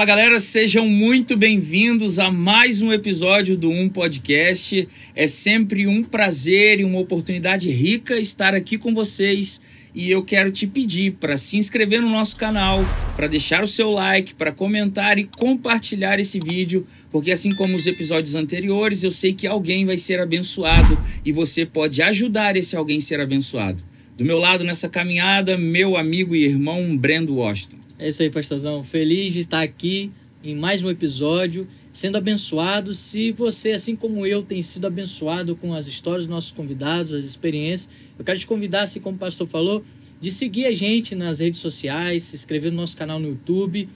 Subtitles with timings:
[0.00, 4.88] Fala galera, sejam muito bem-vindos a mais um episódio do Um Podcast.
[5.14, 9.60] É sempre um prazer e uma oportunidade rica estar aqui com vocês.
[9.94, 12.82] E eu quero te pedir para se inscrever no nosso canal,
[13.14, 17.86] para deixar o seu like, para comentar e compartilhar esse vídeo, porque assim como os
[17.86, 22.96] episódios anteriores, eu sei que alguém vai ser abençoado e você pode ajudar esse alguém
[22.96, 23.84] a ser abençoado.
[24.16, 27.79] Do meu lado nessa caminhada, meu amigo e irmão Brendo Washington.
[28.02, 28.82] É isso aí, pastorzão.
[28.82, 30.10] Feliz de estar aqui
[30.42, 32.94] em mais um episódio, sendo abençoado.
[32.94, 37.26] Se você, assim como eu, tem sido abençoado com as histórias dos nossos convidados, as
[37.26, 39.84] experiências, eu quero te convidar, assim como o pastor falou,
[40.18, 43.86] de seguir a gente nas redes sociais, se inscrever no nosso canal no YouTube,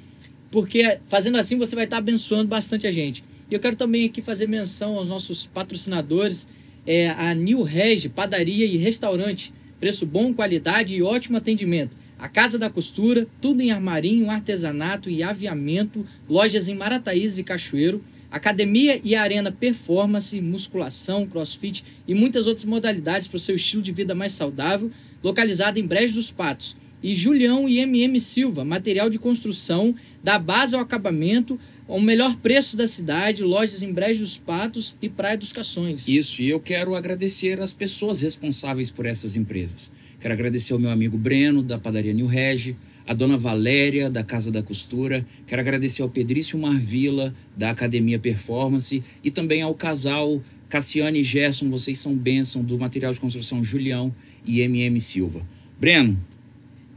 [0.50, 3.24] porque fazendo assim você vai estar abençoando bastante a gente.
[3.50, 6.46] E eu quero também aqui fazer menção aos nossos patrocinadores,
[6.86, 12.03] é a New Reg, padaria e restaurante, preço bom, qualidade e ótimo atendimento.
[12.18, 18.02] A Casa da Costura, tudo em armarinho, artesanato e aviamento, lojas em Marataízes e Cachoeiro,
[18.30, 23.92] academia e arena performance, musculação, crossfit e muitas outras modalidades para o seu estilo de
[23.92, 24.90] vida mais saudável,
[25.22, 26.76] localizado em Brejo dos Patos.
[27.02, 32.76] E Julião e MM Silva, material de construção, da base ao acabamento, o melhor preço
[32.76, 36.08] da cidade, lojas em Brejo dos Patos e Praia dos Cações.
[36.08, 39.92] Isso, e eu quero agradecer as pessoas responsáveis por essas empresas.
[40.24, 42.74] Quero agradecer ao meu amigo Breno, da padaria New Regi,
[43.06, 45.22] a dona Valéria, da Casa da Costura.
[45.46, 51.68] Quero agradecer ao Pedrício Marvila, da Academia Performance, e também ao casal Cassiane e Gerson,
[51.68, 54.10] vocês são bênção, do material de construção Julião
[54.46, 55.42] e MM Silva.
[55.78, 56.18] Breno,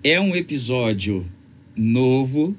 [0.02, 1.26] é um episódio
[1.76, 2.56] novo,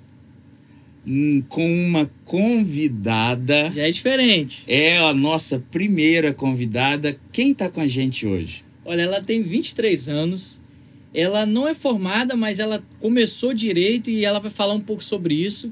[1.07, 3.73] hum, com uma convidada.
[3.75, 4.65] Já é diferente.
[4.67, 7.19] É a nossa primeira convidada.
[7.33, 8.68] Quem está com a gente hoje?
[8.89, 10.63] Olha, ela tem 23 anos.
[11.13, 15.35] Ela não é formada, mas ela começou direito e ela vai falar um pouco sobre
[15.35, 15.71] isso.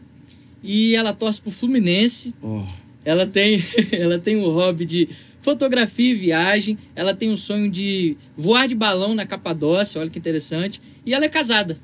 [0.62, 2.34] E ela torce pro Fluminense.
[2.42, 2.62] Oh.
[3.06, 5.08] Ela tem ela tem um hobby de
[5.40, 6.76] fotografia e viagem.
[6.94, 10.78] Ela tem um sonho de voar de balão na Capadócia, olha que interessante.
[11.06, 11.78] E ela é casada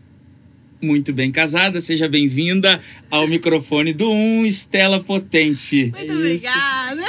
[0.83, 1.81] muito bem casada.
[1.81, 5.93] Seja bem-vinda ao microfone do Um, Estela Potente.
[5.97, 7.03] Muito obrigada.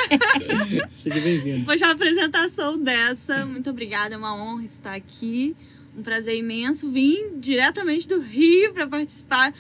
[0.96, 1.58] Seja bem-vinda.
[1.60, 4.14] Depois de uma apresentação dessa, muito obrigada.
[4.14, 5.56] É uma honra estar aqui.
[5.98, 6.90] Um prazer imenso.
[6.90, 9.52] Vim diretamente do Rio para participar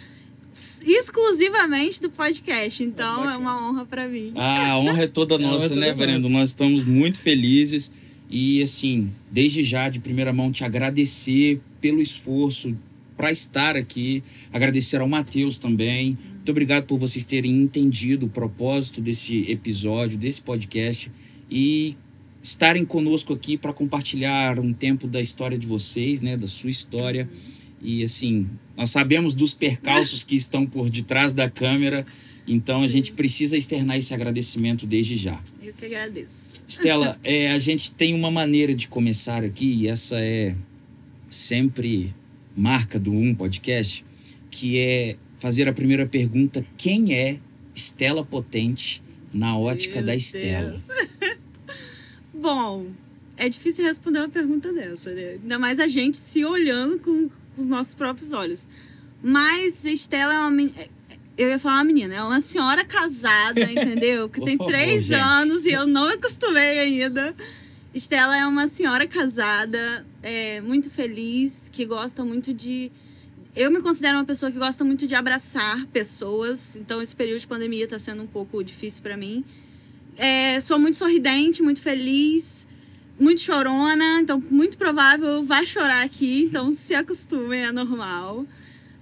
[0.85, 2.83] exclusivamente do podcast.
[2.83, 4.33] Então é, é uma honra para mim.
[4.35, 6.29] Ah, a honra é toda nossa, é toda né, Brendo?
[6.29, 7.91] Nós estamos muito felizes
[8.29, 12.75] e assim, desde já de primeira mão te agradecer pelo esforço
[13.15, 14.23] para estar aqui.
[14.51, 16.17] Agradecer ao Matheus também.
[16.35, 21.09] Muito obrigado por vocês terem entendido o propósito desse episódio, desse podcast
[21.49, 21.95] e
[22.43, 27.29] estarem conosco aqui para compartilhar um tempo da história de vocês, né, da sua história.
[27.81, 32.05] E assim, nós sabemos dos percalços que estão por detrás da câmera,
[32.47, 35.41] então a gente precisa externar esse agradecimento desde já.
[35.61, 36.63] Eu que agradeço.
[36.67, 40.55] Estela, é, a gente tem uma maneira de começar aqui e essa é
[41.29, 42.13] sempre
[42.55, 44.05] marca do Um Podcast,
[44.49, 47.37] que é fazer a primeira pergunta: quem é
[47.75, 49.01] Estela Potente
[49.33, 50.75] na ótica Meu da Estela?
[52.33, 52.87] Bom,
[53.37, 55.37] é difícil responder uma pergunta dessa, né?
[55.41, 58.67] Ainda mais a gente se olhando com os nossos próprios olhos.
[59.21, 60.85] Mas Estela é uma menina.
[61.35, 64.29] Eu ia falar uma menina, é uma senhora casada, entendeu?
[64.29, 65.19] Que tem favor, três gente.
[65.19, 67.35] anos e eu não acostumei ainda.
[67.93, 72.91] Estela é uma senhora casada, é, muito feliz, que gosta muito de.
[73.55, 77.45] Eu me considero uma pessoa que gosta muito de abraçar pessoas, então esse período de
[77.45, 79.45] pandemia está sendo um pouco difícil para mim.
[80.17, 82.65] É, sou muito sorridente, muito feliz,
[83.19, 88.43] muito chorona, então muito provável vai chorar aqui, então se acostumem, é normal.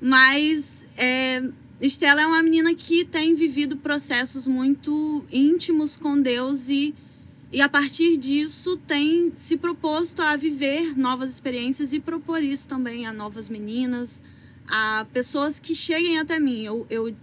[0.01, 1.41] Mas é,
[1.79, 6.93] Estela é uma menina que tem vivido processos muito íntimos com Deus e
[7.51, 13.05] e a partir disso tem se proposto a viver novas experiências e propor isso também
[13.05, 14.21] a novas meninas,
[14.69, 16.63] a pessoas que cheguem até mim.
[16.63, 17.13] Eu, eu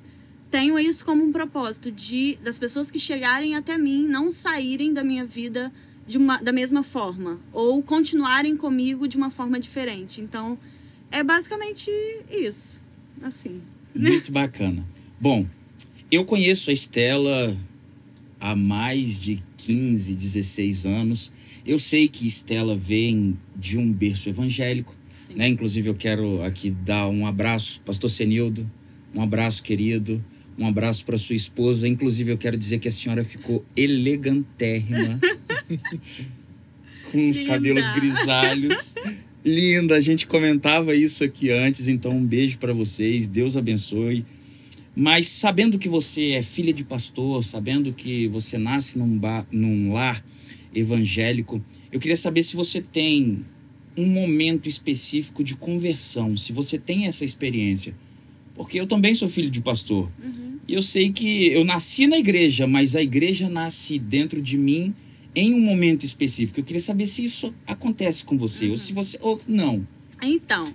[0.50, 5.02] tenho isso como um propósito de das pessoas que chegarem até mim não saírem da
[5.02, 5.72] minha vida
[6.06, 10.20] de uma, da mesma forma ou continuarem comigo de uma forma diferente.
[10.20, 10.58] Então,
[11.10, 11.90] é basicamente
[12.30, 12.82] isso.
[13.22, 13.62] Assim.
[13.94, 14.84] Muito bacana.
[15.18, 15.46] Bom,
[16.10, 17.56] eu conheço a Estela
[18.40, 21.30] há mais de 15, 16 anos.
[21.66, 24.94] Eu sei que Estela vem de um berço evangélico,
[25.36, 25.48] né?
[25.48, 28.68] Inclusive eu quero aqui dar um abraço, pastor Senildo,
[29.14, 30.24] um abraço querido,
[30.58, 31.86] um abraço para sua esposa.
[31.86, 35.20] Inclusive eu quero dizer que a senhora ficou elegantérrima.
[37.10, 37.52] com os Linda.
[37.52, 38.94] cabelos grisalhos.
[39.44, 44.24] Linda, a gente comentava isso aqui antes, então um beijo para vocês, Deus abençoe.
[45.00, 49.92] Mas sabendo que você é filha de pastor, sabendo que você nasce num, bar, num
[49.92, 50.20] lar
[50.74, 51.62] evangélico,
[51.92, 53.44] eu queria saber se você tem
[53.96, 57.94] um momento específico de conversão, se você tem essa experiência.
[58.56, 60.10] Porque eu também sou filho de pastor.
[60.20, 60.58] Uhum.
[60.66, 64.92] E eu sei que eu nasci na igreja, mas a igreja nasce dentro de mim
[65.32, 66.58] em um momento específico.
[66.58, 68.72] Eu queria saber se isso acontece com você, Uhum.
[68.72, 69.16] ou se você.
[69.22, 69.86] Ou não.
[70.20, 70.74] Então,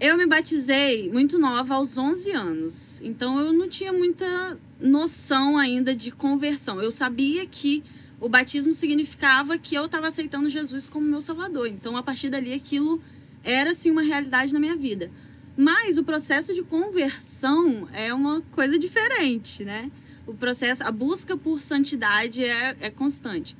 [0.00, 3.00] eu me batizei muito nova, aos 11 anos.
[3.02, 6.80] Então, eu não tinha muita noção ainda de conversão.
[6.80, 7.82] Eu sabia que
[8.20, 11.66] o batismo significava que eu estava aceitando Jesus como meu salvador.
[11.66, 13.00] Então, a partir dali, aquilo
[13.42, 15.10] era, assim, uma realidade na minha vida.
[15.56, 19.90] Mas o processo de conversão é uma coisa diferente, né?
[20.28, 23.56] O processo, a busca por santidade é, é constante.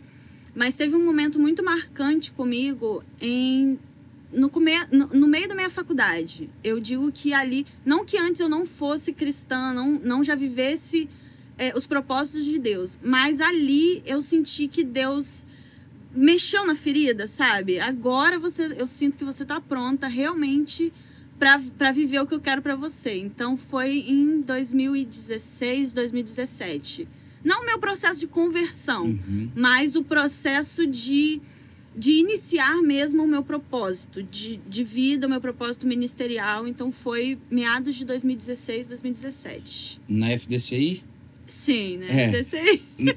[0.55, 3.79] Mas teve um momento muito marcante comigo em
[4.33, 8.41] no, come, no, no, meio da minha faculdade, eu digo que ali, não que antes
[8.41, 11.09] eu não fosse cristã, não, não já vivesse
[11.57, 15.47] é, os propósitos de Deus, mas ali eu senti que Deus
[16.15, 17.79] mexeu na ferida, sabe?
[17.81, 20.93] Agora você, eu sinto que você tá pronta realmente
[21.39, 23.15] para viver o que eu quero para você.
[23.15, 27.07] Então foi em 2016, 2017.
[27.45, 29.51] Não o meu processo de conversão, Uhum.
[29.55, 31.41] mas o processo de
[31.99, 36.69] de iniciar mesmo o meu propósito de, de vida, o meu propósito ministerial.
[36.69, 40.01] Então foi meados de 2016, 2017.
[40.09, 41.03] Na FDCI?
[41.47, 42.07] Sim, né?
[42.11, 42.29] É.
[42.29, 42.83] FDCI.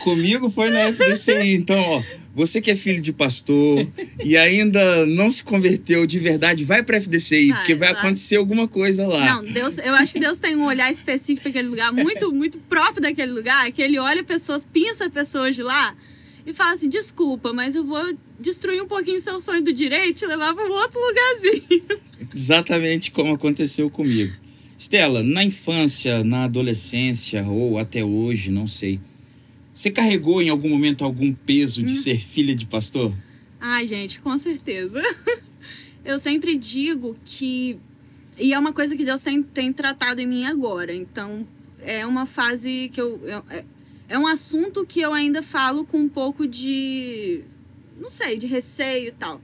[0.00, 1.54] Comigo foi na FDCI.
[1.54, 2.02] Então, ó,
[2.34, 3.86] você que é filho de pastor
[4.24, 8.02] e ainda não se converteu de verdade, vai pra FDCI, Vai, porque vai vai.
[8.02, 9.36] acontecer alguma coisa lá.
[9.36, 12.58] Não, Deus, eu acho que Deus tem um olhar específico para aquele lugar, muito, muito
[12.60, 15.94] próprio daquele lugar, que ele olha pessoas, pinça pessoas de lá
[16.46, 20.24] e fala assim: desculpa, mas eu vou destruir um pouquinho o seu sonho do direito
[20.24, 22.00] e levar para um outro lugarzinho.
[22.34, 24.32] Exatamente como aconteceu comigo.
[24.78, 28.98] Estela, na infância, na adolescência ou até hoje, não sei.
[29.74, 31.86] Você carregou em algum momento algum peso Hum.
[31.86, 33.12] de ser filha de pastor?
[33.60, 35.02] Ai, gente, com certeza.
[36.04, 37.76] Eu sempre digo que.
[38.38, 40.94] E é uma coisa que Deus tem, tem tratado em mim agora.
[40.94, 41.46] Então,
[41.82, 43.20] é uma fase que eu.
[43.26, 43.44] eu-
[44.10, 47.44] é, um assunto que eu ainda falo com um pouco de.
[47.96, 49.40] Não sei, de receio e tal.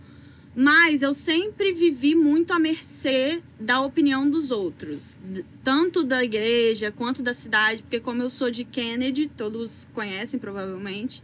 [0.56, 5.16] Mas eu sempre vivi muito à mercê da opinião dos outros,
[5.62, 11.22] tanto da igreja quanto da cidade, porque como eu sou de Kennedy, todos conhecem provavelmente,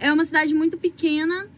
[0.00, 1.48] é uma cidade muito pequena.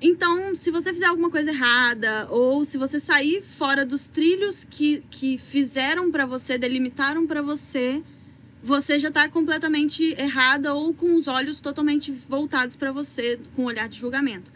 [0.00, 5.04] Então, se você fizer alguma coisa errada ou se você sair fora dos trilhos que,
[5.10, 8.02] que fizeram pra você, delimitaram pra você,
[8.66, 13.66] você já tá completamente errada ou com os olhos totalmente voltados pra você, com um
[13.66, 14.52] olhar de julgamento.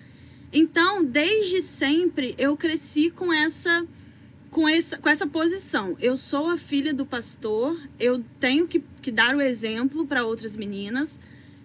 [0.53, 3.87] Então, desde sempre eu cresci com essa
[4.51, 5.97] com essa, com essa posição.
[6.01, 10.56] Eu sou a filha do pastor, eu tenho que, que dar o exemplo para outras
[10.56, 11.21] meninas.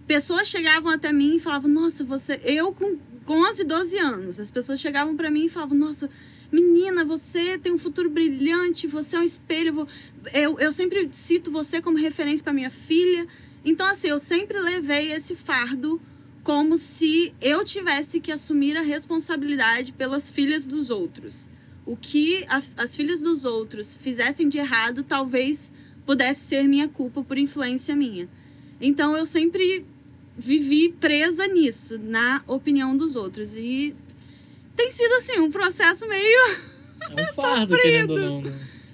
[0.06, 2.40] Pessoas chegavam até mim e falavam: Nossa, você.
[2.44, 2.96] Eu com,
[3.26, 6.08] com 11, 12 anos, as pessoas chegavam para mim e falavam: Nossa,
[6.56, 9.88] menina, você tem um futuro brilhante, você é um espelho.
[10.34, 13.28] eu eu sempre cito você como referência para minha filha.
[13.64, 16.00] Então, assim, eu sempre levei esse fardo
[16.44, 21.50] como se eu tivesse que assumir a responsabilidade pelas filhas dos outros.
[21.86, 25.72] O que a- as filhas dos outros fizessem de errado talvez
[26.06, 28.30] pudesse ser minha culpa por influência minha.
[28.80, 29.84] Então eu sempre
[30.38, 33.56] vivi presa nisso, na opinião dos outros.
[33.58, 33.96] E
[34.76, 36.58] tem sido assim um processo meio
[37.18, 38.42] É um fardo, querendo ou não.
[38.42, 38.54] né?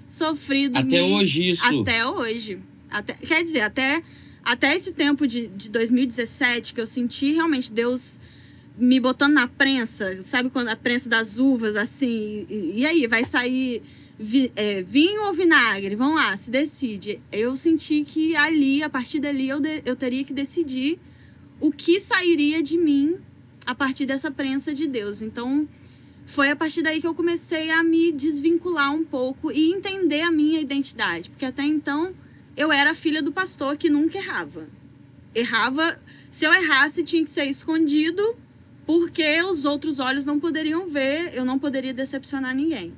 [0.09, 0.77] sofrido.
[0.77, 1.65] Até hoje isso.
[1.81, 2.59] Até hoje.
[2.89, 4.01] Até, quer dizer, até,
[4.43, 8.19] até esse tempo de, de 2017, que eu senti realmente Deus
[8.77, 13.23] me botando na prensa, sabe quando a prensa das uvas, assim, e, e aí, vai
[13.23, 13.81] sair
[14.19, 15.95] vi- é, vinho ou vinagre?
[15.95, 17.19] Vamos lá, se decide.
[17.31, 20.97] Eu senti que ali, a partir dali, eu, de- eu teria que decidir
[21.59, 23.17] o que sairia de mim
[23.65, 25.21] a partir dessa prensa de Deus.
[25.21, 25.67] Então,
[26.25, 30.31] foi a partir daí que eu comecei a me desvincular um pouco e entender a
[30.31, 31.29] minha identidade.
[31.29, 32.13] Porque até então
[32.55, 34.67] eu era filha do pastor que nunca errava.
[35.33, 35.97] Errava,
[36.31, 38.35] se eu errasse, tinha que ser escondido,
[38.85, 42.93] porque os outros olhos não poderiam ver, eu não poderia decepcionar ninguém.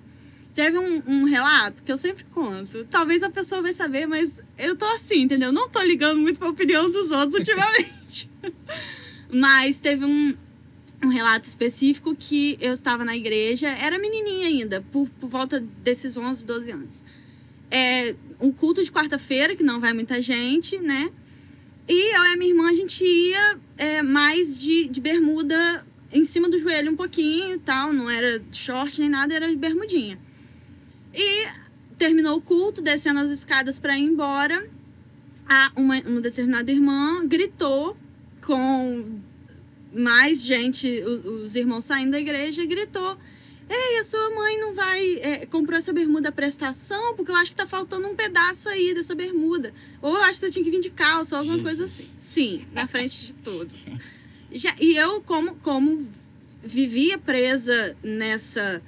[0.53, 2.86] Teve um, um relato que eu sempre conto.
[2.86, 5.51] Talvez a pessoa vai saber, mas eu tô assim, entendeu?
[5.51, 8.29] Não tô ligando muito pra opinião dos outros ultimamente.
[9.34, 10.36] mas teve um,
[11.03, 16.15] um relato específico que eu estava na igreja, era menininha ainda, por, por volta desses
[16.15, 17.03] 11, 12 anos.
[17.69, 21.10] É um culto de quarta-feira, que não vai muita gente, né?
[21.88, 26.24] E eu e a minha irmã, a gente ia é, mais de, de bermuda em
[26.24, 30.17] cima do joelho um pouquinho tal, não era short nem nada, era de bermudinha.
[31.13, 31.48] E
[31.98, 34.63] terminou o culto, descendo as escadas para ir embora,
[35.48, 37.98] a uma, uma determinada irmã gritou
[38.45, 39.22] com
[39.94, 43.18] mais gente, os, os irmãos saindo da igreja, gritou:
[43.70, 45.16] Ei, a sua mãe não vai.
[45.20, 47.16] É, comprou essa bermuda à prestação?
[47.16, 49.74] Porque eu acho que tá faltando um pedaço aí dessa bermuda.
[50.02, 51.78] Ou eu acho que você tinha que vir de calça ou alguma Jesus.
[51.78, 52.12] coisa assim.
[52.18, 53.86] Sim, na frente de todos.
[54.52, 56.08] Já, e eu, como, como
[56.64, 58.82] vivia presa nessa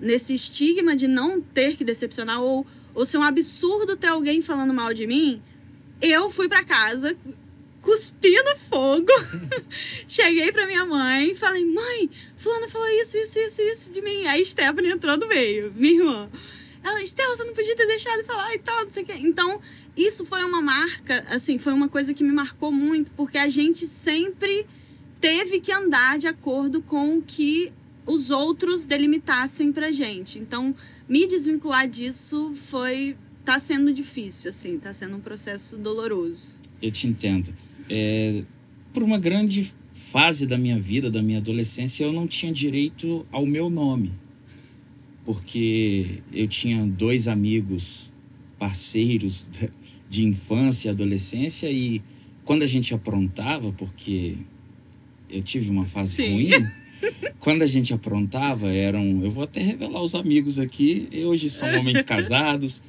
[0.00, 4.72] nesse estigma de não ter que decepcionar ou, ou ser um absurdo ter alguém falando
[4.72, 5.42] mal de mim,
[6.00, 7.14] eu fui para casa
[7.80, 9.12] cuspindo fogo.
[10.06, 14.26] Cheguei pra minha mãe falei: Mãe, Fulano falou isso, isso, isso, isso de mim.
[14.26, 16.30] Aí Stephanie entrou no meio, minha irmã.
[16.82, 19.14] Ela, Estela, você não podia ter deixado de falar e tal, não sei o quê.
[19.18, 19.60] Então,
[19.96, 23.86] isso foi uma marca, assim, foi uma coisa que me marcou muito, porque a gente
[23.86, 24.64] sempre
[25.20, 27.70] teve que andar de acordo com o que
[28.06, 30.38] os outros delimitassem pra gente.
[30.38, 30.74] Então,
[31.06, 33.16] me desvincular disso foi.
[33.44, 36.58] tá sendo difícil, assim, tá sendo um processo doloroso.
[36.80, 37.54] Eu te entendo.
[37.90, 38.42] É,
[38.92, 43.44] por uma grande fase da minha vida, da minha adolescência, eu não tinha direito ao
[43.44, 44.12] meu nome.
[45.24, 48.10] Porque eu tinha dois amigos
[48.58, 49.46] parceiros
[50.08, 52.00] de infância e adolescência e
[52.44, 54.34] quando a gente aprontava, porque
[55.28, 56.32] eu tive uma fase Sim.
[56.32, 56.66] ruim,
[57.38, 59.22] quando a gente aprontava, eram.
[59.22, 62.82] Eu vou até revelar os amigos aqui, hoje são homens casados.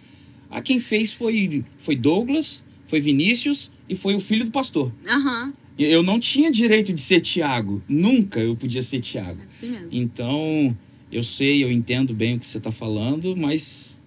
[0.50, 4.92] A quem fez foi, foi Douglas, foi Vinícius e foi o filho do pastor.
[5.08, 5.54] Uhum.
[5.80, 7.82] Eu não tinha direito de ser Tiago.
[7.88, 9.40] Nunca eu podia ser Tiago.
[9.42, 9.88] É assim mesmo.
[9.94, 10.78] Então,
[11.10, 14.02] eu sei, eu entendo bem o que você está falando, mas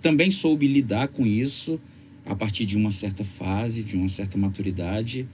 [0.00, 1.78] também soube lidar com isso
[2.24, 5.26] a partir de uma certa fase, de uma certa maturidade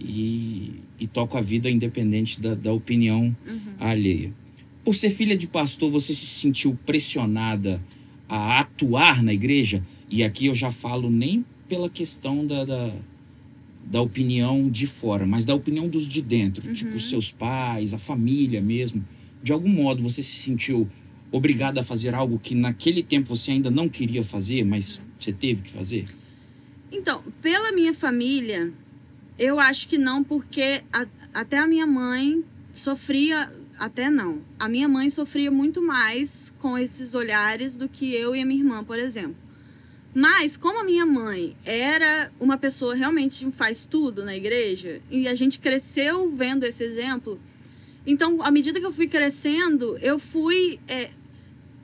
[0.00, 3.60] e, e toco a vida independente da, da opinião uhum.
[3.78, 4.32] alheia.
[4.82, 7.80] Por ser filha de pastor, você se sentiu pressionada
[8.28, 9.84] a atuar na igreja?
[10.10, 12.92] E aqui eu já falo nem pela questão da, da
[13.84, 16.74] da opinião de fora, mas da opinião dos de dentro, uhum.
[16.74, 19.04] tipo os seus pais, a família mesmo.
[19.42, 20.88] De algum modo você se sentiu
[21.32, 25.62] obrigada a fazer algo que naquele tempo você ainda não queria fazer, mas você teve
[25.62, 26.04] que fazer?
[26.92, 28.72] Então, pela minha família,
[29.38, 34.40] eu acho que não, porque a, até a minha mãe sofria, até não.
[34.58, 38.60] A minha mãe sofria muito mais com esses olhares do que eu e a minha
[38.60, 39.36] irmã, por exemplo.
[40.14, 45.34] Mas, como a minha mãe era uma pessoa realmente faz tudo na igreja, e a
[45.34, 47.40] gente cresceu vendo esse exemplo,
[48.06, 51.10] então, à medida que eu fui crescendo, eu fui é,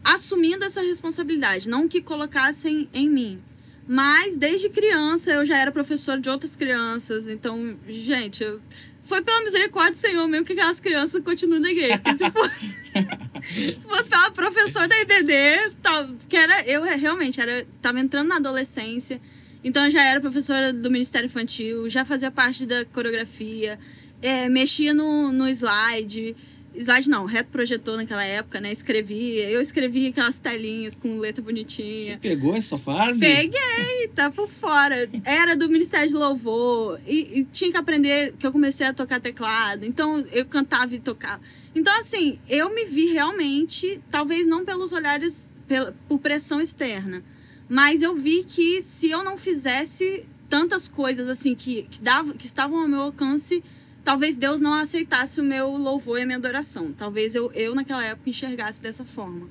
[0.03, 3.41] assumindo essa responsabilidade, não que colocassem em mim.
[3.89, 7.29] Mas desde criança eu já era professora de outras crianças.
[7.29, 8.61] Então, gente, eu...
[9.03, 12.03] foi pela misericórdia do Senhor mesmo que aquelas crianças continuam na igreja.
[12.17, 12.51] Se, for...
[13.41, 18.37] se fosse pela professora da IBD, tal, que era, eu realmente era, tava entrando na
[18.37, 19.21] adolescência.
[19.63, 23.79] Então eu já era professora do Ministério Infantil, já fazia parte da coreografia,
[24.23, 26.37] é, mexia no, no slide
[26.77, 28.71] slide não, reto projetor naquela época, né?
[28.71, 29.49] Escrevia.
[29.51, 32.15] Eu escrevia aquelas telinhas com letra bonitinha.
[32.15, 33.21] Você pegou essa fase?
[33.21, 35.09] Peguei, tá por fora.
[35.25, 37.01] Era do Ministério de Louvor.
[37.07, 39.85] E, e, tinha que aprender que eu comecei a tocar teclado.
[39.85, 41.41] Então eu cantava e tocava.
[41.75, 47.23] Então, assim, eu me vi realmente, talvez não pelos olhares, pela, por pressão externa.
[47.69, 52.47] Mas eu vi que se eu não fizesse tantas coisas assim que, que, dava, que
[52.47, 53.63] estavam ao meu alcance
[54.07, 56.93] talvez Deus não aceitasse o meu louvor e a minha adoração.
[56.93, 59.49] Talvez eu, eu naquela época enxergasse dessa forma.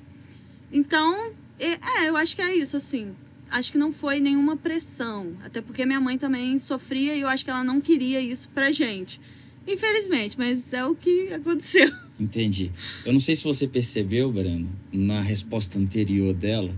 [0.72, 3.14] Então, é, eu acho que é isso, assim.
[3.50, 5.36] Acho que não foi nenhuma pressão.
[5.44, 8.72] Até porque minha mãe também sofria e eu acho que ela não queria isso pra
[8.72, 9.20] gente.
[9.68, 11.92] Infelizmente, mas é o que aconteceu.
[12.18, 12.70] Entendi.
[13.04, 16.74] Eu não sei se você percebeu, Breno, na resposta anterior dela,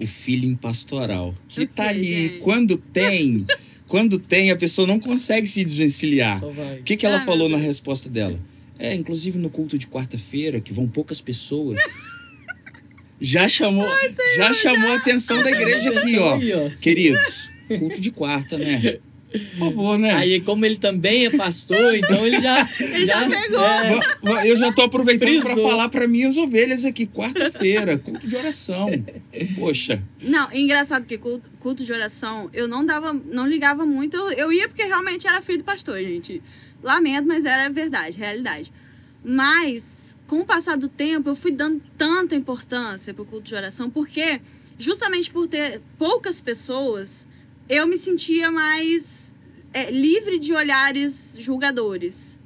[0.00, 1.32] o feeling pastoral.
[1.48, 2.38] Que tá ali, gente.
[2.40, 3.46] quando tem
[3.90, 6.40] Quando tem, a pessoa não consegue se desvencilhar.
[6.44, 8.38] O que, que ela ah, falou na resposta dela?
[8.78, 11.80] É, inclusive no culto de quarta-feira, que vão poucas pessoas.
[13.20, 16.38] já chamou, Ai, já chamou a atenção da igreja aqui, ó.
[16.80, 19.00] Queridos, culto de quarta, né?
[19.30, 20.12] Por favor, né?
[20.12, 22.68] Aí, como ele também é pastor, então ele já.
[22.80, 23.60] ele já, já pegou.
[23.64, 28.88] É, eu já tô aproveitando para falar para minhas ovelhas aqui, quarta-feira, culto de oração.
[29.56, 30.02] Poxa.
[30.20, 34.16] Não, engraçado que culto, culto de oração, eu não dava, não ligava muito.
[34.16, 36.42] Eu, eu ia porque realmente era filho do pastor, gente.
[36.82, 38.72] Lamento, mas era verdade, realidade.
[39.22, 43.90] Mas, com o passar do tempo, eu fui dando tanta importância pro culto de oração,
[43.90, 44.40] porque
[44.78, 47.28] justamente por ter poucas pessoas
[47.70, 49.32] eu me sentia mais
[49.72, 52.36] é, livre de olhares julgadores.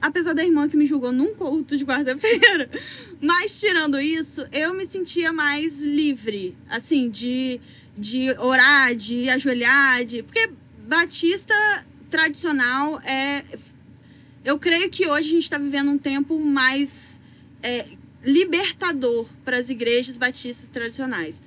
[0.00, 2.70] apesar da irmã que me julgou num culto de quarta-feira.
[3.18, 7.58] Mas tirando isso, eu me sentia mais livre, assim, de,
[7.96, 10.22] de orar, de ajoelhar, de.
[10.22, 10.50] Porque
[10.86, 11.54] Batista
[12.10, 13.42] tradicional é.
[14.44, 17.20] Eu creio que hoje a gente está vivendo um tempo mais
[17.62, 17.86] é,
[18.22, 21.40] libertador para as igrejas batistas tradicionais.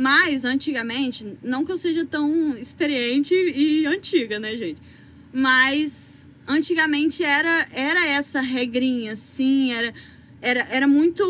[0.00, 4.80] Mas, antigamente, não que eu seja tão experiente e antiga, né, gente?
[5.30, 9.92] Mas antigamente era, era essa regrinha, assim, era,
[10.40, 11.22] era, era muito.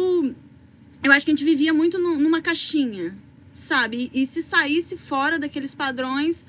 [1.02, 3.12] Eu acho que a gente vivia muito numa caixinha,
[3.52, 4.08] sabe?
[4.14, 6.44] E, e se saísse fora daqueles padrões,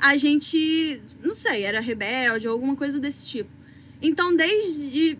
[0.00, 3.50] a gente, não sei, era rebelde ou alguma coisa desse tipo.
[4.02, 5.16] Então, desde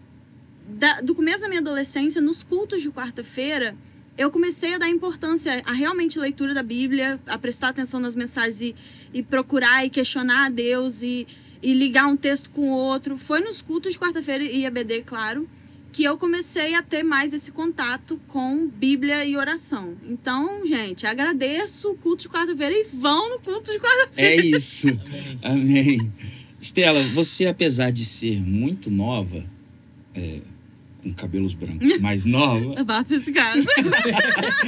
[0.67, 3.77] da, do começo da minha adolescência, nos cultos de quarta-feira,
[4.21, 8.61] eu comecei a dar importância a realmente leitura da Bíblia, a prestar atenção nas mensagens
[8.61, 8.75] e,
[9.15, 11.27] e procurar e questionar a Deus e,
[11.63, 13.17] e ligar um texto com o outro.
[13.17, 15.49] Foi nos cultos de quarta-feira e EBD, claro,
[15.91, 19.97] que eu comecei a ter mais esse contato com Bíblia e oração.
[20.07, 24.43] Então, gente, agradeço o culto de quarta-feira e vão no culto de quarta-feira.
[24.43, 24.87] É isso.
[25.43, 26.13] Amém.
[26.61, 29.43] Estela, você, apesar de ser muito nova,
[30.15, 30.41] é,
[31.03, 32.83] com cabelos brancos, mais nova.
[32.85, 33.65] Vá pra esse caso.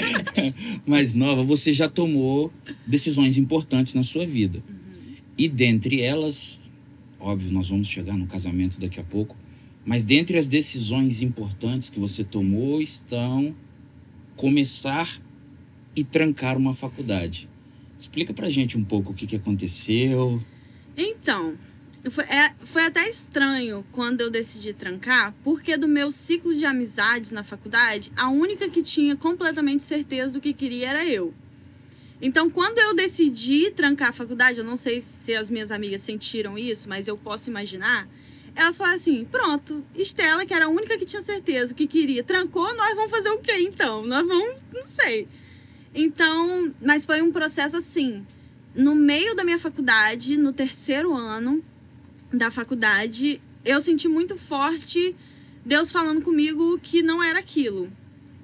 [0.87, 2.53] mais nova, você já tomou
[2.87, 4.62] decisões importantes na sua vida.
[4.69, 5.15] Uhum.
[5.39, 6.59] E dentre elas,
[7.21, 9.37] óbvio, nós vamos chegar no casamento daqui a pouco,
[9.85, 13.55] mas dentre as decisões importantes que você tomou estão
[14.37, 15.21] começar
[15.95, 17.49] e trancar uma faculdade.
[17.99, 20.43] Explica pra gente um pouco o que, que aconteceu.
[20.97, 21.57] Então,
[22.11, 27.31] foi, é, foi até estranho quando eu decidi trancar, porque do meu ciclo de amizades
[27.31, 31.33] na faculdade, a única que tinha completamente certeza do que queria era eu.
[32.21, 36.57] Então, quando eu decidi trancar a faculdade, eu não sei se as minhas amigas sentiram
[36.59, 38.09] isso, mas eu posso imaginar.
[38.55, 42.75] Elas falaram assim: pronto, Estela, que era a única que tinha certeza que queria, trancou,
[42.77, 44.07] nós vamos fazer o quê então?
[44.07, 45.27] Nós vamos, não sei.
[45.95, 48.25] Então, mas foi um processo assim.
[48.75, 51.62] No meio da minha faculdade, no terceiro ano
[52.33, 55.14] da faculdade, eu senti muito forte
[55.64, 57.90] Deus falando comigo que não era aquilo.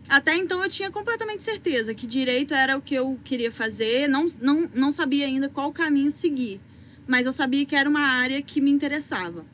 [0.08, 4.26] Até então eu tinha completamente certeza que direito era o que eu queria fazer, não,
[4.40, 6.60] não, não sabia ainda qual caminho seguir,
[7.06, 9.44] mas eu sabia que era uma área que me interessava.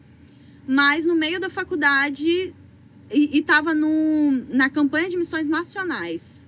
[0.66, 2.54] Mas no meio da faculdade,
[3.12, 6.46] e estava na campanha de missões nacionais,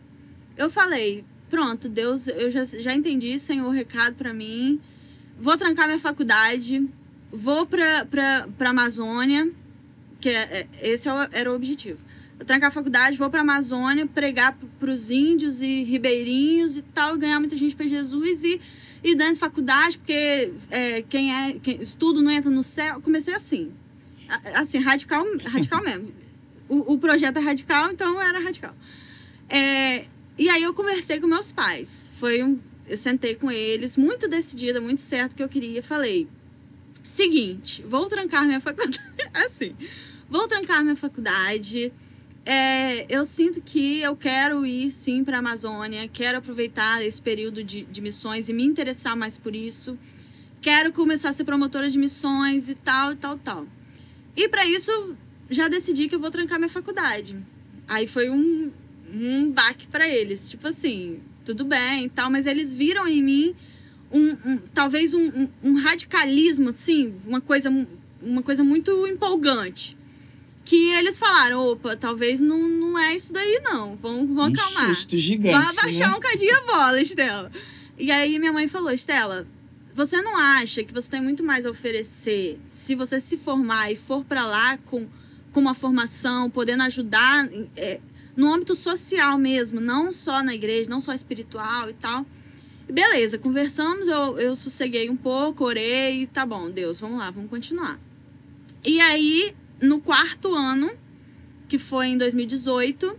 [0.56, 4.80] eu falei: pronto, Deus, eu já, já entendi, Senhor, o recado para mim,
[5.38, 6.88] vou trancar minha faculdade,
[7.36, 8.06] vou para
[8.60, 9.50] a Amazônia,
[10.20, 12.00] que é, é esse é era o objetivo
[12.38, 16.82] eu trancar a faculdade, vou para a Amazônia pregar para os índios e ribeirinhos e
[16.82, 18.60] tal, ganhar muita gente para Jesus e,
[19.02, 23.00] e dando faculdade, porque é, quem é quem, estudo não entra no céu.
[23.00, 23.72] Comecei assim,
[24.54, 26.12] assim, radical, radical mesmo.
[26.68, 28.74] O, o projeto é radical, então era radical.
[29.48, 30.04] É,
[30.36, 32.12] e aí eu conversei com meus pais.
[32.16, 35.82] Foi um, eu sentei com eles, muito decidida, muito certo que eu queria.
[35.82, 36.28] Falei,
[37.06, 39.00] seguinte, vou trancar minha faculdade.
[39.34, 39.74] assim,
[40.28, 41.92] vou trancar minha faculdade
[42.48, 47.64] é, eu sinto que eu quero ir sim para a Amazônia, quero aproveitar esse período
[47.64, 49.98] de, de missões e me interessar mais por isso.
[50.60, 53.66] Quero começar a ser promotora de missões e tal, e tal, tal.
[54.36, 55.16] E para isso,
[55.50, 57.36] já decidi que eu vou trancar minha faculdade.
[57.88, 58.70] Aí foi um,
[59.12, 60.48] um baque para eles.
[60.48, 63.56] Tipo assim, tudo bem e tal, mas eles viram em mim
[64.12, 67.70] um, um talvez um, um, um radicalismo, assim, uma coisa,
[68.22, 69.96] uma coisa muito empolgante
[70.66, 74.88] que eles falaram, opa, talvez não, não é isso daí não, vamos, vamos um acalmar.
[74.88, 76.16] susto gigante, Vai abaixar né?
[76.16, 77.52] um cadinho a bola, Estela.
[77.96, 79.46] E aí minha mãe falou, Estela,
[79.94, 83.96] você não acha que você tem muito mais a oferecer se você se formar e
[83.96, 85.06] for para lá com,
[85.52, 88.00] com uma formação, podendo ajudar é,
[88.36, 92.26] no âmbito social mesmo, não só na igreja, não só espiritual e tal.
[92.88, 97.98] Beleza, conversamos, eu, eu sosseguei um pouco, orei, tá bom, Deus, vamos lá, vamos continuar.
[98.84, 100.90] E aí no quarto ano,
[101.68, 103.18] que foi em 2018,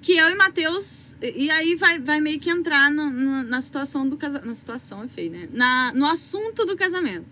[0.00, 1.16] que eu e Matheus.
[1.22, 4.46] E aí vai, vai meio que entrar no, no, na situação do casamento.
[4.46, 5.48] Na situação é né?
[5.52, 7.26] Na, no assunto do casamento.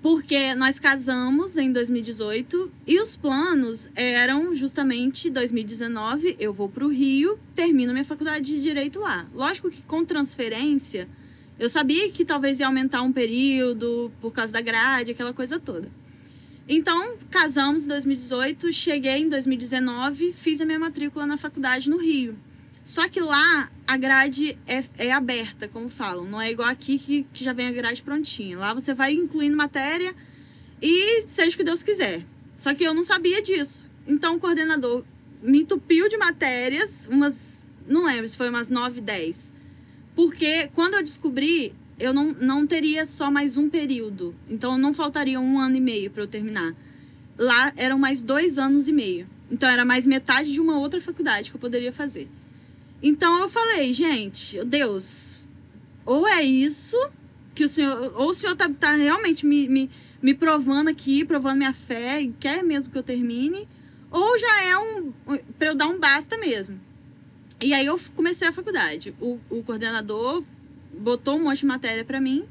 [0.00, 6.88] Porque nós casamos em 2018 e os planos eram justamente 2019, eu vou para o
[6.88, 9.26] Rio, termino minha faculdade de Direito lá.
[9.34, 11.08] Lógico que com transferência,
[11.58, 15.90] eu sabia que talvez ia aumentar um período por causa da grade, aquela coisa toda.
[16.68, 22.38] Então, casamos em 2018, cheguei em 2019, fiz a minha matrícula na faculdade no Rio.
[22.88, 27.22] Só que lá a grade é, é aberta, como falam, não é igual aqui que,
[27.34, 28.56] que já vem a grade prontinha.
[28.56, 30.14] Lá você vai incluindo matéria
[30.80, 32.24] e seja o que Deus quiser.
[32.56, 33.90] Só que eu não sabia disso.
[34.06, 35.04] Então o coordenador
[35.42, 37.68] me entupiu de matérias, umas.
[37.86, 39.52] Não lembro se foi umas 9, 10.
[40.16, 44.34] Porque quando eu descobri, eu não, não teria só mais um período.
[44.48, 46.74] Então não faltaria um ano e meio para eu terminar.
[47.36, 49.28] Lá eram mais dois anos e meio.
[49.50, 52.26] Então era mais metade de uma outra faculdade que eu poderia fazer.
[53.02, 55.46] Então eu falei, gente, Deus,
[56.04, 56.96] ou é isso
[57.54, 59.90] que o senhor, ou o senhor tá, tá realmente me, me,
[60.22, 63.66] me provando aqui, provando minha fé e quer mesmo que eu termine,
[64.10, 65.12] ou já é um
[65.58, 66.80] para eu dar um basta mesmo.
[67.60, 69.14] E aí eu comecei a faculdade.
[69.20, 70.42] O, o coordenador
[70.92, 72.44] botou um monte de matéria para mim.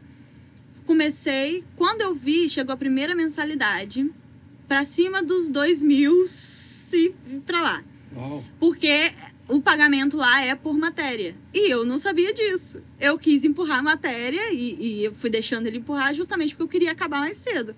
[0.85, 4.09] Comecei, quando eu vi, chegou a primeira mensalidade
[4.67, 6.25] para cima dos dois mil
[6.93, 7.13] e
[7.45, 7.83] para lá.
[8.15, 8.43] Uau.
[8.59, 9.11] Porque
[9.47, 11.35] o pagamento lá é por matéria.
[11.53, 12.81] E eu não sabia disso.
[12.99, 16.67] Eu quis empurrar a matéria e, e eu fui deixando ele empurrar justamente porque eu
[16.67, 17.75] queria acabar mais cedo.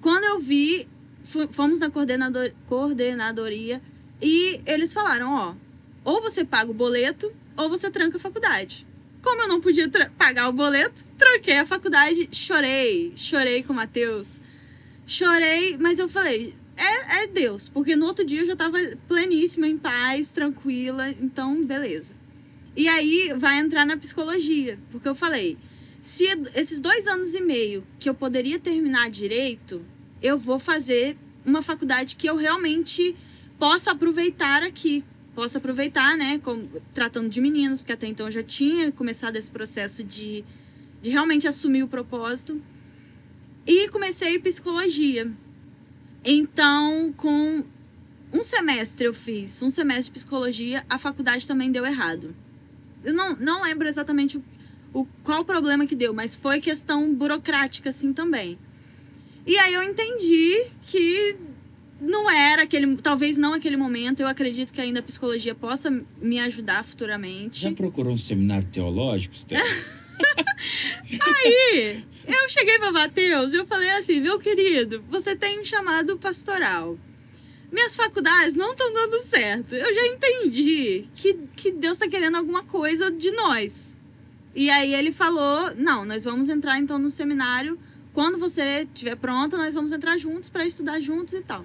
[0.00, 0.88] Quando eu vi,
[1.50, 3.80] fomos na coordenador, coordenadoria
[4.22, 5.54] e eles falaram: ó,
[6.04, 8.86] ou você paga o boleto ou você tranca a faculdade.
[9.20, 14.40] Como eu não podia pagar o boleto, tranquei a faculdade, chorei, chorei com o Matheus.
[15.04, 19.66] Chorei, mas eu falei, é, é Deus, porque no outro dia eu já tava pleníssima,
[19.68, 22.14] em paz, tranquila, então beleza.
[22.76, 25.58] E aí vai entrar na psicologia, porque eu falei,
[26.00, 29.84] se esses dois anos e meio que eu poderia terminar direito,
[30.22, 33.14] eu vou fazer uma faculdade que eu realmente
[33.58, 35.04] possa aproveitar aqui.
[35.34, 36.38] Possa aproveitar, né?
[36.38, 40.44] como- tratando de meninas, porque até então eu já tinha começado esse processo de,
[41.00, 42.60] de realmente assumir o propósito.
[43.66, 45.30] E comecei psicologia.
[46.24, 47.64] Então, com
[48.32, 52.34] um semestre eu fiz, um semestre de psicologia, a faculdade também deu errado.
[53.04, 54.44] Eu não, não lembro exatamente o,
[54.92, 58.58] o, qual problema que deu, mas foi questão burocrática assim também.
[59.46, 61.36] E aí eu entendi que
[62.00, 66.38] não era aquele, talvez não aquele momento, eu acredito que ainda a psicologia possa me
[66.40, 67.62] ajudar futuramente.
[67.62, 69.64] Já procurou um seminário teológico, Stella?
[71.44, 76.18] Aí, eu cheguei para Matheus e eu falei assim, meu querido, você tem um chamado
[76.18, 76.98] pastoral.
[77.70, 79.74] Minhas faculdades não estão dando certo.
[79.74, 83.96] Eu já entendi que, que Deus está querendo alguma coisa de nós.
[84.54, 87.78] E aí ele falou, não, nós vamos entrar então no seminário.
[88.12, 91.64] Quando você estiver pronta, nós vamos entrar juntos para estudar juntos e tal.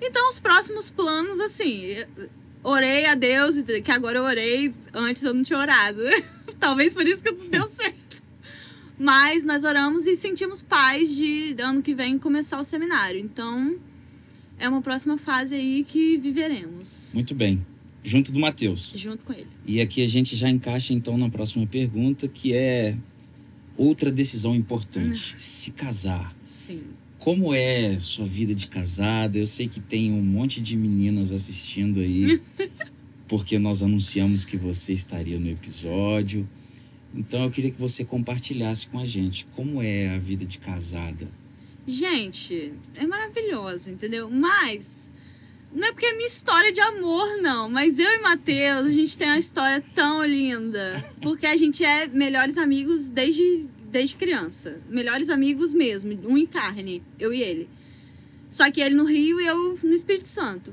[0.00, 1.96] Então, os próximos planos, assim,
[2.70, 6.00] orei a Deus, que agora eu orei, antes eu não tinha orado.
[6.58, 8.22] Talvez por isso que não deu certo.
[8.98, 13.20] Mas nós oramos e sentimos paz de ano que vem começar o seminário.
[13.20, 13.76] Então,
[14.58, 17.64] é uma próxima fase aí que viveremos Muito bem.
[18.02, 18.92] Junto do Matheus.
[18.94, 19.46] junto com ele.
[19.66, 22.96] E aqui a gente já encaixa então na próxima pergunta, que é
[23.76, 26.32] outra decisão importante: se casar.
[26.44, 26.82] Sim.
[27.28, 29.36] Como é sua vida de casada?
[29.36, 32.40] Eu sei que tem um monte de meninas assistindo aí,
[33.28, 36.48] porque nós anunciamos que você estaria no episódio.
[37.14, 41.28] Então eu queria que você compartilhasse com a gente como é a vida de casada.
[41.86, 44.30] Gente, é maravilhosa, entendeu?
[44.30, 45.10] Mas
[45.70, 47.68] não é porque é minha história de amor, não.
[47.68, 51.04] Mas eu e Matheus, a gente tem uma história tão linda.
[51.20, 54.80] Porque a gente é melhores amigos desde, desde criança.
[54.88, 57.68] Melhores amigos mesmo, um em carne, eu e ele.
[58.50, 60.72] Só que ele no Rio e eu no Espírito Santo.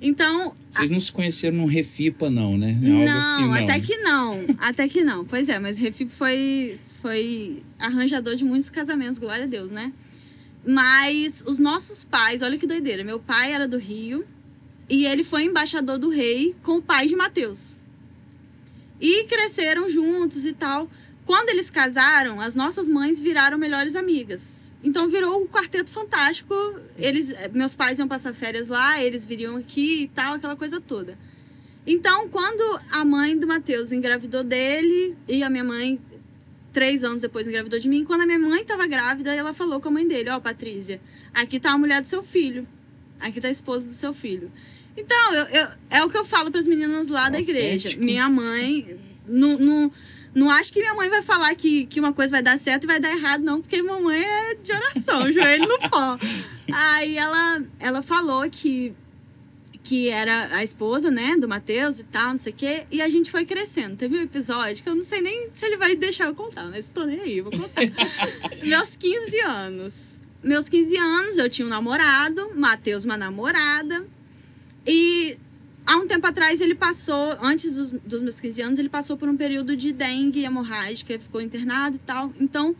[0.00, 2.70] Então, Vocês não se conheceram num Refipa, não, né?
[2.70, 3.54] É não, assim, não.
[3.54, 4.44] até que não.
[4.58, 5.24] Até que não.
[5.24, 9.92] Pois é, mas Refip foi, foi arranjador de muitos casamentos, glória a Deus, né?
[10.66, 13.04] Mas os nossos pais, olha que doideira.
[13.04, 14.24] Meu pai era do Rio
[14.90, 17.78] e ele foi embaixador do rei com o pai de Mateus.
[19.00, 20.90] E cresceram juntos e tal.
[21.32, 24.74] Quando eles casaram, as nossas mães viraram melhores amigas.
[24.84, 26.54] Então virou o quarteto fantástico.
[26.98, 31.18] Eles, meus pais iam passar férias lá, eles viriam aqui e tal, aquela coisa toda.
[31.86, 35.98] Então, quando a mãe do Matheus engravidou dele e a minha mãe,
[36.70, 39.88] três anos depois, engravidou de mim, quando a minha mãe estava grávida, ela falou com
[39.88, 41.00] a mãe dele: Ó, Patrícia,
[41.32, 42.68] aqui tá a mulher do seu filho,
[43.18, 44.52] aqui tá a esposa do seu filho.
[44.98, 47.88] Então, eu, eu- é o que eu falo para as meninas lá da igreja.
[47.96, 49.92] Minha mãe, não, não,
[50.34, 52.86] não acho que minha mãe vai falar que, que uma coisa vai dar certo e
[52.86, 56.18] vai dar errado, não, porque mamãe é de oração, joelho no pó.
[56.72, 58.94] Aí ela, ela falou que
[59.84, 63.08] que era a esposa, né, do Matheus e tal, não sei o quê, e a
[63.08, 63.96] gente foi crescendo.
[63.96, 66.86] Teve um episódio que eu não sei nem se ele vai deixar eu contar, mas
[66.86, 67.82] estou nem aí, vou contar.
[68.62, 70.20] Meus 15 anos.
[70.42, 74.06] Meus 15 anos, eu tinha um namorado, Matheus uma namorada,
[74.86, 75.36] e
[75.86, 79.28] há um tempo atrás ele passou, antes dos, dos meus 15 anos, ele passou por
[79.28, 82.32] um período de dengue hemorrágica, ficou internado e tal.
[82.40, 82.74] Então,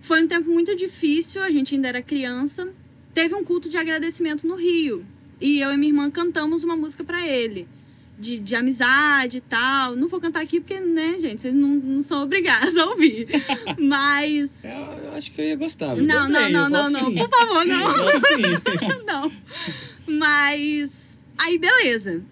[0.00, 2.68] foi um tempo muito difícil, a gente ainda era criança.
[3.12, 5.04] teve um culto de agradecimento no Rio.
[5.40, 7.66] E eu e minha irmã cantamos uma música para ele.
[8.16, 9.96] De, de amizade e tal.
[9.96, 13.26] Não vou cantar aqui porque, né, gente, vocês não, não são obrigados a ouvir.
[13.76, 14.64] Mas.
[14.64, 15.96] Eu, eu acho que eu ia gostar.
[15.96, 17.14] Não, não, não, não, não.
[17.14, 17.84] Por favor, não.
[19.04, 19.32] Não.
[20.06, 21.22] Mas.
[21.36, 22.22] Aí, beleza.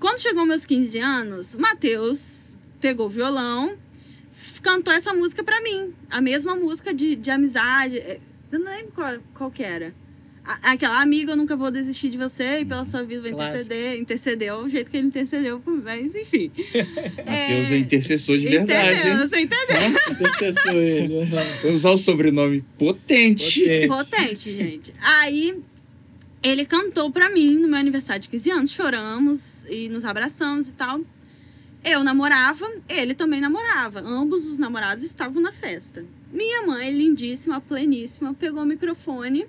[0.00, 3.76] Quando chegou meus 15 anos, o Matheus pegou o violão,
[4.62, 5.92] cantou essa música pra mim.
[6.10, 7.98] A mesma música de, de amizade.
[7.98, 8.18] eh,
[8.50, 9.92] Eu não lembro qual, qual que era.
[10.42, 13.60] A- Aquela amiga, eu nunca vou desistir de você e pela sua vida vou Clássico.
[13.60, 13.98] interceder.
[14.00, 16.50] Intercedeu, o jeito que ele intercedeu mas enfim.
[17.18, 18.96] Matheus é intercessor de verdade.
[18.98, 19.12] Entendeu?
[19.12, 19.28] hein?
[19.28, 20.00] Você entendeu?
[20.12, 21.28] Intercessor ele.
[21.62, 23.60] Vou usar o sobrenome potente.
[23.60, 23.88] Potente.
[23.88, 24.94] Potente, gente.
[25.02, 25.54] Aí
[26.42, 30.72] ele cantou pra mim no meu aniversário de 15 anos, choramos e nos abraçamos e
[30.72, 31.00] tal.
[31.84, 34.00] Eu namorava, ele também namorava.
[34.00, 36.04] Ambos os namorados estavam na festa.
[36.32, 39.46] Minha mãe, lindíssima, pleníssima, pegou o microfone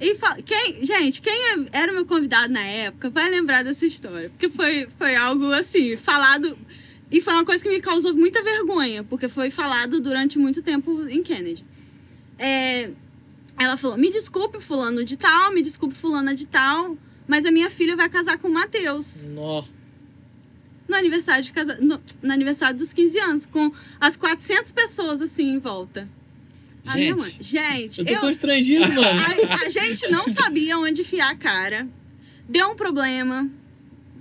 [0.00, 0.42] e falou.
[0.42, 4.30] Quem, gente, quem é- era meu convidado na época vai lembrar dessa história.
[4.30, 6.56] Porque foi, foi algo assim, falado.
[7.10, 11.06] E foi uma coisa que me causou muita vergonha, porque foi falado durante muito tempo
[11.08, 11.64] em Kennedy.
[12.38, 12.90] É,
[13.58, 17.70] ela falou: Me desculpe, fulano de tal, me desculpe, fulana de tal, mas a minha
[17.70, 19.24] filha vai casar com o Matheus.
[19.26, 19.64] Nó.
[20.86, 21.78] No aniversário, de casa...
[21.80, 26.08] no, no aniversário dos 15 anos, com as 400 pessoas assim em volta.
[26.86, 27.18] A minha Gente.
[27.18, 27.36] mãe.
[27.40, 29.20] Gente, Eu tô eu, constrangido, mano.
[29.20, 31.88] a, a gente não sabia onde enfiar a cara.
[32.46, 33.48] Deu um problema.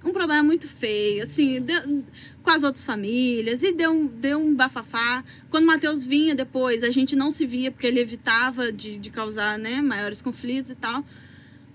[0.06, 2.04] Um problema muito feio, assim, deu-
[2.44, 3.64] com as outras famílias.
[3.64, 5.24] E deu um, deu um bafafá.
[5.50, 9.10] Quando o Matheus vinha depois, a gente não se via, porque ele evitava de, de
[9.10, 11.04] causar né, maiores conflitos e tal.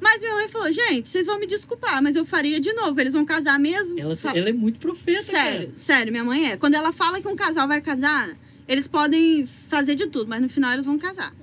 [0.01, 3.01] Mas minha mãe falou, gente, vocês vão me desculpar, mas eu faria de novo.
[3.01, 3.99] Eles vão casar mesmo?
[3.99, 6.57] Ela, Fala- ela é muito profeta, Sério, sério, minha mãe é.
[6.57, 8.29] Quando ela fala que um casal vai casar,
[8.69, 11.35] eles podem fazer de tudo, mas no final eles vão casar.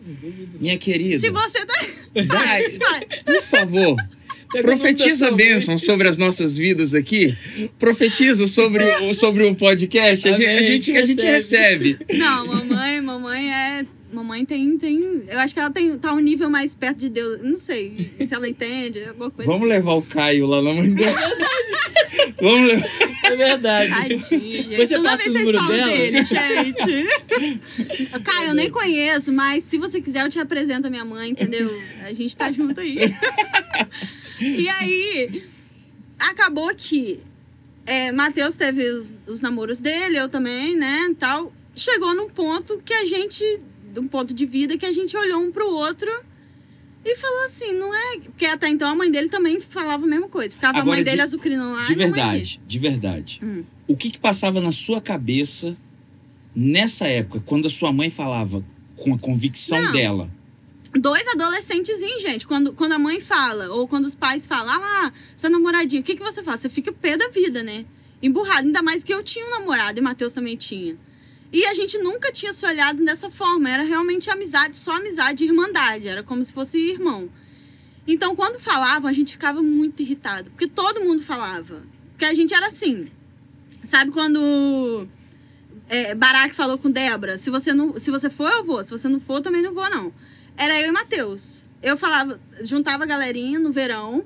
[0.60, 1.74] Minha querida, Se você tá.
[2.28, 2.70] Vai.
[2.78, 3.06] Vai.
[3.26, 3.98] por favor,
[4.62, 7.36] Profetiza bênção sobre as nossas vidas aqui.
[7.80, 10.28] Profetiza sobre, o- sobre o podcast.
[10.28, 11.98] A gente, a gente, a gente recebe.
[12.14, 13.86] Não, mamãe, mamãe é.
[14.16, 15.24] Mamãe tem, tem.
[15.28, 17.42] Eu acho que ela tem, tá um nível mais perto de Deus.
[17.42, 19.52] Não sei se ela entende, alguma coisa.
[19.52, 21.12] Vamos levar o Caio lá na mãe dele.
[22.42, 23.16] Vamos levar.
[23.24, 23.90] É verdade.
[23.92, 24.78] Tadinho, gente.
[24.78, 25.92] Você Toda passa vez o vocês número falam dela?
[25.92, 27.60] dele, gente.
[28.24, 31.70] Caio, eu nem conheço, mas se você quiser, eu te apresento a minha mãe, entendeu?
[32.06, 32.98] A gente tá junto aí.
[34.40, 35.44] e aí,
[36.20, 37.20] acabou que
[37.86, 41.52] é, Matheus teve os, os namoros dele, eu também, né, tal.
[41.76, 43.44] Chegou num ponto que a gente,
[44.02, 46.10] um ponto de vida que a gente olhou um pro outro
[47.04, 48.20] e falou assim, não é...
[48.20, 50.54] Porque até então a mãe dele também falava a mesma coisa.
[50.56, 53.40] Ficava a Agora, mãe de- dele azucrinando lá De e a verdade, de verdade.
[53.44, 53.64] Hum.
[53.88, 55.76] O que, que passava na sua cabeça
[56.56, 58.64] nessa época, quando a sua mãe falava
[58.96, 59.92] com a convicção Não.
[59.92, 60.30] dela?
[60.98, 62.48] Dois adolescentes, gente.
[62.48, 66.06] Quando, quando a mãe fala, ou quando os pais falam, ah lá, seu namoradinho, o
[66.06, 66.62] que, que você faz?
[66.62, 67.86] Você fica pé da vida, né?
[68.24, 68.66] Emburrado.
[68.66, 70.96] Ainda mais que eu tinha um namorado e Matheus também tinha.
[71.56, 73.70] E a gente nunca tinha se olhado dessa forma.
[73.70, 76.06] Era realmente amizade, só amizade e irmandade.
[76.06, 77.30] Era como se fosse irmão.
[78.06, 80.50] Então, quando falavam, a gente ficava muito irritado.
[80.52, 81.82] Porque todo mundo falava.
[82.10, 83.10] Porque a gente era assim.
[83.86, 85.08] Sabe quando
[85.90, 86.14] é,
[86.52, 88.84] falou com Débora, se você não, se você for, eu vou.
[88.84, 90.12] Se você não for, também não vou, não.
[90.58, 91.66] Era eu e Matheus.
[91.82, 94.26] Eu falava, juntava a galerinha no verão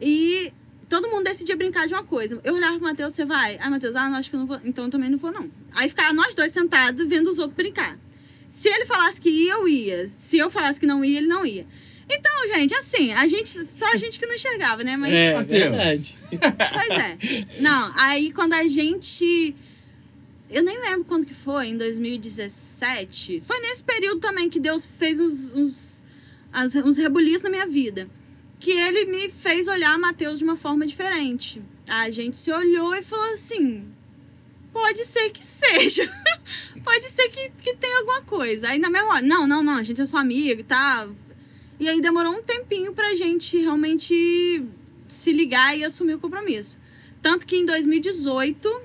[0.00, 0.52] e
[0.90, 2.38] todo mundo decidia brincar de uma coisa.
[2.42, 3.56] Eu olhava pro Matheus, você vai?
[3.60, 4.58] Ah, Matheus, ah, não, acho que eu não vou.
[4.64, 5.48] Então eu também não vou, não.
[5.76, 7.96] Aí ficava nós dois sentados vendo os outros brincar.
[8.48, 10.08] Se ele falasse que ia, eu ia.
[10.08, 11.64] Se eu falasse que não ia, ele não ia.
[12.10, 14.96] Então, gente, assim, a gente, só a gente que não enxergava, né?
[14.96, 16.18] Mas É, verdade.
[16.28, 17.60] Pois é.
[17.60, 19.54] Não, aí quando a gente.
[20.50, 23.42] Eu nem lembro quando que foi, em 2017.
[23.42, 26.04] Foi nesse período também que Deus fez uns, uns,
[26.84, 28.08] uns rebuliços na minha vida.
[28.60, 31.60] Que ele me fez olhar Mateus de uma forma diferente.
[31.88, 33.90] A gente se olhou e falou assim:
[34.72, 36.08] pode ser que seja.
[36.84, 38.68] pode ser que, que tenha alguma coisa.
[38.68, 41.14] Aí na mesma hora, não, não, não, a gente é só amiga e tal.
[41.78, 44.62] E aí demorou um tempinho pra gente realmente
[45.08, 46.78] se ligar e assumir o compromisso.
[47.22, 48.82] Tanto que em 2018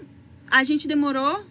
[0.49, 1.45] a gente demorou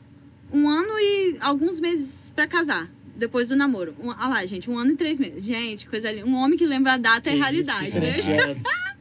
[0.52, 2.90] um ano e alguns meses pra casar.
[3.16, 3.94] Depois do namoro.
[4.00, 5.44] Um, ah lá, gente, um ano e três meses.
[5.44, 6.22] Gente, coisa ali.
[6.24, 8.56] Um homem que lembra a data é Que raridade, isso, né?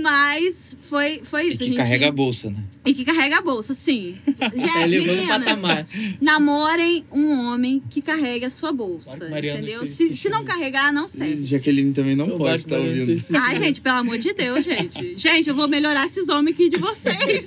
[0.00, 1.62] Mas foi, foi E isso.
[1.62, 1.76] a que gente...
[1.76, 2.56] carrega a bolsa, né?
[2.84, 4.16] E que carrega a bolsa, sim.
[4.26, 5.86] Gente, Elevando o meninas,
[6.20, 9.26] namorem um homem que carrega a sua bolsa.
[9.38, 9.84] Entendeu?
[9.84, 11.44] Se, se não carregar, não serve.
[11.44, 13.08] Jaqueline também não Eu pode estar na ouvindo.
[13.08, 13.32] Nancy.
[13.36, 15.16] Ai, gente, pelo amor de Deus, gente.
[15.16, 17.46] Gente, eu vou melhorar esses homens aqui de vocês.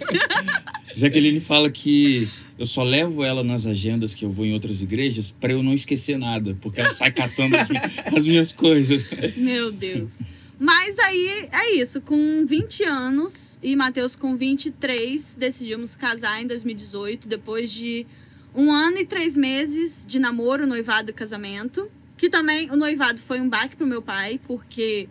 [0.96, 5.30] Jaqueline fala que eu só levo ela nas agendas que eu vou em outras igrejas
[5.32, 7.70] para eu não esquecer nada, porque ela sai catando as,
[8.16, 9.10] as minhas coisas.
[9.36, 10.22] Meu Deus.
[10.58, 17.28] Mas aí é isso, com 20 anos e Matheus com 23, decidimos casar em 2018,
[17.28, 18.08] depois de
[18.56, 21.90] um ano e três meses de namoro, noivado e casamento.
[22.18, 25.10] Que também o noivado foi um baque pro meu pai, porque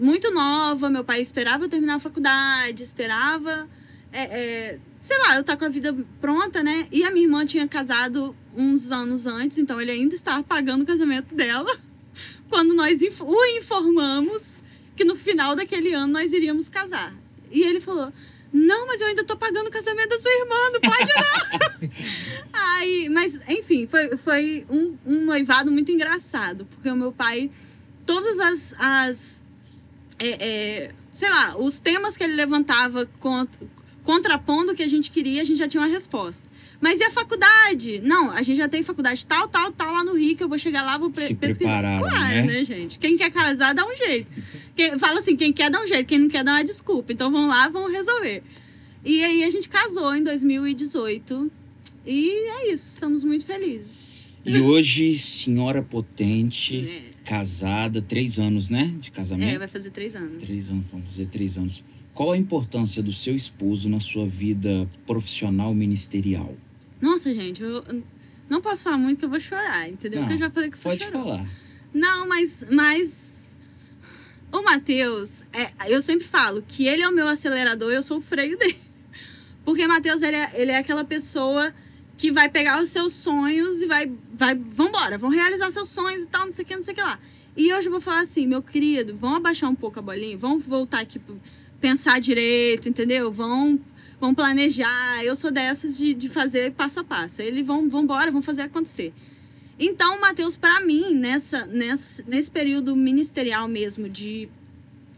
[0.00, 3.68] muito nova, meu pai esperava eu terminar a faculdade, esperava,
[4.12, 6.86] é, é, sei lá, eu tá com a vida pronta, né?
[6.90, 10.86] E a minha irmã tinha casado uns anos antes, então ele ainda estava pagando o
[10.86, 11.70] casamento dela.
[12.48, 14.60] Quando nós o informamos
[14.96, 17.12] que no final daquele ano nós iríamos casar.
[17.50, 18.10] E ele falou:
[18.52, 21.90] Não, mas eu ainda tô pagando o casamento da sua irmã, não pode não.
[22.78, 27.50] Aí, mas, enfim, foi, foi um, um noivado muito engraçado, porque o meu pai,
[28.04, 28.74] todas as.
[28.78, 29.42] as
[30.18, 33.66] é, é, sei lá, os temas que ele levantava contra,
[34.06, 36.48] contrapondo o que a gente queria, a gente já tinha uma resposta.
[36.80, 38.00] Mas e a faculdade?
[38.02, 40.58] Não, a gente já tem faculdade tal, tal, tal lá no Rio, que eu vou
[40.58, 41.98] chegar lá, vou Se pesquisar.
[41.98, 42.42] Claro, né?
[42.42, 42.64] né?
[42.64, 43.00] gente?
[43.00, 44.30] Quem quer casar, dá um jeito.
[44.76, 47.12] Quem, fala assim, quem quer dá um jeito, quem não quer dá uma desculpa.
[47.12, 48.44] Então vamos lá, vamos resolver.
[49.04, 51.50] E aí a gente casou em 2018.
[52.06, 54.28] E é isso, estamos muito felizes.
[54.44, 57.02] E hoje, senhora potente, é.
[57.24, 58.94] casada, três anos, né?
[59.00, 59.52] De casamento.
[59.52, 60.44] É, vai fazer três anos.
[60.44, 61.82] Três anos, vamos fazer três anos.
[62.16, 66.56] Qual a importância do seu esposo na sua vida profissional ministerial?
[66.98, 67.84] Nossa, gente, eu
[68.48, 70.20] não posso falar muito que eu vou chorar, entendeu?
[70.20, 71.24] Não, Porque eu já falei que você Pode chorou.
[71.24, 71.46] falar.
[71.92, 73.58] Não, mas, mas
[74.50, 78.16] o Matheus, é, eu sempre falo que ele é o meu acelerador e eu sou
[78.16, 78.78] o freio dele.
[79.62, 81.70] Porque o Matheus, ele é, ele é aquela pessoa
[82.16, 86.28] que vai pegar os seus sonhos e vai, vai, vambora, vão realizar seus sonhos e
[86.28, 87.18] tal, não sei o que, não sei o que lá.
[87.54, 90.64] E hoje eu vou falar assim, meu querido, vamos abaixar um pouco a bolinha, vamos
[90.64, 91.20] voltar aqui,
[91.86, 93.30] pensar direito, entendeu?
[93.30, 93.78] Vão
[94.20, 95.22] vão planejar.
[95.22, 97.42] Eu sou dessas de, de fazer passo a passo.
[97.42, 99.12] Eles vão, vão embora, vão fazer acontecer.
[99.78, 104.48] Então, Mateus, para mim, nessa, nessa, nesse período ministerial mesmo, de.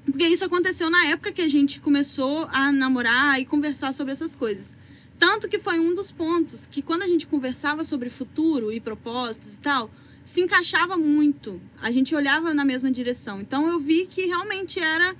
[0.04, 4.34] Porque isso aconteceu na época que a gente começou a namorar e conversar sobre essas
[4.34, 4.74] coisas.
[5.18, 9.54] Tanto que foi um dos pontos que, quando a gente conversava sobre futuro e propósitos
[9.54, 9.90] e tal,
[10.24, 11.60] se encaixava muito.
[11.80, 13.40] A gente olhava na mesma direção.
[13.40, 15.14] Então, eu vi que realmente era,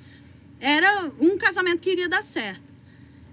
[0.61, 2.75] era um casamento que iria dar certo.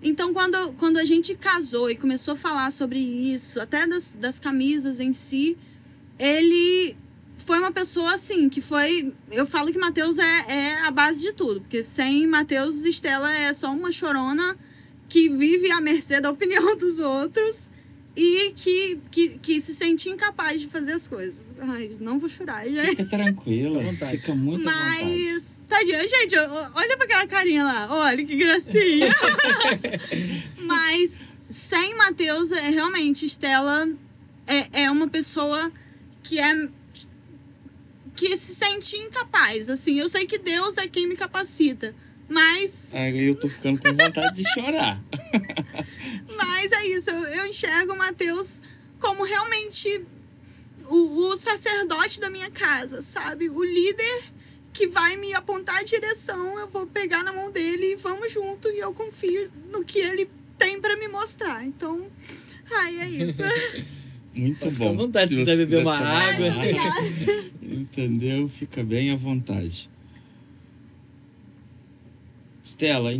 [0.01, 4.37] Então, quando, quando a gente casou e começou a falar sobre isso, até das, das
[4.37, 5.57] camisas em si,
[6.19, 6.95] ele
[7.37, 9.13] foi uma pessoa assim, que foi.
[9.31, 13.53] Eu falo que Matheus é, é a base de tudo, porque sem Matheus, Estela é
[13.53, 14.55] só uma chorona
[15.09, 17.69] que vive à mercê da opinião dos outros
[18.15, 21.57] e que, que, que se sente incapaz de fazer as coisas.
[21.59, 22.91] Ai, não vou chorar, gente.
[22.91, 29.13] Fica tranquila, fica muito Mas, tadinha, gente, olha pra aquela carinha lá, olha que gracinha.
[30.59, 33.87] Mas, sem Matheus, é, realmente, Estela
[34.47, 35.71] é, é uma pessoa
[36.23, 36.69] que é
[38.15, 41.93] que se sente incapaz, assim, eu sei que Deus é quem me capacita,
[42.27, 42.93] mas.
[42.93, 45.01] Aí eu tô ficando com vontade de chorar.
[46.35, 48.61] Mas é isso, eu, eu enxergo o Mateus
[48.99, 50.01] como realmente
[50.87, 53.49] o, o sacerdote da minha casa, sabe?
[53.49, 54.23] O líder
[54.73, 58.69] que vai me apontar a direção, eu vou pegar na mão dele e vamos junto.
[58.69, 61.63] E eu confio no que ele tem para me mostrar.
[61.65, 62.07] Então,
[62.71, 63.43] ai, é isso.
[64.33, 64.71] Muito bom.
[64.71, 66.47] Fica à vontade, se quiser beber uma água.
[67.61, 68.49] Entendeu?
[68.49, 69.89] Fica bem à vontade.
[72.65, 73.11] Stella,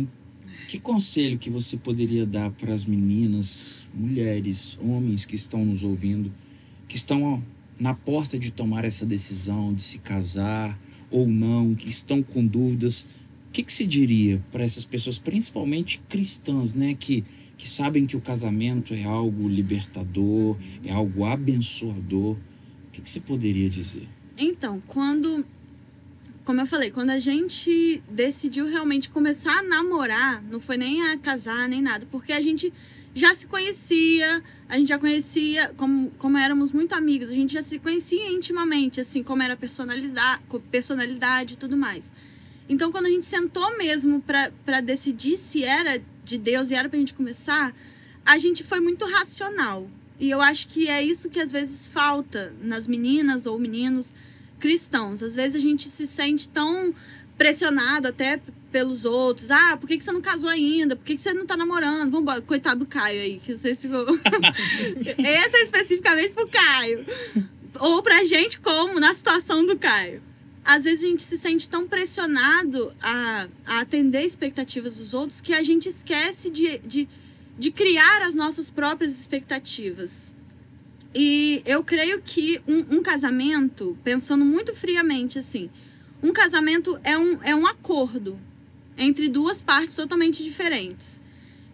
[0.66, 6.32] que conselho que você poderia dar para as meninas, mulheres, homens que estão nos ouvindo,
[6.88, 7.40] que estão
[7.78, 10.76] na porta de tomar essa decisão de se casar
[11.12, 13.06] ou não, que estão com dúvidas?
[13.48, 17.24] O que, que diria para essas pessoas, principalmente cristãs, né, que
[17.56, 22.32] que sabem que o casamento é algo libertador, é algo abençoador?
[22.34, 24.06] O que, que você poderia dizer?
[24.36, 25.44] Então, quando
[26.46, 31.18] como eu falei, quando a gente decidiu realmente começar a namorar, não foi nem a
[31.18, 32.72] casar nem nada, porque a gente
[33.12, 37.62] já se conhecia, a gente já conhecia, como, como éramos muito amigos, a gente já
[37.62, 42.12] se conhecia intimamente, assim, como era personalidade, personalidade e tudo mais.
[42.68, 46.96] Então, quando a gente sentou mesmo para decidir se era de Deus e era pra
[46.96, 47.74] gente começar,
[48.24, 49.90] a gente foi muito racional.
[50.16, 54.14] E eu acho que é isso que às vezes falta nas meninas ou meninos
[54.58, 55.22] cristãos.
[55.22, 56.94] Às vezes a gente se sente tão
[57.36, 58.40] pressionado até
[58.72, 59.50] pelos outros.
[59.50, 60.96] Ah, por que, que você não casou ainda?
[60.96, 62.10] Por que, que você não tá namorando?
[62.10, 62.42] Vamos embora.
[62.42, 64.04] Coitado do Caio aí, que vocês ficam.
[65.18, 67.06] Essa é especificamente pro Caio.
[67.80, 70.22] Ou pra gente, como na situação do Caio.
[70.62, 75.54] Às vezes a gente se sente tão pressionado a, a atender expectativas dos outros que
[75.54, 77.08] a gente esquece de, de,
[77.56, 80.34] de criar as nossas próprias expectativas.
[81.18, 85.70] E eu creio que um, um casamento, pensando muito friamente assim,
[86.22, 88.38] um casamento é um, é um acordo
[88.98, 91.18] entre duas partes totalmente diferentes.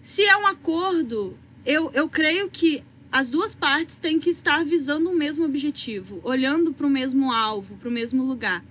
[0.01, 1.37] Se é um acordo,
[1.67, 6.73] eu, eu creio que as duas partes têm que estar visando o mesmo objetivo, olhando
[6.73, 8.65] para o mesmo alvo, para o mesmo lugar.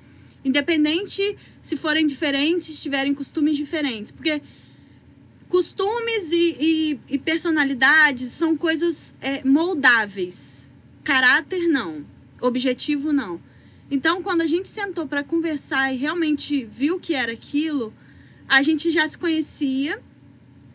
[0.44, 4.10] Independente se forem diferentes, tiverem costumes diferentes.
[4.10, 4.42] Porque
[5.50, 10.61] costumes e, e, e personalidades são coisas é, moldáveis.
[11.04, 12.06] Caráter, não.
[12.40, 13.40] Objetivo, não.
[13.90, 17.94] Então, quando a gente sentou para conversar e realmente viu que era aquilo,
[18.48, 20.02] a gente já se conhecia,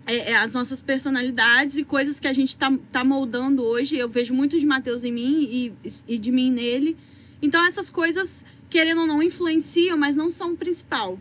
[0.07, 3.97] é, é, as nossas personalidades e coisas que a gente está tá moldando hoje.
[3.97, 5.73] Eu vejo muito de Mateus em mim e,
[6.07, 6.97] e de mim nele.
[7.43, 11.19] Então, essas coisas, querendo ou não, influenciam, mas não são o principal.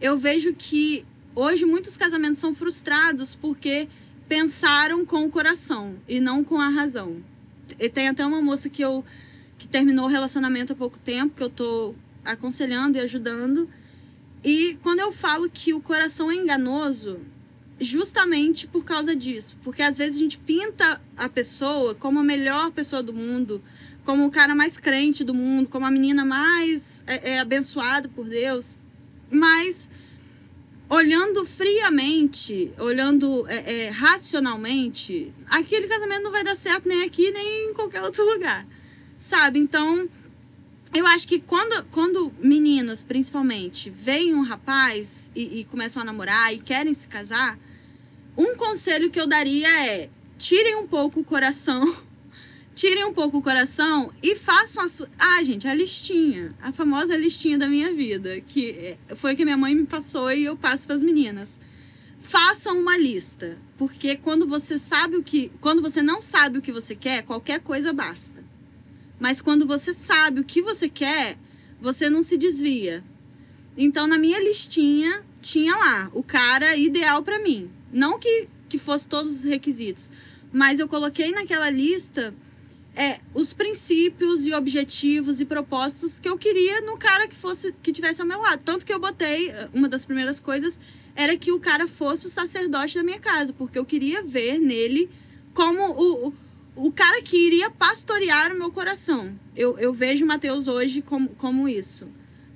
[0.00, 1.04] Eu vejo que
[1.34, 3.88] hoje muitos casamentos são frustrados porque
[4.28, 7.22] pensaram com o coração e não com a razão.
[7.92, 9.04] Tem até uma moça que eu
[9.58, 11.94] que terminou o relacionamento há pouco tempo, que eu tô
[12.24, 13.68] aconselhando e ajudando.
[14.44, 17.20] E quando eu falo que o coração é enganoso,
[17.80, 22.70] justamente por causa disso, porque às vezes a gente pinta a pessoa como a melhor
[22.70, 23.60] pessoa do mundo,
[24.04, 28.26] como o cara mais crente do mundo, como a menina mais é, é abençoada por
[28.26, 28.78] Deus,
[29.30, 29.90] mas
[30.88, 37.70] olhando friamente, olhando é, é, racionalmente, aquele casamento não vai dar certo nem aqui nem
[37.70, 38.66] em qualquer outro lugar
[39.18, 39.58] sabe?
[39.58, 40.08] Então,
[40.94, 46.54] eu acho que quando, quando meninas, principalmente, veem um rapaz e, e, começam a namorar
[46.54, 47.58] e querem se casar,
[48.36, 50.08] um conselho que eu daria é
[50.38, 51.96] tirem um pouco o coração,
[52.78, 55.08] tirem um pouco o coração e façam a sua.
[55.18, 59.56] Ah, gente, a listinha, a famosa listinha da minha vida, que é, foi que minha
[59.56, 61.58] mãe me passou e eu passo para as meninas.
[62.20, 65.50] Façam uma lista, porque quando você sabe o que.
[65.60, 68.44] Quando você não sabe o que você quer, qualquer coisa basta.
[69.18, 71.36] Mas quando você sabe o que você quer,
[71.80, 73.02] você não se desvia.
[73.76, 77.68] Então, na minha listinha, tinha lá o cara ideal para mim.
[77.92, 80.12] Não que, que fosse todos os requisitos,
[80.52, 82.32] mas eu coloquei naquela lista
[82.98, 87.92] é, os princípios e objetivos e propósitos que eu queria no cara que fosse que
[87.92, 88.60] tivesse ao meu lado.
[88.64, 90.80] Tanto que eu botei, uma das primeiras coisas
[91.14, 95.08] era que o cara fosse o sacerdote da minha casa, porque eu queria ver nele
[95.54, 96.34] como o, o
[96.78, 99.36] o cara que iria pastorear o meu coração.
[99.56, 102.06] Eu, eu vejo Mateus hoje como, como isso.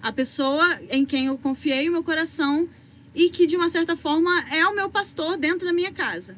[0.00, 2.68] A pessoa em quem eu confiei o meu coração
[3.14, 6.36] e que, de uma certa forma, é o meu pastor dentro da minha casa.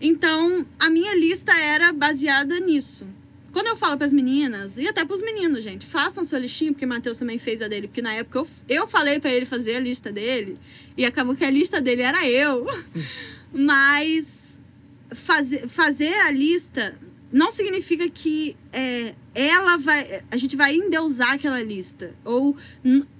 [0.00, 3.06] Então, a minha lista era baseada nisso.
[3.52, 6.72] Quando eu falo para as meninas, e até para os meninos, gente, façam sua listinha,
[6.72, 9.76] porque Mateus também fez a dele, porque na época eu, eu falei para ele fazer
[9.76, 10.58] a lista dele,
[10.96, 12.66] e acabou que a lista dele era eu.
[13.52, 14.58] Mas
[15.10, 16.94] fazer, fazer a lista
[17.32, 20.22] não significa que é, ela vai.
[20.30, 22.14] A gente vai endeusar aquela lista.
[22.24, 22.56] Ou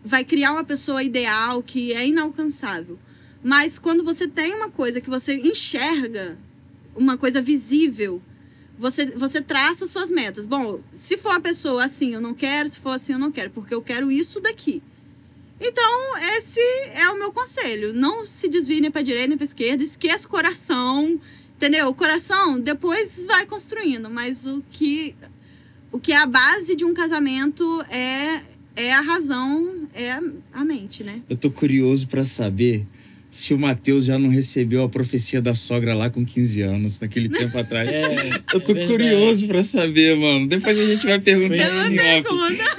[0.04, 2.98] vai criar uma pessoa ideal que é inalcançável.
[3.42, 6.38] Mas quando você tem uma coisa que você enxerga,
[6.96, 8.20] uma coisa visível,
[8.78, 10.46] você, você traça suas metas.
[10.46, 13.50] Bom, se for uma pessoa assim, eu não quero, se for assim, eu não quero,
[13.50, 14.82] porque eu quero isso daqui.
[15.60, 16.60] Então, esse
[16.94, 17.92] é o meu conselho.
[17.92, 21.20] Não se desvie nem para direita nem para esquerda, esqueça o coração,
[21.58, 21.88] Entendeu?
[21.88, 25.12] O coração depois vai construindo, mas o que,
[25.90, 28.40] o que é a base de um casamento é,
[28.76, 30.20] é a razão, é
[30.52, 31.20] a mente, né?
[31.28, 32.86] Eu tô curioso para saber
[33.30, 37.28] se o Matheus já não recebeu a profecia da sogra lá com 15 anos, naquele
[37.28, 37.88] tempo atrás.
[37.88, 40.46] É, eu tô é curioso pra saber, mano.
[40.46, 42.28] Depois a gente vai perguntar em off.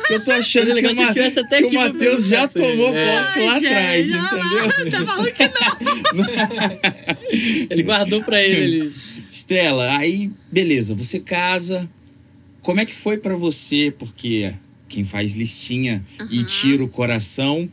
[0.10, 4.92] Eu tô achando legal que, até que o Matheus já tomou posse lá atrás, entendeu?
[4.92, 6.28] Tá falando que não.
[7.70, 8.92] ele guardou pra ele.
[9.32, 11.88] Estela, aí, beleza, você casa.
[12.62, 13.94] Como é que foi para você?
[13.98, 14.52] Porque
[14.88, 16.28] quem faz listinha uhum.
[16.32, 17.70] e tira o coração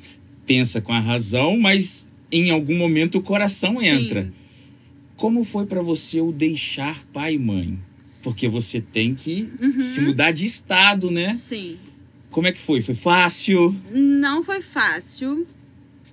[0.47, 3.87] pensa com a razão, mas em algum momento o coração Sim.
[3.87, 4.33] entra.
[5.17, 7.79] Como foi para você o deixar pai e mãe?
[8.23, 9.83] Porque você tem que uhum.
[9.83, 11.33] se mudar de estado, né?
[11.33, 11.79] Sim.
[12.31, 12.83] Como é que foi?
[12.83, 13.75] Foi fácil?
[13.93, 15.47] Não foi fácil.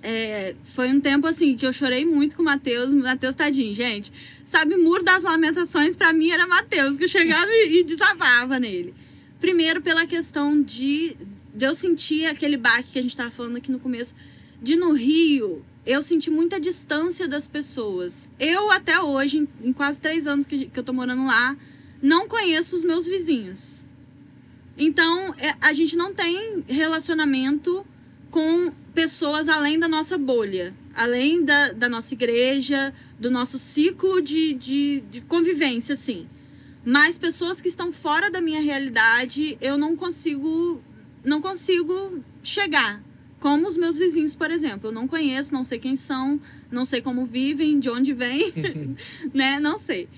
[0.02, 2.94] É, foi um tempo assim que eu chorei muito com o Matheus.
[2.94, 4.12] Matheus, tadinho, gente.
[4.44, 8.94] Sabe, muro das lamentações para mim era Matheus, que eu chegava e, e desabava nele.
[9.40, 11.16] Primeiro, pela questão de,
[11.54, 14.14] de eu sentir aquele baque que a gente tava falando aqui no começo,
[14.62, 18.28] de no Rio eu senti muita distância das pessoas.
[18.38, 21.56] Eu, até hoje, em, quase três anos que, que eu tô morando lá,
[22.02, 23.86] não conheço os meus vizinhos.
[24.76, 27.86] Então, é, a gente não tem relacionamento
[28.30, 30.74] com pessoas além da nossa bolha.
[30.94, 36.26] além da, da nossa igreja, do nosso ciclo de, de, de convivência, assim.
[36.84, 40.80] Mas pessoas que estão fora da minha realidade, eu não consigo,
[41.24, 43.02] não consigo chegar.
[43.44, 44.88] Como os meus vizinhos, por exemplo.
[44.88, 46.40] Eu não conheço, não sei quem são,
[46.72, 48.50] não sei como vivem, de onde vêm,
[49.34, 49.60] né?
[49.60, 50.08] Não sei.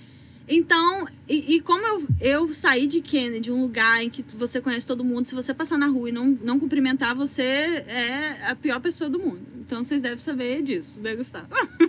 [0.49, 4.87] Então, e, e, como eu, eu saí de Kennedy, um lugar em que você conhece
[4.87, 8.79] todo mundo, se você passar na rua e não, não cumprimentar, você é a pior
[8.79, 9.45] pessoa do mundo.
[9.59, 11.49] Então, vocês devem saber disso, né, Gustavo?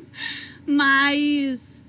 [0.65, 1.85] Mas,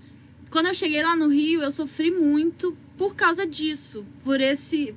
[0.51, 4.94] quando eu cheguei lá no Rio, eu sofri muito por causa disso, por esse.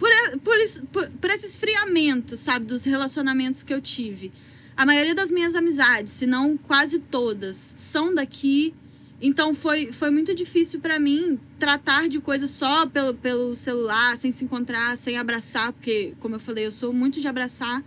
[0.00, 0.56] Por, por,
[0.92, 4.32] por, por esse esfriamento, sabe, dos relacionamentos que eu tive.
[4.76, 8.74] A maioria das minhas amizades, se não quase todas, são daqui
[9.20, 14.32] então foi, foi muito difícil para mim tratar de coisas só pelo, pelo celular, sem
[14.32, 17.82] se encontrar, sem abraçar, porque, como eu falei, eu sou muito de abraçar.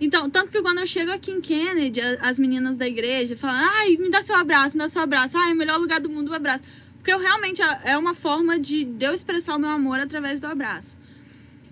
[0.00, 3.96] Então, tanto que quando eu chego aqui em Kennedy, as meninas da igreja falam: ai,
[3.96, 6.32] me dá seu abraço, me dá seu abraço, ai, é o melhor lugar do mundo
[6.32, 6.64] o abraço.
[6.96, 10.48] Porque eu realmente é uma forma de, de eu expressar o meu amor através do
[10.48, 10.98] abraço.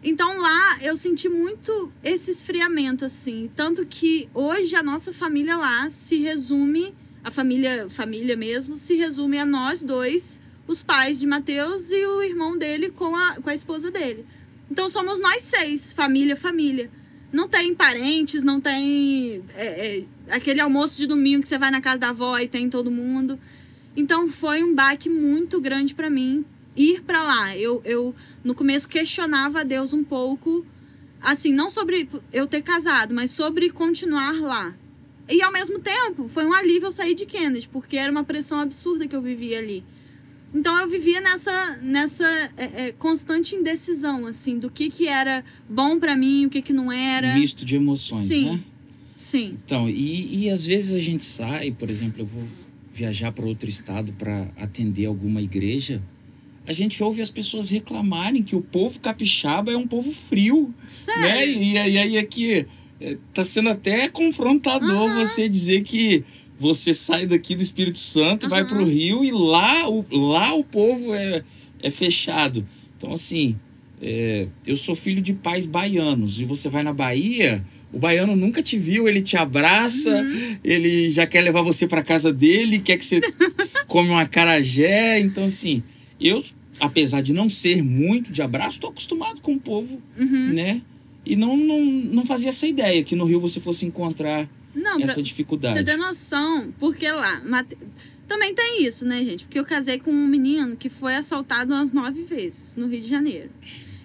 [0.05, 3.51] Então lá eu senti muito esse esfriamento, assim.
[3.57, 6.95] Tanto que hoje a nossa família lá se resume
[7.25, 10.39] a família, família mesmo, se resume a nós dois,
[10.69, 14.27] os pais de Mateus e o irmão dele com a, com a esposa dele.
[14.71, 16.91] Então somos nós seis, família, família.
[17.33, 21.81] Não tem parentes, não tem é, é, aquele almoço de domingo que você vai na
[21.81, 23.39] casa da avó e tem todo mundo.
[23.97, 26.45] Então foi um baque muito grande para mim
[26.77, 27.57] ir para lá.
[27.57, 30.65] Eu, eu no começo questionava a Deus um pouco,
[31.21, 34.75] assim, não sobre eu ter casado, mas sobre continuar lá.
[35.29, 38.61] E ao mesmo tempo, foi um alívio eu sair de Kennedy, porque era uma pressão
[38.61, 39.83] absurda que eu vivia ali.
[40.55, 42.25] Então eu vivia nessa, nessa
[42.57, 46.73] é, é, constante indecisão, assim, do que, que era bom para mim, o que, que
[46.73, 47.35] não era.
[47.37, 48.51] Misto de emoções, Sim.
[48.51, 48.61] né?
[49.17, 49.59] Sim.
[49.65, 52.45] Então, e, e às vezes a gente sai, por exemplo, eu vou
[52.93, 56.01] viajar para outro estado para atender alguma igreja,
[56.67, 61.21] a gente ouve as pessoas reclamarem que o povo capixaba é um povo frio, Sério?
[61.61, 61.89] né?
[61.91, 62.67] E aí aqui
[63.01, 65.27] é, tá sendo até confrontador Uhum.
[65.27, 66.25] você dizer que
[66.59, 68.69] você sai daqui do Espírito Santo, vai Uhum.
[68.69, 71.43] pro Rio e lá o, lá o povo é,
[71.83, 72.67] é fechado.
[72.97, 73.57] Então, assim,
[74.01, 77.63] é, eu sou filho de pais baianos e você vai na Bahia,
[77.93, 80.57] o baiano nunca te viu, ele te abraça, Uhum.
[80.65, 83.21] ele já quer levar você para casa dele, quer que você
[83.87, 85.21] come um acarajé.
[85.21, 85.83] Então, assim,
[86.21, 86.45] eu,
[86.81, 90.53] apesar de não ser muito de abraço, tô acostumado com o povo, Uhum.
[90.53, 90.81] né?
[91.27, 95.11] E não, não, não fazia essa ideia que no Rio você fosse encontrar Não, pra
[95.11, 95.79] essa dificuldade.
[95.79, 97.41] você ter noção, porque lá.
[97.45, 97.77] Mate...
[98.29, 99.45] Também tem isso, né, gente?
[99.45, 103.09] Porque eu casei com um menino que foi assaltado umas nove vezes no Rio de
[103.09, 103.51] Janeiro.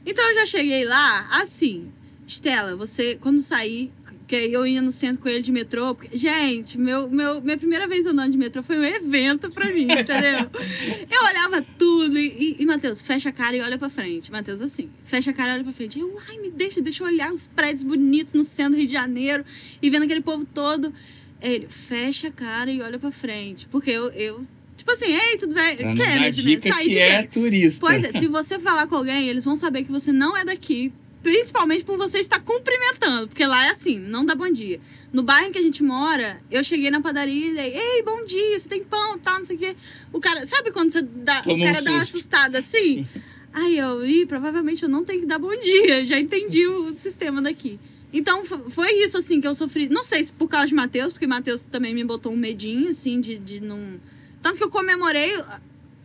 [0.06, 1.88] Então eu já cheguei lá assim.
[2.28, 3.92] Estela, você, quando sair,
[4.30, 5.96] que eu ia no centro com ele de metrô.
[5.96, 9.88] Porque, gente, meu, meu, minha primeira vez andando de metrô foi um evento pra mim,
[9.92, 10.48] entendeu?
[11.10, 14.32] eu olhava tudo e, e, e Matheus, fecha a cara e olha pra frente.
[14.32, 16.00] Matheus, assim, fecha a cara e olha pra frente.
[16.00, 18.94] Eu, ai, me deixa, deixa eu olhar os prédios bonitos no centro do Rio de
[18.94, 19.44] Janeiro
[19.82, 20.94] e vendo aquele povo todo.
[21.42, 23.68] Ele, fecha a cara e olha pra frente.
[23.70, 24.46] Porque eu, eu
[24.78, 25.76] tipo assim, ei, tudo bem?
[25.76, 26.56] Dar Kennedy, né?
[26.56, 27.80] dica Saí que de é turista.
[27.80, 30.94] Pois é, se você falar com alguém, eles vão saber que você não é daqui.
[31.22, 33.28] Principalmente por você estar cumprimentando.
[33.28, 34.80] Porque lá é assim, não dá bom dia.
[35.12, 38.24] No bairro em que a gente mora, eu cheguei na padaria e dei, ei, bom
[38.26, 39.76] dia, você tem pão, tal, não sei o quê.
[40.14, 43.06] O cara, sabe quando você dá, Toma o um cara dá uma assustada assim?
[43.52, 46.06] Aí eu, ih, provavelmente eu não tenho que dar bom dia.
[46.06, 47.80] Já entendi o sistema daqui.
[48.14, 49.90] Então fo- foi isso, assim, que eu sofri.
[49.90, 53.20] Não sei se por causa de Matheus, porque Matheus também me botou um medinho, assim,
[53.20, 54.00] de, de não.
[54.42, 55.32] Tanto que eu comemorei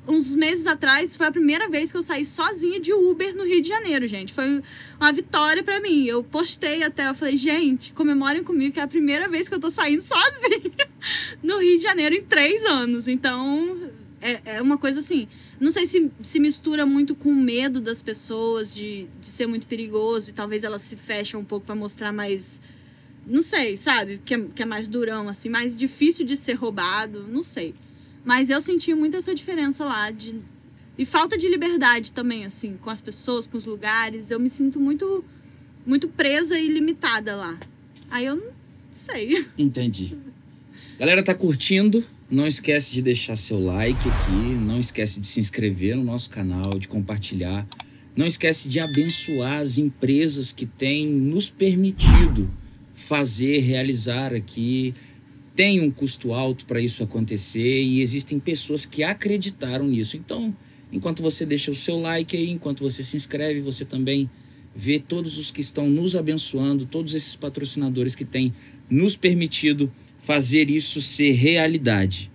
[0.06, 3.62] uns meses atrás, foi a primeira vez que eu saí sozinha de Uber no Rio
[3.62, 4.32] de Janeiro, gente.
[4.32, 4.62] Foi
[5.00, 6.04] uma vitória pra mim.
[6.04, 9.60] Eu postei até, eu falei, gente, comemorem comigo que é a primeira vez que eu
[9.60, 10.88] tô saindo sozinha
[11.42, 13.08] no Rio de Janeiro em três anos.
[13.08, 13.78] Então,
[14.20, 15.26] é, é uma coisa assim.
[15.58, 19.66] Não sei se se mistura muito com o medo das pessoas de, de ser muito
[19.66, 22.60] perigoso e talvez elas se fecham um pouco pra mostrar mais.
[23.26, 24.20] Não sei, sabe?
[24.22, 27.74] Que é, que é mais durão, assim, mais difícil de ser roubado, não sei.
[28.24, 30.40] Mas eu senti muito essa diferença lá de
[30.96, 34.30] e falta de liberdade também, assim, com as pessoas, com os lugares.
[34.30, 35.24] Eu me sinto muito
[35.84, 37.58] muito presa e limitada lá.
[38.10, 38.52] Aí eu não
[38.90, 39.44] sei.
[39.58, 40.16] Entendi.
[40.98, 42.04] Galera, tá curtindo?
[42.30, 46.78] Não esquece de deixar seu like aqui, não esquece de se inscrever no nosso canal,
[46.78, 47.66] de compartilhar.
[48.16, 52.48] Não esquece de abençoar as empresas que têm nos permitido
[52.94, 54.94] fazer, realizar aqui.
[55.54, 60.16] Tem um custo alto para isso acontecer e existem pessoas que acreditaram nisso.
[60.16, 60.54] Então,
[60.92, 64.28] enquanto você deixa o seu like aí, enquanto você se inscreve, você também
[64.74, 68.52] vê todos os que estão nos abençoando, todos esses patrocinadores que têm
[68.90, 72.30] nos permitido fazer isso ser realidade.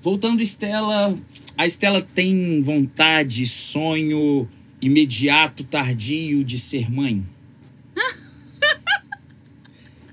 [0.00, 1.14] Voltando, Estela,
[1.58, 4.48] a Estela tem vontade, sonho
[4.80, 7.22] imediato, tardio de ser mãe?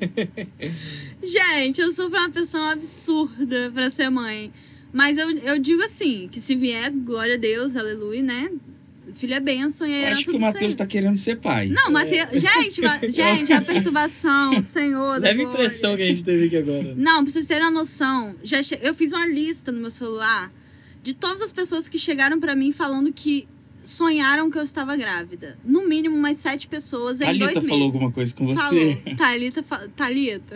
[1.23, 4.51] Gente, eu sou uma pessoa absurda pra ser mãe.
[4.91, 8.51] Mas eu, eu digo assim, que se vier, glória a Deus, aleluia, né?
[9.13, 11.67] Filho é bênção e Eu herança acho que o Matheus tá querendo ser pai.
[11.67, 12.29] Não, Mateus.
[12.39, 15.19] Gente, ma- gente, a perturbação, Senhor.
[15.19, 15.53] da Leve glória.
[15.63, 16.93] impressão que a gente teve aqui agora.
[16.95, 20.51] Não, pra vocês terem uma noção, já che- eu fiz uma lista no meu celular
[21.03, 23.47] de todas as pessoas que chegaram pra mim falando que
[23.83, 25.57] sonharam que eu estava grávida.
[25.63, 27.69] No mínimo, umas sete pessoas em Thalita dois meses.
[27.69, 28.55] falou alguma coisa com você?
[28.55, 28.95] Falou.
[29.17, 30.55] Thalita, fa- Thalita.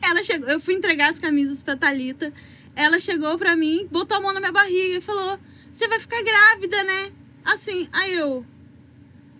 [0.00, 2.32] Ela chegou, eu fui entregar as camisas pra Thalita.
[2.74, 5.38] Ela chegou pra mim, botou a mão na minha barriga e falou:
[5.72, 7.10] "Você vai ficar grávida, né?"
[7.44, 8.44] Assim, aí eu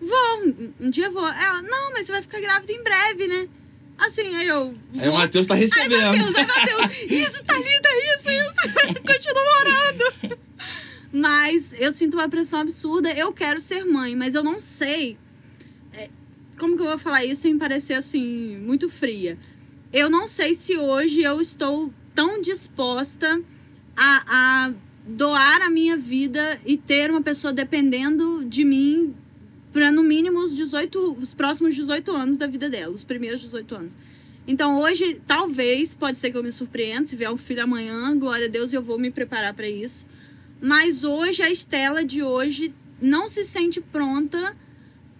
[0.01, 0.43] vou,
[0.81, 1.27] um- dia vou.
[1.27, 3.47] Ela: "Não, mas você vai ficar grávida em breve, né?"
[3.99, 5.19] Assim, aí eu Aí o vou.
[5.19, 6.01] Matheus tá recebendo.
[6.17, 7.01] Matheus, ai, Matheus.
[7.09, 9.01] Isso, Thalita, isso, isso.
[9.01, 10.39] Continua orando.
[11.11, 13.11] Mas eu sinto uma pressão absurda.
[13.11, 15.17] Eu quero ser mãe, mas eu não sei.
[15.93, 16.09] é,
[16.57, 19.37] como que eu vou falar isso sem parecer assim, muito fria?
[19.93, 23.41] Eu não sei se hoje eu estou tão disposta
[23.95, 24.23] a,
[24.67, 24.73] a
[25.07, 29.15] doar a minha vida e ter uma pessoa dependendo de mim
[29.71, 33.75] para no mínimo os 18, os próximos 18 anos da vida dela, os primeiros 18
[33.75, 33.93] anos.
[34.47, 38.47] Então hoje, talvez, pode ser que eu me surpreenda, se vier um filho amanhã, glória
[38.47, 40.05] a Deus, eu vou me preparar para isso.
[40.61, 44.55] Mas hoje, a Estela de hoje não se sente pronta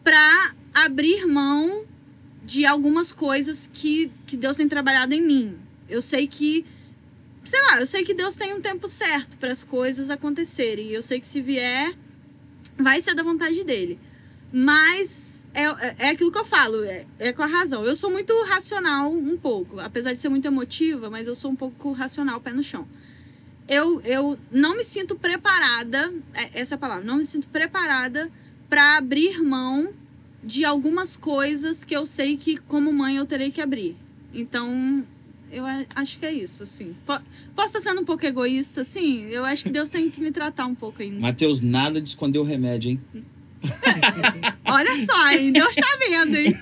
[0.04, 1.86] para abrir mão
[2.44, 5.60] de algumas coisas que, que Deus tem trabalhado em mim.
[5.90, 6.66] Eu sei que,
[7.44, 10.90] sei lá, eu sei que Deus tem um tempo certo para as coisas acontecerem.
[10.90, 11.94] Eu sei que se vier,
[12.78, 14.00] vai ser da vontade dele.
[14.52, 15.64] Mas é,
[16.08, 17.84] é aquilo que eu falo, é, é com a razão.
[17.86, 21.56] Eu sou muito racional um pouco, apesar de ser muito emotiva, mas eu sou um
[21.56, 22.88] pouco racional, pé no chão.
[23.68, 28.30] Eu, eu não me sinto preparada, é essa é a palavra, não me sinto preparada
[28.70, 29.90] para abrir mão
[30.44, 33.96] de algumas coisas que eu sei que como mãe eu terei que abrir.
[34.34, 35.04] Então,
[35.52, 35.64] eu
[35.96, 36.96] acho que é isso, assim.
[37.06, 37.20] Po-
[37.56, 39.24] Posso estar sendo um pouco egoísta, sim.
[39.30, 41.20] Eu acho que Deus tem que me tratar um pouco ainda.
[41.20, 43.02] Matheus, nada de esconder o remédio, hein?
[44.66, 45.52] Olha só, hein?
[45.52, 46.56] Deus tá vendo, hein?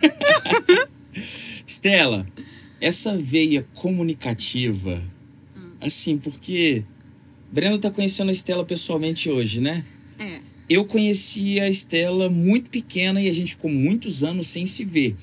[1.67, 2.25] Estela,
[2.79, 5.01] essa veia comunicativa,
[5.81, 6.83] assim, porque
[7.55, 9.85] Breno tá conhecendo a Estela pessoalmente hoje, né?
[10.19, 10.39] É.
[10.69, 15.15] Eu conheci a Estela muito pequena e a gente ficou muitos anos sem se ver.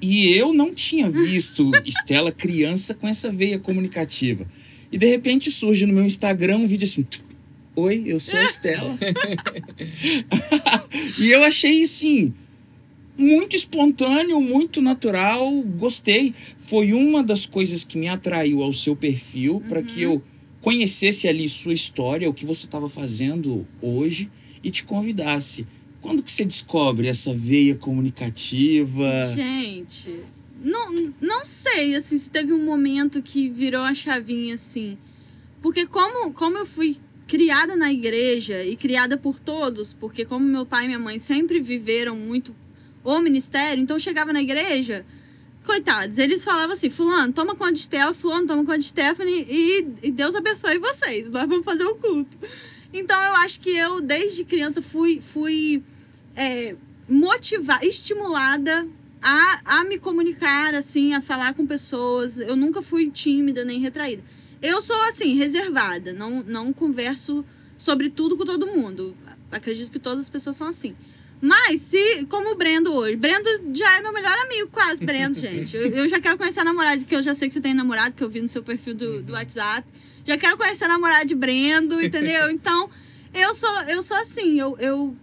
[0.00, 4.46] E eu não tinha visto Estela criança com essa veia comunicativa.
[4.92, 7.04] E de repente surge no meu Instagram um vídeo assim:
[7.74, 8.96] Oi, eu sou a Estela.
[11.18, 12.32] e eu achei assim
[13.18, 16.32] muito espontâneo, muito natural, gostei.
[16.56, 20.22] Foi uma das coisas que me atraiu ao seu perfil para que eu
[20.60, 24.30] conhecesse ali sua história, o que você estava fazendo hoje
[24.62, 25.66] e te convidasse.
[26.00, 29.26] Quando que você descobre essa veia comunicativa?
[29.34, 30.14] Gente,
[30.62, 34.96] não, não sei assim, se teve um momento que virou a chavinha assim.
[35.60, 36.96] Porque como, como eu fui
[37.26, 41.60] criada na igreja e criada por todos, porque como meu pai e minha mãe sempre
[41.60, 42.54] viveram muito
[43.04, 45.06] o ministério, então eu chegava na igreja,
[45.64, 49.86] coitados, eles falavam assim, fulano, toma conta de Stella, fulano, toma conta de Stephanie e,
[50.02, 52.36] e Deus abençoe vocês, nós vamos fazer o culto.
[52.92, 55.82] Então eu acho que eu, desde criança, fui, fui
[56.34, 56.74] é,
[57.08, 58.88] motivada, estimulada
[59.22, 62.38] a, a me comunicar, assim, a falar com pessoas.
[62.38, 64.22] Eu nunca fui tímida nem retraída.
[64.62, 67.44] Eu sou, assim, reservada, não, não converso
[67.76, 69.14] sobre tudo com todo mundo.
[69.50, 70.94] Acredito que todas as pessoas são assim.
[71.40, 75.74] Mas, se, como o Brendo hoje, Brendo já é meu melhor amigo, quase, Brendo, gente.
[75.76, 78.14] Eu, eu já quero conhecer a namorada, que eu já sei que você tem namorado,
[78.14, 79.86] que eu vi no seu perfil do, do WhatsApp.
[80.26, 82.50] Já quero conhecer a namorada de Brendo, entendeu?
[82.52, 82.90] Então,
[83.32, 85.16] eu sou, eu sou assim, eu, eu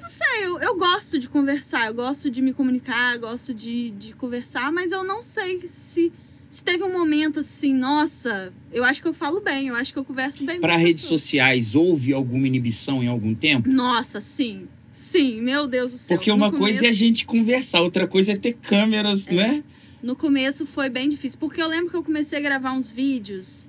[0.00, 4.12] não sei, eu, eu gosto de conversar, eu gosto de me comunicar, gosto de, de
[4.14, 6.12] conversar, mas eu não sei se,
[6.50, 9.98] se teve um momento assim, nossa, eu acho que eu falo bem, eu acho que
[9.98, 13.68] eu converso bem Para redes sociais, houve alguma inibição em algum tempo?
[13.68, 14.68] Nossa, sim.
[14.94, 16.16] Sim, meu Deus do céu.
[16.16, 19.64] Porque uma coisa é a gente conversar, outra coisa é ter câmeras, né?
[20.00, 23.68] No começo foi bem difícil, porque eu lembro que eu comecei a gravar uns vídeos.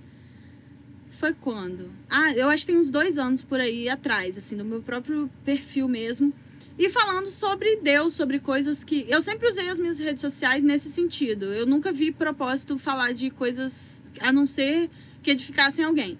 [1.09, 1.89] Foi quando?
[2.11, 5.27] Ah, eu acho que tem uns dois anos por aí atrás, assim, no meu próprio
[5.43, 6.31] perfil mesmo.
[6.77, 9.07] E falando sobre Deus, sobre coisas que.
[9.09, 11.45] Eu sempre usei as minhas redes sociais nesse sentido.
[11.45, 14.91] Eu nunca vi propósito falar de coisas a não ser
[15.23, 16.19] que edificassem alguém.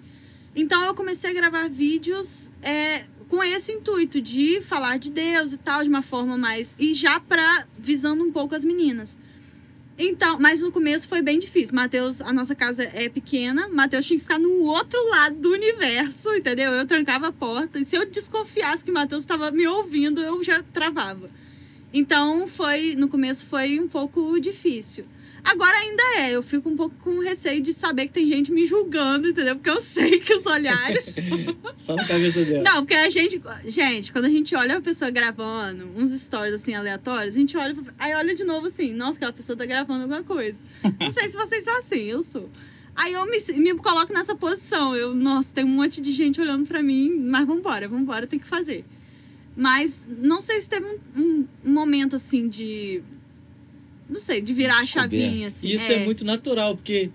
[0.56, 5.56] Então eu comecei a gravar vídeos é, com esse intuito de falar de Deus e
[5.56, 6.74] tal, de uma forma mais.
[6.78, 7.66] E já pra.
[7.78, 9.18] visando um pouco as meninas.
[9.98, 11.74] Então, mas no começo foi bem difícil.
[11.74, 16.34] Matheus, a nossa casa é pequena, Matheus tinha que ficar no outro lado do universo,
[16.34, 16.70] entendeu?
[16.72, 20.62] Eu trancava a porta e se eu desconfiasse que Matheus estava me ouvindo, eu já
[20.62, 21.30] travava.
[21.94, 25.06] Então, foi no começo foi um pouco difícil.
[25.46, 28.66] Agora ainda é, eu fico um pouco com receio de saber que tem gente me
[28.66, 29.54] julgando, entendeu?
[29.54, 31.14] Porque eu sei que os olhares.
[31.76, 32.64] Só na cabeça dela.
[32.64, 33.40] Não, porque a gente.
[33.64, 37.76] Gente, quando a gente olha a pessoa gravando, uns stories assim aleatórios, a gente olha.
[37.96, 40.60] Aí olha de novo assim, nossa, aquela pessoa tá gravando alguma coisa.
[40.98, 42.50] Não sei se vocês são assim, eu sou.
[42.96, 44.96] Aí eu me, me coloco nessa posição.
[44.96, 48.46] Eu, nossa, tem um monte de gente olhando pra mim, mas vambora, vambora, tem que
[48.46, 48.84] fazer.
[49.56, 53.00] Mas não sei se teve um, um, um momento assim de
[54.08, 55.68] não sei, de virar a chavinha, assim.
[55.68, 55.96] Isso é.
[55.96, 56.04] é.
[56.04, 57.10] muito natural, porque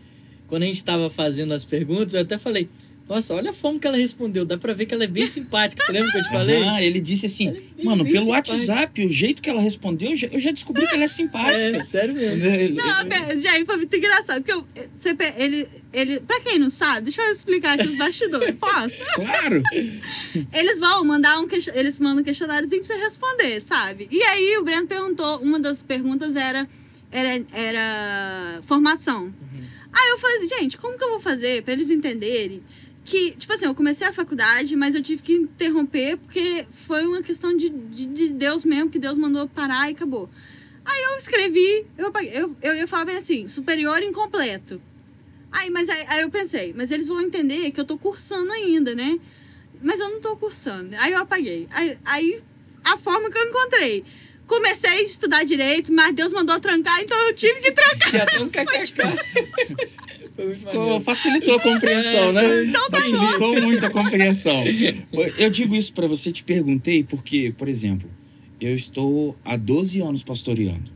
[0.47, 2.69] quando a gente estava fazendo as perguntas, eu até falei,
[3.11, 5.83] nossa, olha a forma que ela respondeu, dá pra ver que ela é bem simpática.
[5.83, 6.63] Você lembra que eu te falei?
[6.63, 8.55] Ah, ele disse assim, é bem, mano, bem pelo simpática.
[8.55, 11.77] WhatsApp, o jeito que ela respondeu, eu já, descobri que ela é simpática.
[11.77, 12.77] É, sério mesmo.
[12.77, 14.65] Não, gente, foi muito engraçado, porque eu,
[14.95, 19.01] você, ele, ele, pra quem não sabe, deixa eu explicar aqui os bastidores, posso?
[19.15, 19.61] Claro!
[20.53, 24.07] Eles vão mandar um, eles mandam um questionáriozinho pra você responder, sabe?
[24.09, 26.65] E aí o Breno perguntou, uma das perguntas era
[27.11, 29.25] era, era formação.
[29.25, 29.65] Uhum.
[29.91, 32.63] Aí eu falei assim, gente, como que eu vou fazer para eles entenderem
[33.03, 37.21] que, tipo assim, eu comecei a faculdade, mas eu tive que interromper porque foi uma
[37.21, 40.29] questão de, de, de Deus mesmo, que Deus mandou parar e acabou.
[40.85, 44.81] Aí eu escrevi, eu, eu, eu ia falar bem assim, superior incompleto.
[45.51, 48.95] Aí, mas aí, aí, eu pensei, mas eles vão entender que eu tô cursando ainda,
[48.95, 49.19] né?
[49.81, 50.95] Mas eu não tô cursando.
[50.97, 51.67] Aí eu apaguei.
[51.71, 52.41] Aí, aí
[52.85, 54.05] a forma que eu encontrei
[54.51, 58.11] comecei a estudar direito, mas Deus mandou trancar, então eu tive que trancar.
[58.11, 58.49] Já um
[60.55, 62.63] Ficou, facilitou a compreensão, né?
[62.67, 64.63] Então tá facilitou muito a compreensão.
[65.37, 68.09] Eu digo isso para você, te perguntei, porque, por exemplo,
[68.59, 70.91] eu estou há 12 anos pastoreando.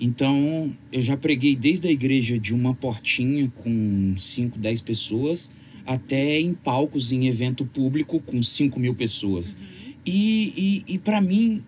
[0.00, 5.50] Então, eu já preguei desde a igreja de uma portinha com 5, 10 pessoas,
[5.86, 9.54] até em palcos em evento público com 5 mil pessoas.
[9.54, 9.92] Uhum.
[10.06, 11.62] E, e, e para mim,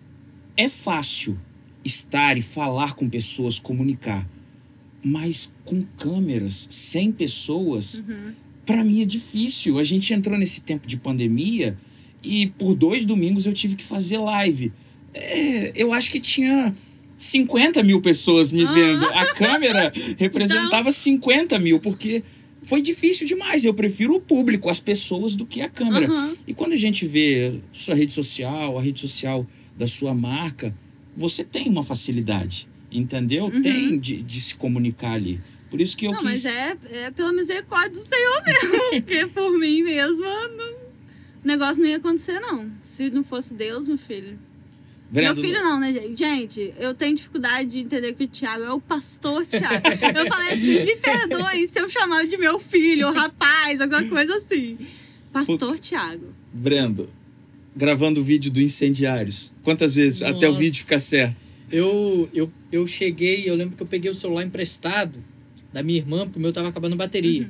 [0.57, 1.37] é fácil
[1.83, 4.27] estar e falar com pessoas, comunicar,
[5.03, 8.33] mas com câmeras, sem pessoas, uhum.
[8.65, 9.77] para mim é difícil.
[9.77, 11.77] A gente entrou nesse tempo de pandemia
[12.23, 14.71] e por dois domingos eu tive que fazer live.
[15.13, 16.75] É, eu acho que tinha
[17.17, 19.05] 50 mil pessoas me vendo.
[19.05, 20.91] A câmera representava então...
[20.91, 22.23] 50 mil, porque
[22.63, 23.63] foi difícil demais.
[23.63, 26.11] Eu prefiro o público, as pessoas, do que a câmera.
[26.11, 26.35] Uhum.
[26.47, 29.45] E quando a gente vê sua rede social, a rede social
[29.75, 30.73] da sua marca,
[31.15, 33.45] você tem uma facilidade, entendeu?
[33.45, 33.61] Uhum.
[33.61, 35.39] Tem de, de se comunicar ali.
[35.69, 36.43] Por isso que eu Não, quis...
[36.43, 38.89] mas é, é pela misericórdia do Senhor mesmo.
[39.01, 40.73] porque por mim mesmo, não,
[41.43, 42.71] o negócio não ia acontecer, não.
[42.81, 44.39] Se não fosse Deus, meu filho.
[45.11, 46.17] Meu filho não, né, gente?
[46.17, 49.87] Gente, eu tenho dificuldade de entender que o Tiago é o pastor Tiago.
[49.87, 54.77] Eu falei assim, me perdoe se eu chamar de meu filho, rapaz, alguma coisa assim.
[55.31, 56.33] Pastor Tiago.
[56.51, 57.09] Brendo,
[57.75, 59.51] gravando o vídeo do Incendiários?
[59.63, 60.35] Quantas vezes Nossa.
[60.35, 61.35] até o vídeo ficar certo?
[61.71, 65.17] Eu, eu, eu cheguei, eu lembro que eu peguei o celular emprestado
[65.73, 67.43] da minha irmã, porque o meu tava acabando a bateria.
[67.43, 67.49] Uhum.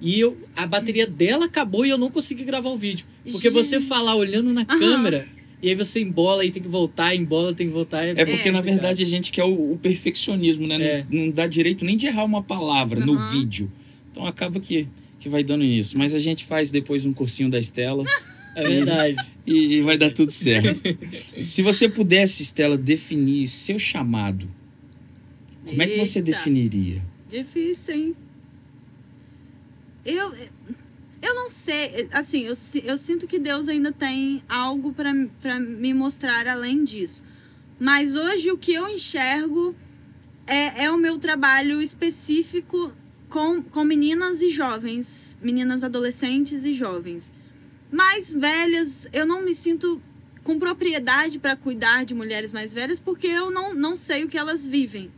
[0.00, 3.04] E eu, a bateria dela acabou e eu não consegui gravar o vídeo.
[3.22, 3.52] Porque Gente.
[3.52, 4.78] você falar olhando na uhum.
[4.78, 5.28] câmera,
[5.62, 8.04] e aí você embola e tem que voltar, embola, tem que voltar.
[8.04, 10.82] É, é porque, é, na verdade, a gente quer o, o perfeccionismo, né?
[10.82, 11.06] É.
[11.10, 13.06] Não, não, dá direito nem de errar uma palavra uhum.
[13.06, 13.70] no vídeo.
[14.10, 14.88] Então acaba que,
[15.20, 15.98] que vai dando isso.
[15.98, 18.04] Mas a gente faz depois um cursinho da Estela.
[18.54, 19.16] É verdade.
[19.46, 20.80] E, e vai dar tudo certo.
[21.44, 24.48] Se você pudesse, Estela, definir seu chamado,
[25.64, 25.84] como Eita.
[25.84, 27.02] é que você definiria?
[27.28, 28.16] Difícil, hein?
[30.04, 30.32] Eu,
[31.22, 35.12] eu não sei, assim, eu, eu sinto que Deus ainda tem algo para
[35.60, 37.22] me mostrar além disso.
[37.78, 39.74] Mas hoje o que eu enxergo
[40.46, 42.92] é, é o meu trabalho específico
[43.28, 47.32] com, com meninas e jovens, meninas adolescentes e jovens
[47.90, 50.00] mais velhas, eu não me sinto
[50.42, 54.38] com propriedade para cuidar de mulheres mais velhas porque eu não, não sei o que
[54.38, 55.10] elas vivem.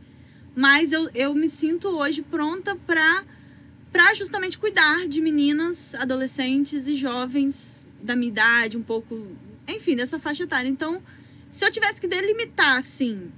[0.55, 7.87] Mas eu, eu me sinto hoje pronta para justamente cuidar de meninas, adolescentes e jovens
[8.01, 9.27] da minha idade, um pouco,
[9.67, 10.69] enfim, dessa faixa etária.
[10.69, 11.01] Então,
[11.49, 13.31] se eu tivesse que delimitar, assim,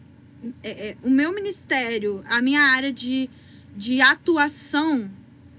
[0.64, 3.30] é, é, o meu ministério, a minha área de,
[3.76, 5.10] de atuação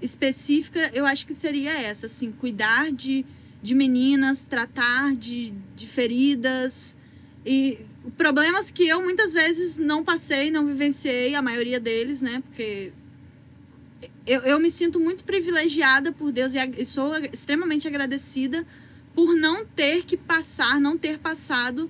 [0.01, 3.25] específica, eu acho que seria essa, assim, cuidar de
[3.61, 6.95] de meninas, tratar de, de feridas
[7.45, 7.79] e
[8.17, 12.41] problemas que eu muitas vezes não passei, não vivenciei, a maioria deles, né?
[12.45, 12.91] Porque
[14.25, 18.65] eu, eu me sinto muito privilegiada por Deus e sou extremamente agradecida
[19.15, 21.89] por não ter que passar, não ter passado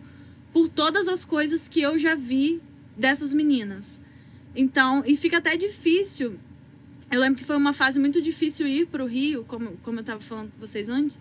[0.54, 2.62] por todas as coisas que eu já vi
[2.96, 4.00] dessas meninas.
[4.56, 6.40] Então, e fica até difícil.
[7.12, 10.02] Eu lembro que foi uma fase muito difícil ir para o Rio, como, como eu
[10.02, 11.20] estava falando com vocês antes,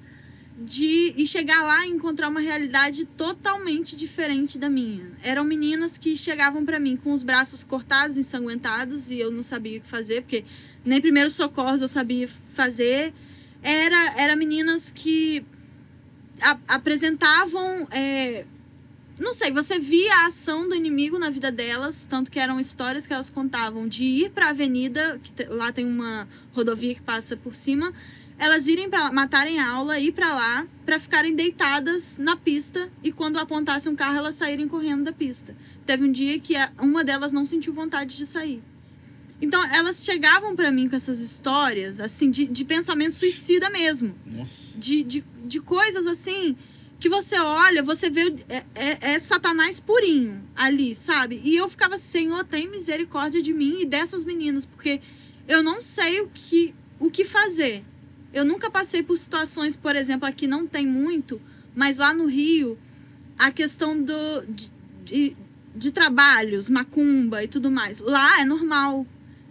[0.58, 5.06] de e chegar lá e encontrar uma realidade totalmente diferente da minha.
[5.22, 9.78] Eram meninas que chegavam para mim com os braços cortados, ensanguentados, e eu não sabia
[9.78, 10.44] o que fazer, porque
[10.84, 13.12] nem primeiro socorro eu sabia fazer.
[13.62, 15.44] Era, era meninas que
[16.40, 17.86] a, apresentavam.
[17.90, 18.46] É,
[19.18, 23.06] não sei, você via a ação do inimigo na vida delas, tanto que eram histórias
[23.06, 27.36] que elas contavam de ir para a avenida, que lá tem uma rodovia que passa
[27.36, 27.92] por cima,
[28.38, 33.10] elas irem para matarem a aula, ir para lá, para ficarem deitadas na pista e
[33.10, 35.56] quando apontasse um carro elas saírem correndo da pista.
[35.84, 38.62] Teve um dia que uma delas não sentiu vontade de sair.
[39.40, 44.14] Então elas chegavam para mim com essas histórias, assim, de, de pensamento suicida mesmo.
[44.24, 44.72] Nossa.
[44.76, 46.56] De, de, de coisas assim
[46.98, 51.40] que você olha, você vê é, é, é, Satanás purinho ali, sabe?
[51.44, 55.00] E eu ficava, Senhor, tem misericórdia de mim e dessas meninas, porque
[55.46, 57.84] eu não sei o que, o que fazer.
[58.36, 61.40] Eu nunca passei por situações, por exemplo, aqui não tem muito,
[61.74, 62.78] mas lá no Rio,
[63.38, 64.70] a questão do, de,
[65.06, 65.36] de,
[65.74, 69.06] de trabalhos, macumba e tudo mais, lá é normal.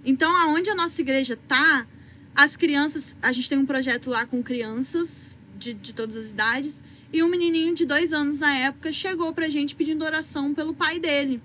[0.05, 1.88] Então, aonde a nossa igreja tá,
[2.36, 6.79] as crianças, a gente tem um projeto lá com crianças de, de todas as idades,
[7.11, 10.99] e um menininho de dois anos na época chegou pra gente pedindo oração pelo pai
[10.99, 11.41] dele.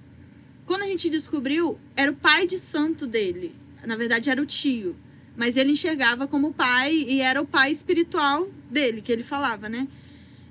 [0.66, 3.55] Quando a gente descobriu, era o pai de santo dele.
[3.86, 4.95] Na verdade, era o tio.
[5.41, 9.88] Mas ele enxergava como pai e era o pai espiritual dele, que ele falava, né?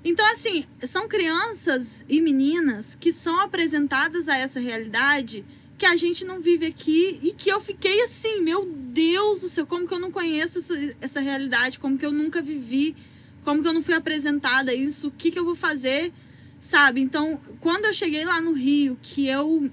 [0.04, 5.44] Então, assim, são crianças e meninas que são apresentadas a essa realidade
[5.78, 9.64] que a gente não vive aqui e que eu fiquei assim, meu Deus do céu,
[9.64, 12.96] como que eu não conheço essa, essa realidade, como que eu nunca vivi
[13.42, 15.08] como que eu não fui apresentada isso?
[15.08, 16.12] O que, que eu vou fazer?
[16.60, 17.00] Sabe?
[17.00, 19.70] Então, quando eu cheguei lá no Rio, que eu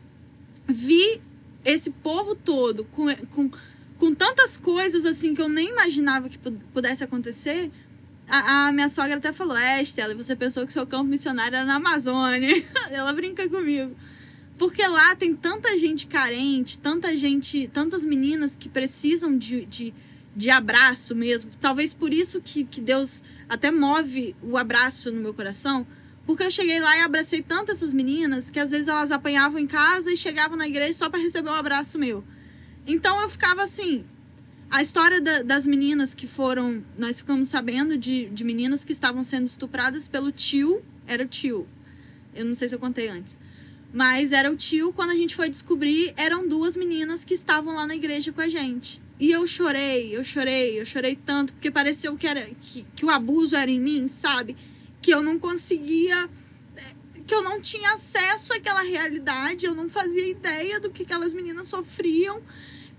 [0.66, 1.22] vi
[1.66, 3.52] esse povo todo com, com,
[3.98, 6.38] com tantas coisas assim que eu nem imaginava que
[6.74, 7.72] pudesse acontecer,
[8.28, 11.66] a, a minha sogra até falou: É, Estela, você pensou que seu campo missionário era
[11.66, 12.64] na Amazônia.
[12.92, 13.96] Ela brinca comigo.
[14.58, 19.94] Porque lá tem tanta gente carente, tanta gente, tantas meninas que precisam de, de
[20.38, 21.50] de abraço mesmo.
[21.60, 25.86] Talvez por isso que, que Deus até move o abraço no meu coração.
[26.28, 29.66] Porque eu cheguei lá e abracei tanto essas meninas que às vezes elas apanhavam em
[29.66, 32.24] casa e chegavam na igreja só para receber um abraço meu.
[32.88, 34.06] Então eu ficava assim.
[34.70, 36.84] A história da, das meninas que foram.
[36.98, 40.82] Nós ficamos sabendo de, de meninas que estavam sendo estupradas pelo tio.
[41.06, 41.68] Era o tio.
[42.34, 43.38] Eu não sei se eu contei antes.
[43.94, 47.88] Mas era o tio, quando a gente foi descobrir, eram duas meninas que estavam lá
[47.88, 49.02] na igreja com a gente.
[49.20, 53.10] E eu chorei, eu chorei, eu chorei tanto, porque pareceu que, era, que, que o
[53.10, 54.56] abuso era em mim, sabe?
[55.02, 56.30] Que eu não conseguia.
[57.26, 61.68] que eu não tinha acesso àquela realidade, eu não fazia ideia do que aquelas meninas
[61.68, 62.42] sofriam.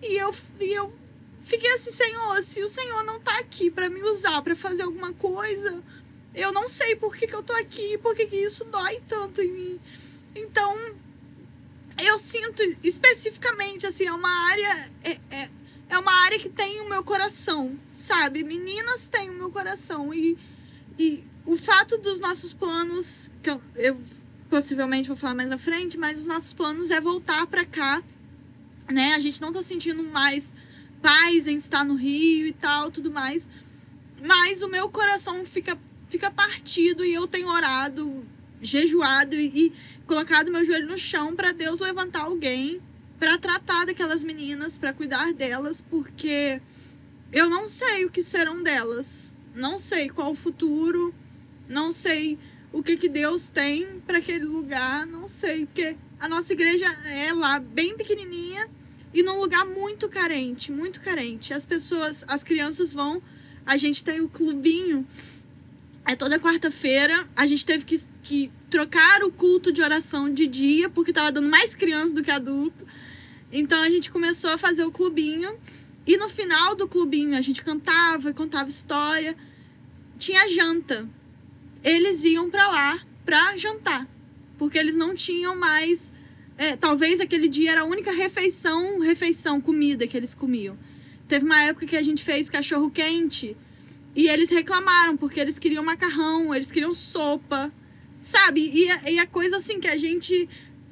[0.03, 0.93] E eu, e eu
[1.41, 5.13] fiquei assim, Senhor, se o Senhor não tá aqui para me usar para fazer alguma
[5.13, 5.83] coisa,
[6.35, 9.43] eu não sei por que, que eu tô aqui, por que, que isso dói tanto
[9.43, 9.81] em mim.
[10.35, 10.77] Então,
[11.99, 14.93] eu sinto especificamente, assim, é uma área.
[15.03, 15.51] É, é,
[15.91, 18.45] é uma área que tem o meu coração, sabe?
[18.45, 20.13] Meninas têm o meu coração.
[20.13, 20.37] E,
[20.99, 23.99] e o fato dos nossos planos, que eu, eu
[24.51, 28.03] possivelmente vou falar mais na frente, mas os nossos planos é voltar para cá,
[28.89, 29.15] né?
[29.15, 30.55] A gente não tá sentindo mais
[31.01, 33.49] paz em estar no Rio e tal, tudo mais.
[34.25, 35.79] Mas o meu coração fica,
[36.09, 38.25] fica partido e eu tenho orado,
[38.61, 39.73] jejuado e, e
[40.07, 42.81] colocado meu joelho no chão para Deus levantar alguém
[43.19, 46.61] para tratar daquelas meninas, para cuidar delas, porque
[47.33, 49.35] eu não sei o que serão delas.
[49.55, 51.13] Não sei qual o futuro,
[51.69, 52.39] não sei
[52.73, 57.33] o que, que Deus tem para aquele lugar, não sei, porque a nossa igreja é
[57.33, 58.69] lá bem pequenininha
[59.19, 61.53] e num lugar muito carente, muito carente.
[61.53, 63.21] As pessoas, as crianças vão,
[63.67, 65.05] a gente tem o clubinho,
[66.07, 70.89] é toda quarta-feira, a gente teve que, que trocar o culto de oração de dia,
[70.89, 72.87] porque tava dando mais criança do que adulto.
[73.53, 75.53] Então a gente começou a fazer o clubinho.
[76.07, 79.37] E no final do clubinho a gente cantava, contava história.
[80.17, 81.05] Tinha janta.
[81.83, 84.07] Eles iam para lá para jantar.
[84.57, 86.13] Porque eles não tinham mais.
[86.59, 90.77] É, talvez aquele dia era a única refeição, refeição, comida que eles comiam.
[91.29, 93.57] Teve uma época que a gente fez cachorro quente
[94.17, 97.73] e eles reclamaram porque eles queriam macarrão, eles queriam sopa,
[98.21, 98.73] sabe?
[98.75, 100.49] E, e a coisa assim que a gente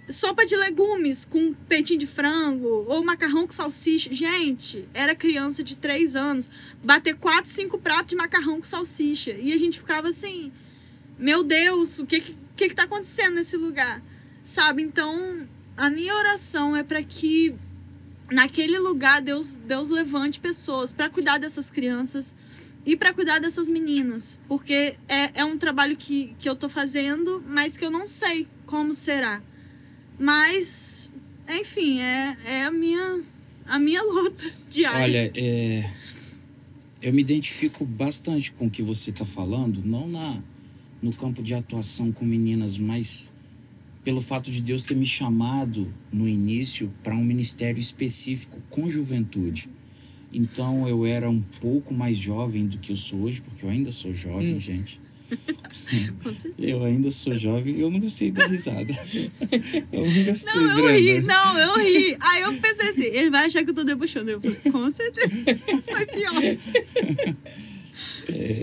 [0.08, 4.12] sopa de legumes com peitinho de frango ou macarrão com salsicha.
[4.12, 6.48] Gente, era criança de 3 anos,
[6.84, 9.32] bater 4, 5 pratos de macarrão com salsicha.
[9.32, 10.52] E a gente ficava assim,
[11.18, 14.00] meu Deus, o que que, que, que tá acontecendo nesse lugar?
[14.44, 14.80] Sabe?
[14.82, 17.54] Então, a minha oração é para que
[18.30, 22.34] naquele lugar Deus, Deus levante pessoas para cuidar dessas crianças
[22.84, 24.38] e para cuidar dessas meninas.
[24.48, 28.46] Porque é, é um trabalho que, que eu tô fazendo, mas que eu não sei
[28.64, 29.42] como será.
[30.18, 31.10] Mas,
[31.48, 33.20] enfim, é, é a, minha,
[33.66, 35.02] a minha luta diária.
[35.02, 35.90] Olha, é,
[37.02, 40.40] eu me identifico bastante com o que você está falando, não na,
[41.02, 43.30] no campo de atuação com meninas, mas
[44.06, 49.68] pelo fato de Deus ter me chamado no início para um ministério específico com juventude.
[50.32, 53.90] Então eu era um pouco mais jovem do que eu sou hoje, porque eu ainda
[53.90, 54.60] sou jovem, Hum.
[54.60, 55.00] gente.
[56.22, 56.54] Com certeza.
[56.70, 58.96] Eu ainda sou jovem, eu não gostei da risada.
[59.92, 62.16] Eu não gostei, Não, eu ri, não, eu ri.
[62.20, 64.30] Aí eu pensei assim, ele vai achar que eu tô debochando.
[64.30, 65.28] Eu falei, com certeza.
[65.84, 66.32] Foi pior.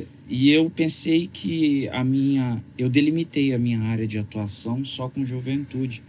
[0.28, 2.64] E eu pensei que a minha.
[2.78, 6.02] Eu delimitei a minha área de atuação só com juventude.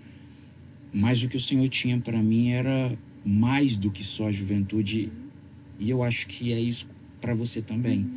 [0.92, 5.10] Mas o que o Senhor tinha para mim era mais do que só a juventude.
[5.80, 6.86] E eu acho que é isso
[7.20, 8.08] para você também.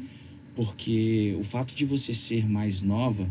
[0.55, 3.27] Porque o fato de você ser mais nova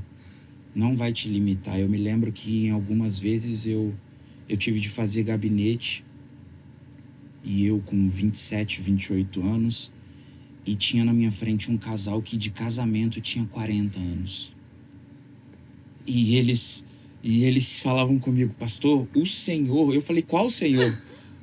[0.75, 1.79] não vai te limitar.
[1.79, 3.95] Eu me lembro que em algumas vezes eu,
[4.49, 6.05] eu tive de fazer gabinete.
[7.45, 9.93] E eu com 27, 28 anos
[10.67, 14.53] e tinha na minha frente um casal que de casamento tinha 40 anos.
[16.07, 16.85] E eles
[17.23, 19.93] e eles falavam comigo, pastor, o Senhor.
[19.95, 20.97] Eu falei, qual Senhor?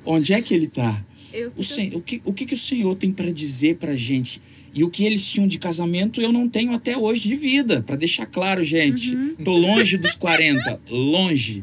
[0.04, 1.04] Onde é que ele está?
[1.32, 4.40] Eu O, sen, o, que, o que, que o Senhor tem para dizer para gente?
[4.72, 7.96] E o que eles tinham de casamento eu não tenho até hoje de vida, para
[7.96, 9.14] deixar claro, gente.
[9.44, 11.62] Tô longe dos 40, longe.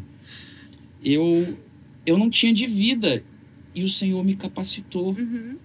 [1.03, 1.57] Eu
[2.05, 3.23] eu não tinha de vida
[3.73, 5.15] e o Senhor me capacitou.
[5.17, 5.55] Uhum.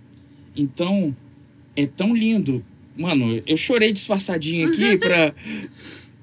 [0.56, 1.14] Então,
[1.76, 2.64] é tão lindo.
[2.96, 5.34] Mano, eu chorei disfarçadinho aqui pra.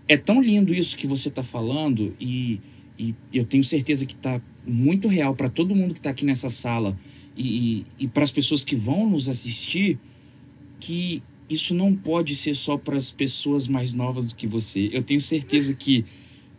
[0.08, 2.60] É tão lindo isso que você tá falando e,
[3.00, 6.50] e eu tenho certeza que tá muito real para todo mundo que tá aqui nessa
[6.50, 6.98] sala
[7.38, 9.98] e, e, e para as pessoas que vão nos assistir
[10.80, 14.90] que isso não pode ser só para as pessoas mais novas do que você.
[14.92, 16.04] Eu tenho certeza que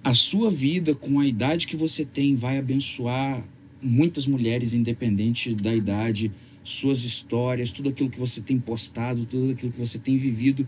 [0.02, 3.42] a sua vida, com a idade que você tem, vai abençoar
[3.82, 6.30] muitas mulheres, independente da idade,
[6.64, 10.66] suas histórias, tudo aquilo que você tem postado, tudo aquilo que você tem vivido,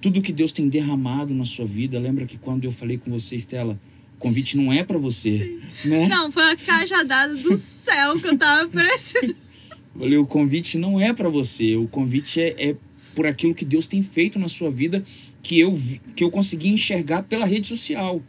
[0.00, 1.98] tudo que Deus tem derramado na sua vida.
[1.98, 3.78] Lembra que quando eu falei com você, Estela,
[4.16, 6.08] o convite não é para você, né?
[6.08, 9.36] Não, foi uma cajadada do céu que eu tava precisando.
[9.96, 12.76] Falei, o convite não é para você, o convite é, é
[13.16, 15.02] por aquilo que Deus tem feito na sua vida
[15.42, 15.76] que eu
[16.14, 18.22] que eu consegui enxergar pela rede social.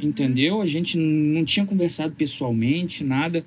[0.00, 0.60] Entendeu?
[0.60, 3.44] A gente não tinha conversado pessoalmente, nada.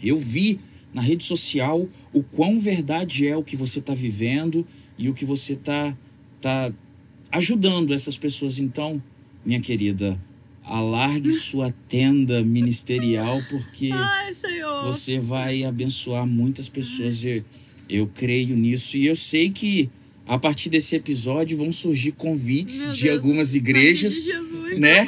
[0.00, 0.60] Eu vi
[0.92, 5.24] na rede social o quão verdade é o que você está vivendo e o que
[5.24, 5.94] você está
[6.40, 6.72] tá
[7.32, 8.58] ajudando essas pessoas.
[8.58, 9.02] Então,
[9.44, 10.18] minha querida,
[10.62, 14.32] alargue sua tenda ministerial porque Ai,
[14.84, 17.22] você vai abençoar muitas pessoas.
[17.24, 17.44] Eu,
[17.90, 19.90] eu creio nisso e eu sei que
[20.26, 24.78] a partir desse episódio vão surgir convites Meu de Deus, algumas igrejas, de Jesus.
[24.78, 25.04] né?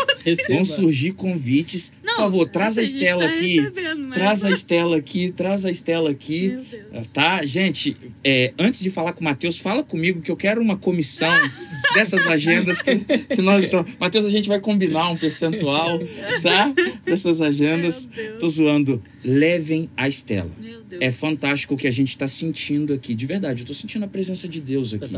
[0.48, 1.90] Vão surgir convites.
[2.02, 3.60] Por Não, favor, traz a Estela tá aqui.
[3.60, 6.48] mas- Traz a Estela aqui, traz a Estela aqui.
[6.48, 7.12] Meu Deus.
[7.12, 10.76] Tá, gente, é, antes de falar com o Matheus, fala comigo que eu quero uma
[10.76, 11.30] comissão
[11.94, 13.90] dessas agendas que, que nós estamos.
[13.98, 15.98] Matheus, a gente vai combinar um percentual,
[16.42, 16.72] tá?
[17.04, 18.08] Dessas agendas.
[18.40, 19.02] Tô zoando.
[19.28, 20.52] Levem a Estela.
[21.00, 23.62] É fantástico o que a gente está sentindo aqui, de verdade.
[23.62, 25.12] Eu tô sentindo a presença de Deus aqui.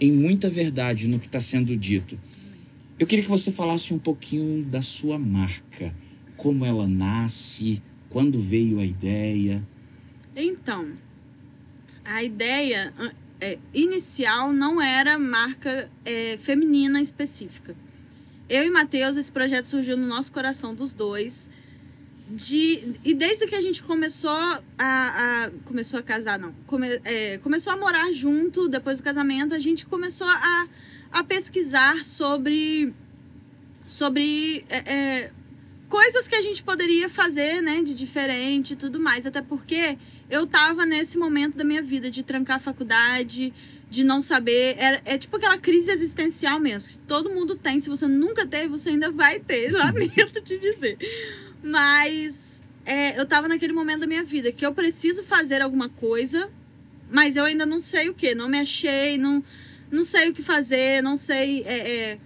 [0.00, 2.18] Em muita verdade no que está sendo dito.
[2.98, 5.94] Eu queria que você falasse um pouquinho da sua marca.
[6.38, 9.62] Como ela nasce, quando veio a ideia.
[10.34, 10.92] Então,
[12.02, 12.94] a ideia
[13.42, 17.74] é, inicial não era marca é, feminina específica.
[18.48, 21.48] Eu e Matheus, esse projeto surgiu no nosso coração dos dois.
[22.32, 27.38] De, e desde que a gente começou a, a- começou a casar, não, come, é,
[27.38, 30.68] começou a morar junto depois do casamento, a gente começou a,
[31.10, 32.94] a pesquisar sobre
[33.84, 35.32] sobre é, é,
[35.88, 39.26] coisas que a gente poderia fazer, né, de diferente e tudo mais.
[39.26, 39.98] Até porque
[40.30, 43.52] eu tava nesse momento da minha vida de trancar a faculdade,
[43.90, 44.76] de não saber.
[44.78, 46.88] É, é tipo aquela crise existencial mesmo.
[46.90, 47.80] Que todo mundo tem.
[47.80, 49.72] Se você nunca teve, você ainda vai ter.
[49.74, 50.96] Lamento te dizer.
[51.62, 56.48] Mas é, eu tava naquele momento da minha vida que eu preciso fazer alguma coisa,
[57.10, 58.34] mas eu ainda não sei o que.
[58.34, 59.42] Não me achei, não,
[59.90, 61.62] não sei o que fazer, não sei.
[61.66, 61.78] é,
[62.12, 62.18] é,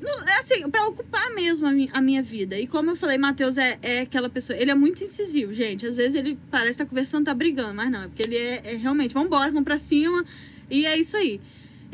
[0.00, 2.58] não, é assim, pra ocupar mesmo a, mi- a minha vida.
[2.58, 4.58] E como eu falei, Matheus é, é aquela pessoa.
[4.58, 5.86] Ele é muito incisivo, gente.
[5.86, 8.02] Às vezes ele parece estar conversando, tá brigando, mas não.
[8.02, 10.24] É porque ele é, é realmente, vambora, vamos pra cima.
[10.70, 11.40] E é isso aí.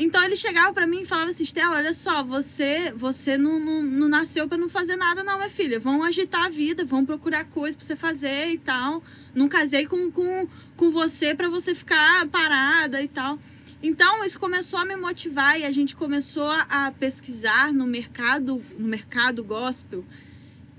[0.01, 3.83] Então ele chegava para mim e falava assim: Estela, olha só, você você não, não,
[3.83, 5.79] não nasceu para não fazer nada, não, minha filha.
[5.79, 9.03] Vão agitar a vida, vão procurar coisas para você fazer e tal.
[9.35, 13.39] Não casei com, com, com você para você ficar parada e tal.
[13.83, 18.89] Então isso começou a me motivar e a gente começou a pesquisar no mercado, no
[18.89, 20.03] mercado gospel,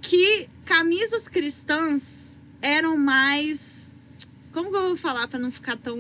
[0.01, 3.93] que camisas cristãs eram mais.
[4.51, 5.95] Como que eu vou falar para não ficar tão.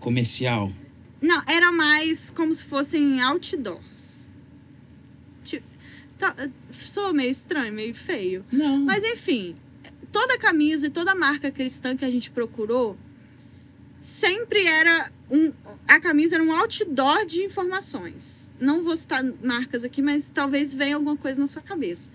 [0.00, 0.72] Comercial.
[1.20, 4.30] Não, era mais como se fossem outdoors.
[5.42, 5.66] Tipo,
[6.16, 6.34] tá,
[6.70, 8.44] sou meio estranho, meio feio.
[8.52, 8.78] Não.
[8.78, 9.56] Mas enfim,
[10.12, 12.96] toda camisa e toda marca cristã que a gente procurou
[14.00, 15.52] sempre era um.
[15.86, 18.50] A camisa era um outdoor de informações.
[18.60, 22.10] Não vou citar marcas aqui, mas talvez venha alguma coisa na sua cabeça.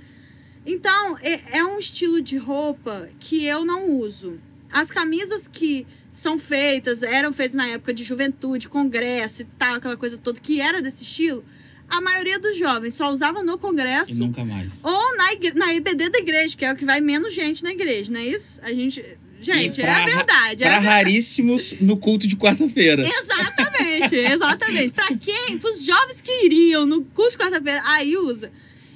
[0.65, 4.39] Então, é, é um estilo de roupa que eu não uso.
[4.71, 9.97] As camisas que são feitas, eram feitas na época de juventude, congresso e tal, aquela
[9.97, 11.43] coisa toda que era desse estilo,
[11.89, 14.13] a maioria dos jovens só usava no congresso.
[14.13, 14.71] E nunca mais.
[14.83, 15.53] Ou na, igre...
[15.55, 18.25] na IBD da igreja, que é o que vai menos gente na igreja, não é
[18.25, 18.61] isso?
[18.63, 19.03] A gente.
[19.41, 20.25] Gente, é a verdade.
[20.25, 20.85] Para é verdade.
[20.85, 23.05] raríssimos no culto de quarta-feira.
[23.05, 24.93] Exatamente, exatamente.
[24.93, 25.57] Para quem?
[25.57, 28.49] Para os jovens que iriam no culto de quarta-feira, aí usa.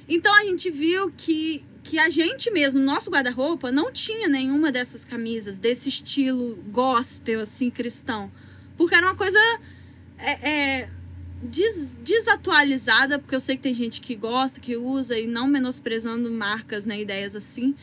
[0.08, 5.06] Então a gente viu que, que a gente mesmo, nosso guarda-roupa, não tinha nenhuma dessas
[5.06, 8.30] camisas, desse estilo gospel, assim, cristão.
[8.76, 9.38] Porque era uma coisa
[10.18, 10.90] é, é,
[11.42, 16.30] des, desatualizada, porque eu sei que tem gente que gosta, que usa, e não menosprezando
[16.30, 17.74] marcas, né, ideias assim.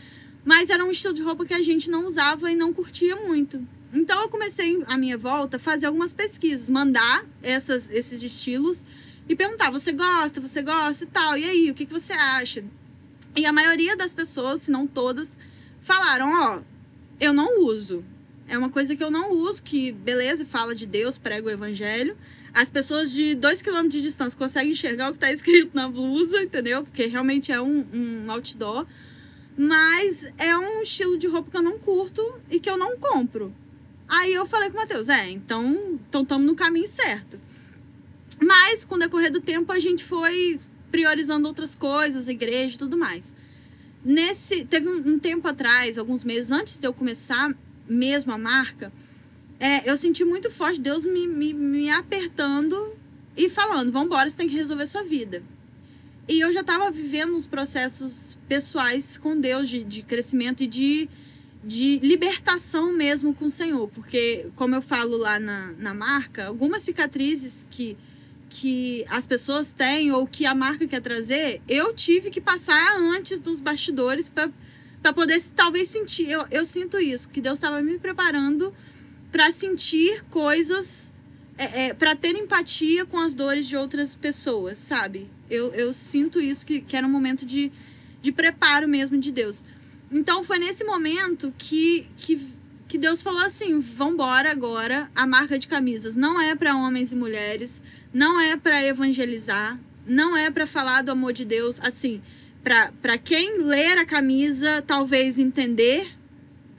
[0.43, 3.59] Mas era um estilo de roupa que a gente não usava e não curtia muito.
[3.91, 8.85] Então eu comecei a minha volta a fazer algumas pesquisas, mandar essas, esses estilos
[9.27, 12.63] e perguntar: você gosta, você gosta e tal, e aí, o que, que você acha?
[13.35, 15.37] E a maioria das pessoas, se não todas,
[15.79, 16.61] falaram: ó,
[17.19, 18.03] eu não uso.
[18.47, 22.15] É uma coisa que eu não uso, que beleza, fala de Deus, prega o evangelho.
[22.53, 26.41] As pessoas de dois quilômetros de distância conseguem enxergar o que está escrito na blusa,
[26.41, 26.83] entendeu?
[26.83, 28.85] Porque realmente é um, um outdoor.
[29.57, 33.53] Mas é um estilo de roupa que eu não curto e que eu não compro.
[34.07, 37.39] Aí eu falei com o Matheus, é, então estamos no caminho certo.
[38.39, 40.59] Mas, com o decorrer do tempo, a gente foi
[40.95, 43.33] priorizando outras coisas, igreja e tudo mais.
[44.01, 47.53] Nesse, teve um, um, tempo atrás, alguns meses antes de eu começar
[47.85, 48.93] mesmo a marca,
[49.59, 52.93] é, eu senti muito forte Deus me, me, me apertando
[53.35, 55.43] e falando: vamos embora, você tem que resolver sua vida.
[56.29, 61.09] E eu já estava vivendo uns processos pessoais com Deus de, de crescimento e de,
[61.61, 63.89] de libertação mesmo com o Senhor.
[63.89, 67.97] Porque, como eu falo lá na, na marca, algumas cicatrizes que
[68.49, 73.39] que as pessoas têm ou que a marca quer trazer, eu tive que passar antes
[73.39, 76.29] dos bastidores para poder talvez sentir.
[76.29, 78.73] Eu, eu sinto isso, que Deus estava me preparando
[79.31, 81.11] para sentir coisas,
[81.57, 85.27] é, é, para ter empatia com as dores de outras pessoas, sabe?
[85.49, 87.71] Eu, eu sinto isso, que, que era um momento de,
[88.21, 89.63] de preparo mesmo de Deus.
[90.11, 92.39] Então foi nesse momento que, que
[92.95, 97.15] que Deus falou assim: vambora agora, a marca de camisas não é para homens e
[97.17, 97.81] mulheres,
[98.13, 99.77] não é para evangelizar,
[100.07, 102.21] não é para falar do amor de Deus, assim,
[102.63, 106.07] para quem ler a camisa, talvez entender,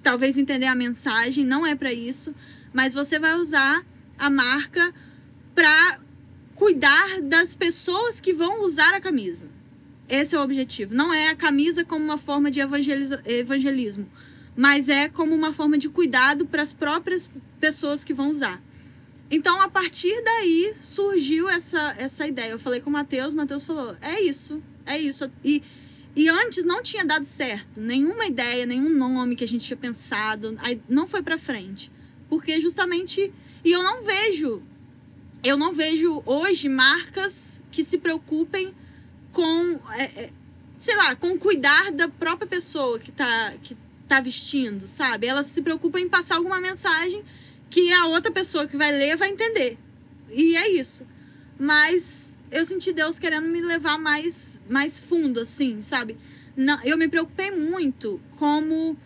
[0.03, 2.35] talvez entender a mensagem, não é para isso,
[2.73, 3.85] mas você vai usar
[4.19, 4.95] a marca
[5.55, 6.01] para
[6.55, 9.51] cuidar das pessoas que vão usar a camisa.
[10.09, 10.95] Esse é o objetivo.
[10.95, 14.09] Não é a camisa como uma forma de evangelismo
[14.57, 17.29] mas é como uma forma de cuidado para as próprias
[17.61, 18.61] pessoas que vão usar.
[19.31, 22.51] Então, a partir daí surgiu essa, essa ideia.
[22.51, 25.31] Eu falei com o Matheus, o Matheus falou: é isso, é isso.
[25.45, 25.63] E,
[26.15, 30.57] e antes não tinha dado certo, nenhuma ideia, nenhum nome que a gente tinha pensado,
[30.89, 31.91] não foi para frente.
[32.29, 33.33] Porque justamente.
[33.65, 34.63] E eu não vejo,
[35.43, 38.73] eu não vejo hoje marcas que se preocupem
[39.33, 40.31] com, é, é,
[40.79, 43.77] sei lá, com cuidar da própria pessoa que está que
[44.07, 45.27] tá vestindo, sabe?
[45.27, 47.23] Ela se preocupa em passar alguma mensagem
[47.69, 49.77] que a outra pessoa que vai ler vai entender.
[50.31, 51.05] E é isso.
[51.59, 56.17] Mas eu senti Deus querendo me levar mais, mais fundo, assim, sabe?
[56.57, 58.97] Não, eu me preocupei muito como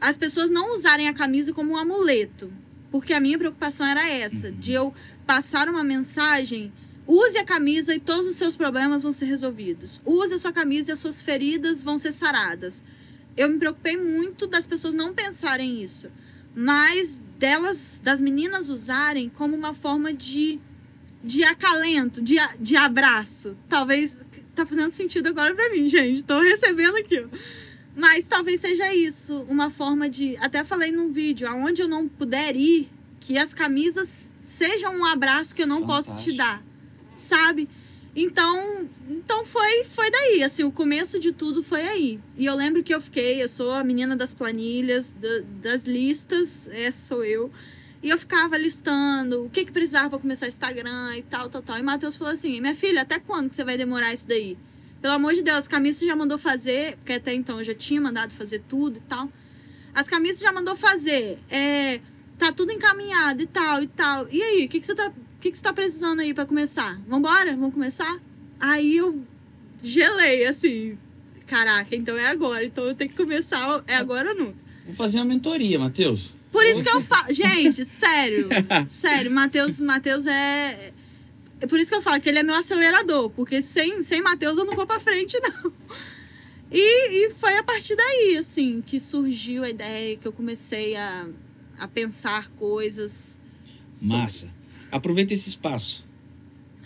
[0.00, 2.50] as pessoas não usarem a camisa como um amuleto.
[2.90, 4.94] Porque a minha preocupação era essa, de eu
[5.26, 6.72] passar uma mensagem.
[7.06, 10.00] Use a camisa e todos os seus problemas vão ser resolvidos.
[10.04, 12.82] Use a sua camisa e as suas feridas vão ser saradas
[13.36, 16.08] eu me preocupei muito das pessoas não pensarem isso,
[16.54, 20.58] mas delas, das meninas usarem como uma forma de,
[21.22, 23.56] de acalento, de, de abraço.
[23.68, 24.18] Talvez
[24.54, 26.24] tá fazendo sentido agora para mim, gente.
[26.24, 27.20] Tô recebendo aqui.
[27.20, 27.28] Ó.
[27.94, 30.36] Mas talvez seja isso, uma forma de.
[30.38, 32.88] Até falei num vídeo, aonde eu não puder ir,
[33.20, 36.36] que as camisas sejam um abraço que eu não posso te Fantástico.
[36.36, 36.62] dar,
[37.16, 37.68] sabe?
[38.18, 42.20] Então, então foi, foi daí, assim, o começo de tudo foi aí.
[42.38, 46.66] E eu lembro que eu fiquei, eu sou a menina das planilhas, da- das listas,
[46.72, 47.50] essa sou eu.
[48.02, 51.76] E eu ficava listando o que que precisava para começar Instagram e tal, tal, tal.
[51.78, 54.56] E Matheus falou assim: "Minha filha, até quando que você vai demorar isso daí?
[55.02, 58.00] Pelo amor de Deus, as camisas já mandou fazer, porque até então eu já tinha
[58.00, 59.28] mandado fazer tudo e tal.
[59.94, 62.00] As camisas já mandou fazer, é,
[62.38, 64.26] tá tudo encaminhado e tal e tal.
[64.30, 66.46] E aí, o que que você tá, o que que você tá precisando aí para
[66.46, 67.00] começar?
[67.08, 67.54] Vambora?
[67.56, 68.18] Vamos começar?
[68.58, 69.22] Aí eu
[69.82, 70.96] gelei assim,
[71.46, 74.66] caraca, então é agora, então eu tenho que começar, é agora ou nunca.
[74.86, 76.36] Vou fazer uma mentoria, Matheus.
[76.52, 77.32] Por isso que eu falo.
[77.32, 78.48] Gente, sério.
[78.86, 80.92] sério, Matheus, Matheus é.
[81.60, 83.28] É por isso que eu falo que ele é meu acelerador.
[83.30, 85.72] Porque sem, sem Matheus eu não vou pra frente, não.
[86.70, 91.26] E, e foi a partir daí, assim, que surgiu a ideia, que eu comecei a,
[91.78, 93.40] a pensar coisas.
[93.94, 94.48] sobre- Massa.
[94.96, 96.04] Aproveita esse espaço.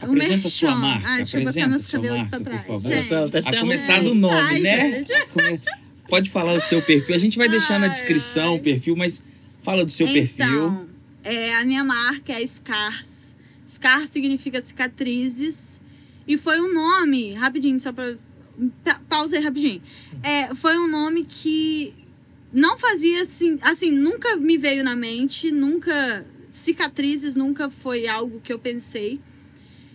[0.00, 1.08] Apresenta a sua marca.
[1.08, 2.66] Ah, deixa eu botar apresenta meus a sua cabelos marca, pra por trás.
[2.66, 2.92] favor.
[2.92, 3.08] Gente.
[3.42, 5.04] Tá A começar do nome, Ai, né?
[5.32, 5.60] Come-
[6.08, 7.14] Pode falar o seu perfil.
[7.14, 8.58] A gente vai deixar na Ai, descrição ai.
[8.58, 9.22] o perfil, mas
[9.62, 10.46] fala do seu perfil.
[10.46, 10.88] Então,
[11.22, 13.36] é, a minha marca é Scars.
[13.66, 15.80] Scar significa cicatrizes.
[16.26, 18.14] E foi um nome, rapidinho, só pra.
[18.84, 19.80] pa- Pausa aí rapidinho.
[20.22, 21.92] É, foi um nome que
[22.52, 23.58] não fazia assim.
[23.62, 26.26] Assim, nunca me veio na mente, nunca.
[26.51, 29.20] Cicatrizes nunca foi algo que eu pensei.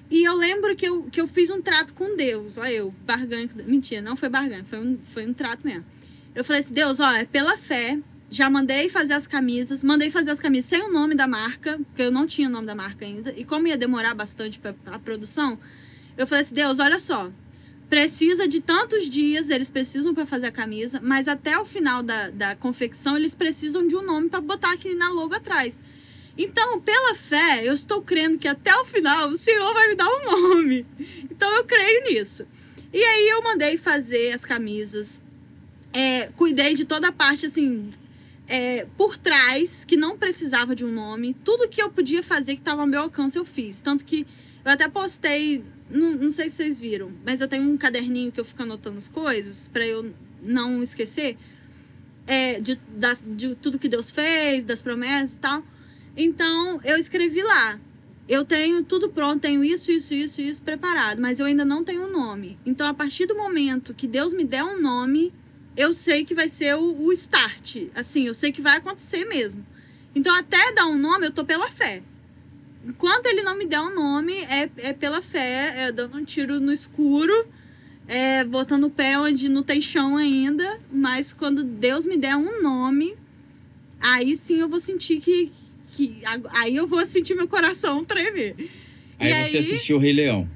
[0.10, 2.57] E eu lembro que eu, que eu fiz um trato com Deus.
[2.57, 3.49] Olha eu, barganha.
[3.65, 5.86] Mentira, não foi barganha, foi um, foi um trato mesmo.
[6.34, 7.98] Eu falei assim, Deus, ó, é pela fé.
[8.30, 9.84] Já mandei fazer as camisas.
[9.84, 12.68] Mandei fazer as camisas sem o nome da marca, porque eu não tinha o nome
[12.68, 13.34] da marca ainda.
[13.36, 15.57] E como ia demorar bastante para a produção,
[16.18, 17.32] eu falei assim, Deus, olha só.
[17.90, 22.30] Precisa de tantos dias, eles precisam para fazer a camisa, mas até o final da,
[22.32, 25.80] da confecção, eles precisam de um nome para botar aqui na logo atrás.
[26.38, 30.07] Então, pela fé, eu estou crendo que até o final o Senhor vai me dar
[30.10, 30.86] um nome.
[31.32, 32.45] Então, eu creio nisso.
[32.94, 35.22] E aí, eu mandei fazer as camisas.
[35.94, 37.90] É, cuidei de toda a parte, assim,
[38.48, 41.34] é, por trás, que não precisava de um nome.
[41.34, 43.80] Tudo que eu podia fazer que estava ao meu alcance, eu fiz.
[43.80, 44.28] Tanto que
[44.66, 48.40] eu até postei, não, não sei se vocês viram, mas eu tenho um caderninho que
[48.40, 51.38] eu fico anotando as coisas, para eu não esquecer.
[52.28, 55.64] É, de, das- de tudo que Deus fez, das promessas e tal.
[56.15, 57.79] Então, eu escrevi lá.
[58.27, 62.05] Eu tenho tudo pronto, tenho isso, isso, isso, isso preparado, mas eu ainda não tenho
[62.07, 62.57] um nome.
[62.65, 65.31] Então, a partir do momento que Deus me der um nome,
[65.77, 67.83] eu sei que vai ser o, o start.
[67.93, 69.63] Assim, eu sei que vai acontecer mesmo.
[70.15, 72.01] Então, até dar um nome, eu tô pela fé.
[72.85, 76.59] Enquanto ele não me der um nome, é, é pela fé, é dando um tiro
[76.59, 77.33] no escuro,
[78.07, 80.79] é botando o pé onde não tem chão ainda.
[80.91, 83.15] Mas quando Deus me der um nome,
[83.99, 85.51] aí sim eu vou sentir que.
[85.95, 86.22] Que
[86.53, 88.55] aí eu vou sentir meu coração tremer.
[89.19, 89.59] Aí E você aí?
[89.59, 90.47] assistiu o Rei Leão.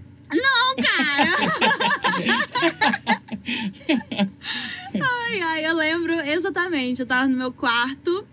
[0.75, 1.29] Cara!
[5.29, 7.01] ai, ai, eu lembro exatamente.
[7.01, 8.25] Eu tava no meu quarto,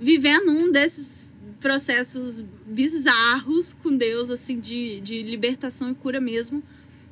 [0.00, 1.30] vivendo um desses
[1.60, 6.62] processos bizarros com Deus, assim, de, de libertação e cura mesmo.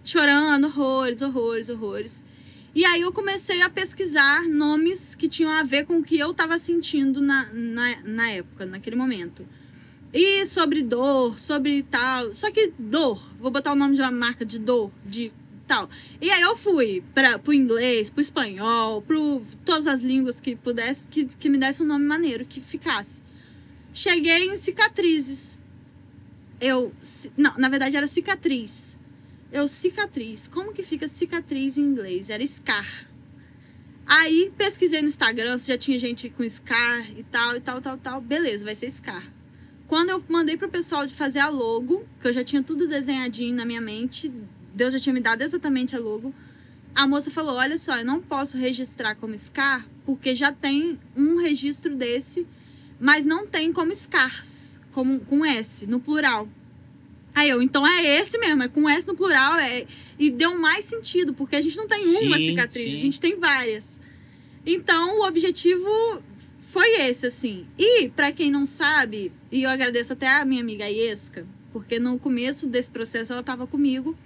[0.02, 2.24] Chorando, horrores, horrores, horrores.
[2.74, 6.32] E aí eu comecei a pesquisar nomes que tinham a ver com o que eu
[6.34, 9.46] tava sentindo na, na, na época, naquele momento.
[10.12, 12.32] E sobre dor, sobre tal.
[12.32, 15.32] Só que dor, vou botar o nome de uma marca de dor, de
[15.66, 15.88] tal.
[16.20, 21.04] E aí eu fui para pro inglês, pro espanhol, pro todas as línguas que pudesse,
[21.04, 23.22] que, que me desse um nome maneiro, que ficasse.
[23.92, 25.58] Cheguei em cicatrizes.
[26.60, 26.92] Eu.
[27.36, 28.98] Não, na verdade era cicatriz.
[29.50, 30.46] Eu, cicatriz.
[30.46, 32.28] Como que fica cicatriz em inglês?
[32.28, 33.08] Era scar.
[34.06, 37.98] Aí pesquisei no Instagram se já tinha gente com scar e tal, e tal, tal,
[37.98, 38.20] tal.
[38.20, 39.22] Beleza, vai ser scar.
[39.86, 43.54] Quando eu mandei pro pessoal de fazer a logo, que eu já tinha tudo desenhadinho
[43.54, 44.30] na minha mente,
[44.74, 46.34] Deus já tinha me dado exatamente a logo.
[46.94, 51.36] A moça falou: Olha só, eu não posso registrar como SCAR, porque já tem um
[51.36, 52.46] registro desse,
[53.00, 56.46] mas não tem como SCARs, como, com S, no plural.
[57.38, 59.86] Aí eu, então é esse mesmo, é com S no plural, é,
[60.18, 62.94] e deu mais sentido, porque a gente não tem uma Sim, cicatriz, sim.
[62.94, 64.00] a gente tem várias.
[64.66, 65.88] Então o objetivo
[66.60, 67.64] foi esse, assim.
[67.78, 72.18] E, pra quem não sabe, e eu agradeço até a minha amiga Iesca, porque no
[72.18, 74.18] começo desse processo ela estava comigo.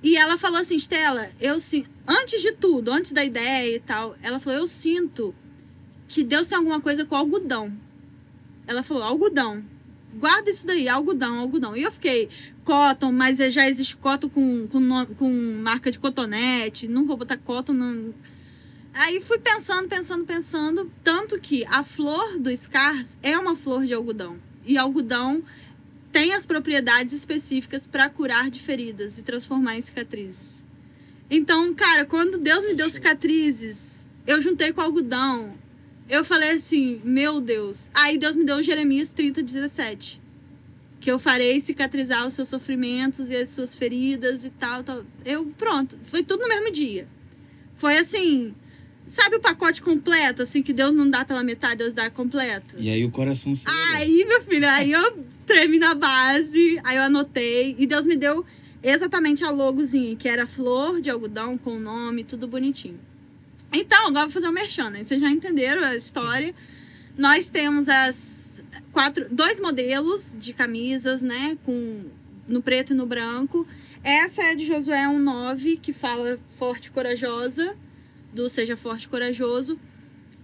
[0.00, 4.16] E ela falou assim, Estela, eu sim, antes de tudo, antes da ideia e tal,
[4.22, 5.34] ela falou, eu sinto
[6.06, 7.72] que Deus tem alguma coisa com algodão.
[8.68, 9.64] Ela falou, algodão.
[10.14, 11.76] Guarda isso daí, algodão, algodão.
[11.76, 12.28] E eu fiquei,
[12.64, 15.30] cotton, mas já existe cotton com, com, com
[15.62, 18.14] marca de cotonete, não vou botar cotton, não.
[18.92, 23.94] Aí fui pensando, pensando, pensando, tanto que a flor do Scars é uma flor de
[23.94, 24.36] algodão.
[24.66, 25.42] E algodão
[26.12, 30.64] tem as propriedades específicas para curar de feridas e transformar em cicatrizes.
[31.30, 35.54] Então, cara, quando Deus me deu cicatrizes, eu juntei com algodão.
[36.10, 37.88] Eu falei assim, meu Deus.
[37.94, 40.20] Aí Deus me deu Jeremias 30, 17.
[41.00, 45.04] Que eu farei cicatrizar os seus sofrimentos e as suas feridas e tal, tal.
[45.24, 45.96] Eu, pronto.
[46.02, 47.06] Foi tudo no mesmo dia.
[47.74, 48.52] Foi assim,
[49.10, 52.76] Sabe o pacote completo, assim, que Deus não dá pela metade, Deus dá completo?
[52.78, 53.64] E aí o coração se.
[53.66, 57.74] Aí, meu filho, aí eu tremi na base, aí eu anotei.
[57.76, 58.44] E Deus me deu
[58.80, 63.00] exatamente a logozinha, que era flor de algodão com o nome, tudo bonitinho.
[63.72, 65.04] Então, agora vou fazer um merchan, né?
[65.04, 66.54] Vocês já entenderam a história.
[67.16, 71.56] Nós temos as quatro, dois modelos de camisas, né?
[71.64, 72.04] Com,
[72.48, 73.66] no preto e no branco.
[74.02, 77.76] Essa é de Josué 1,9, que fala forte e corajosa
[78.32, 79.78] do Seja Forte e Corajoso.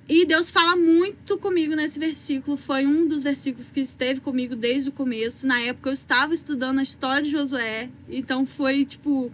[0.08, 2.56] E Deus fala muito comigo nesse versículo.
[2.56, 5.46] Foi um dos versículos que esteve comigo desde o começo.
[5.46, 7.88] Na época eu estava estudando a história de Josué.
[8.08, 9.32] Então foi tipo.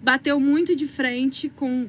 [0.00, 1.88] Bateu muito de frente com,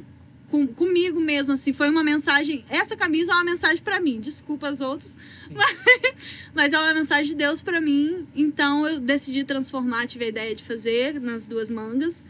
[0.49, 1.53] com comigo mesmo.
[1.53, 2.63] assim Foi uma mensagem.
[2.69, 4.19] Essa camisa é uma mensagem para mim.
[4.19, 5.15] Desculpa as outras.
[5.49, 5.77] Mas,
[6.53, 8.27] mas é uma mensagem de Deus para mim.
[8.35, 10.07] Então eu decidi transformar.
[10.07, 12.23] Tive a ideia de fazer nas duas mangas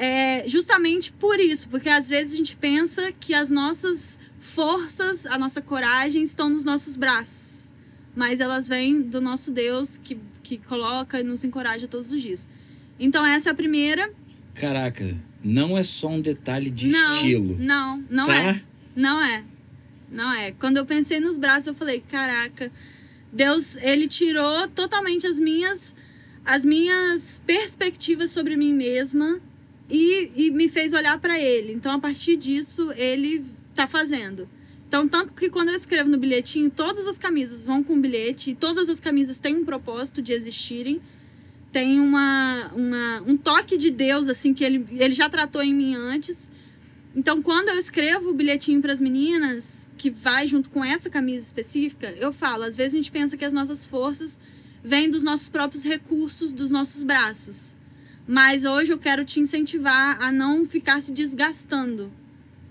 [0.00, 5.36] é justamente por isso, porque às vezes a gente pensa que as nossas forças, a
[5.36, 7.68] nossa coragem estão nos nossos braços,
[8.16, 12.48] mas elas vêm do nosso Deus que, que coloca e nos encoraja todos os dias.
[12.98, 14.10] Então essa é a primeira.
[14.54, 17.56] Caraca, não é só um detalhe de não, estilo.
[17.58, 18.36] Não, não tá?
[18.36, 18.62] é.
[18.94, 19.44] Não é.
[20.10, 20.52] Não é.
[20.52, 22.70] Quando eu pensei nos braços, eu falei, caraca,
[23.32, 25.94] Deus, ele tirou totalmente as minhas
[26.44, 29.40] as minhas perspectivas sobre mim mesma
[29.90, 31.72] e, e me fez olhar para ele.
[31.72, 33.44] Então, a partir disso, ele
[33.74, 34.48] tá fazendo.
[34.88, 38.54] Então, tanto que quando eu escrevo no bilhetinho, todas as camisas vão com bilhete, e
[38.54, 41.00] todas as camisas têm um propósito de existirem.
[41.72, 45.94] Tem uma, uma, um toque de Deus, assim, que ele, ele já tratou em mim
[45.94, 46.50] antes.
[47.14, 51.44] Então, quando eu escrevo o bilhetinho para as meninas, que vai junto com essa camisa
[51.44, 54.38] específica, eu falo: às vezes a gente pensa que as nossas forças
[54.82, 57.76] vêm dos nossos próprios recursos, dos nossos braços.
[58.26, 62.12] Mas hoje eu quero te incentivar a não ficar se desgastando.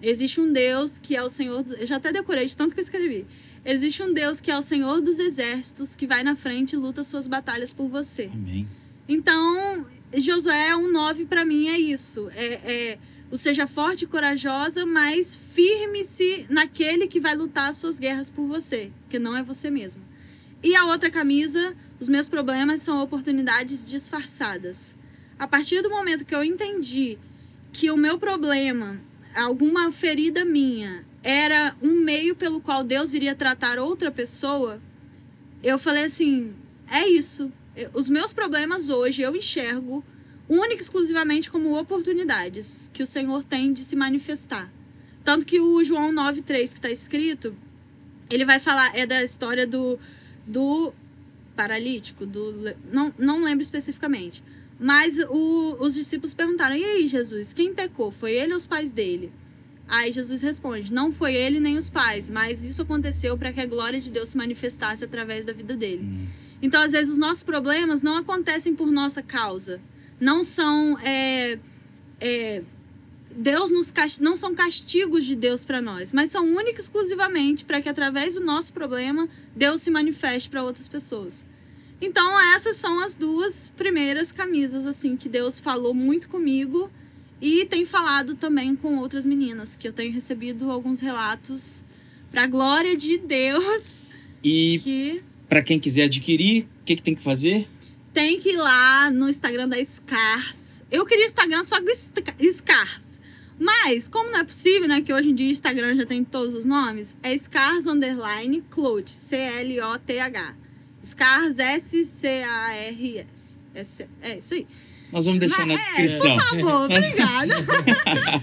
[0.01, 1.65] Existe um Deus que é o Senhor.
[1.77, 3.26] Eu já até decorei de tanto que eu escrevi.
[3.65, 7.03] Existe um Deus que é o Senhor dos exércitos, que vai na frente e luta
[7.03, 8.30] suas batalhas por você.
[8.34, 8.65] Amém.
[9.10, 12.30] Então, Josué 1,9 para mim é isso.
[12.36, 12.98] É, é
[13.31, 18.48] o seja forte e corajosa, mas firme-se naquele que vai lutar as suas guerras por
[18.48, 20.02] você, que não é você mesmo.
[20.64, 24.95] E a outra camisa, os meus problemas são oportunidades disfarçadas.
[25.40, 27.18] A partir do momento que eu entendi
[27.73, 28.99] que o meu problema,
[29.36, 34.80] alguma ferida minha, era um meio pelo qual Deus iria tratar outra pessoa,
[35.64, 36.53] eu falei assim:
[36.91, 37.52] é isso.
[37.93, 40.03] Os meus problemas hoje eu enxergo
[40.47, 44.72] única e exclusivamente como oportunidades que o Senhor tem de se manifestar.
[45.23, 47.56] Tanto que o João 9,3 que está escrito,
[48.30, 49.99] ele vai falar, é da história do,
[50.47, 50.91] do
[51.56, 52.56] paralítico, do,
[52.91, 54.43] não, não lembro especificamente.
[54.80, 58.10] Mas o, os discípulos perguntaram: E aí, Jesus, quem pecou?
[58.10, 59.31] Foi ele ou os pais dele?
[59.88, 63.65] Aí Jesus responde: Não foi ele nem os pais, mas isso aconteceu para que a
[63.65, 66.03] glória de Deus se manifestasse através da vida dele.
[66.03, 66.27] Hum.
[66.61, 69.80] Então, às vezes, os nossos problemas não acontecem por nossa causa.
[70.19, 70.98] Não são.
[70.99, 71.57] É,
[72.19, 72.61] é,
[73.31, 74.22] Deus nos cast...
[74.22, 78.41] não são castigos de Deus para nós, mas são únicos exclusivamente para que através do
[78.41, 81.45] nosso problema Deus se manifeste para outras pessoas.
[82.02, 86.90] Então, essas são as duas primeiras camisas, assim, que Deus falou muito comigo
[87.41, 91.84] e tem falado também com outras meninas, que eu tenho recebido alguns relatos
[92.31, 94.02] para glória de Deus.
[94.44, 95.23] E que...
[95.49, 97.67] para quem quiser adquirir, o que, que tem que fazer?
[98.13, 100.84] Tem que ir lá no Instagram da Scars.
[100.91, 103.19] Eu queria o Instagram só Scars.
[103.59, 105.01] Mas, como não é possível, né?
[105.01, 109.09] Que hoje em dia o Instagram já tem todos os nomes, é Scars Underline Cloth,
[109.09, 110.55] C-L-O-T-H.
[111.03, 113.57] Scars, S-C-A-R-S.
[114.21, 114.67] É isso aí.
[115.11, 116.27] Nós vamos deixar Mas, na descrição.
[116.27, 117.55] É, por favor, obrigada.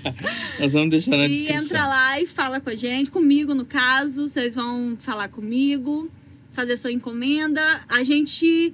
[0.58, 1.56] Nós vamos deixar na e descrição.
[1.56, 6.10] E entra lá e fala com a gente, comigo no caso, vocês vão falar comigo,
[6.56, 7.62] fazer sua encomenda.
[7.88, 8.72] A gente.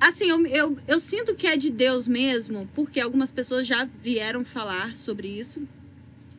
[0.00, 4.44] Assim, eu, eu, eu sinto que é de Deus mesmo, porque algumas pessoas já vieram
[4.44, 5.62] falar sobre isso.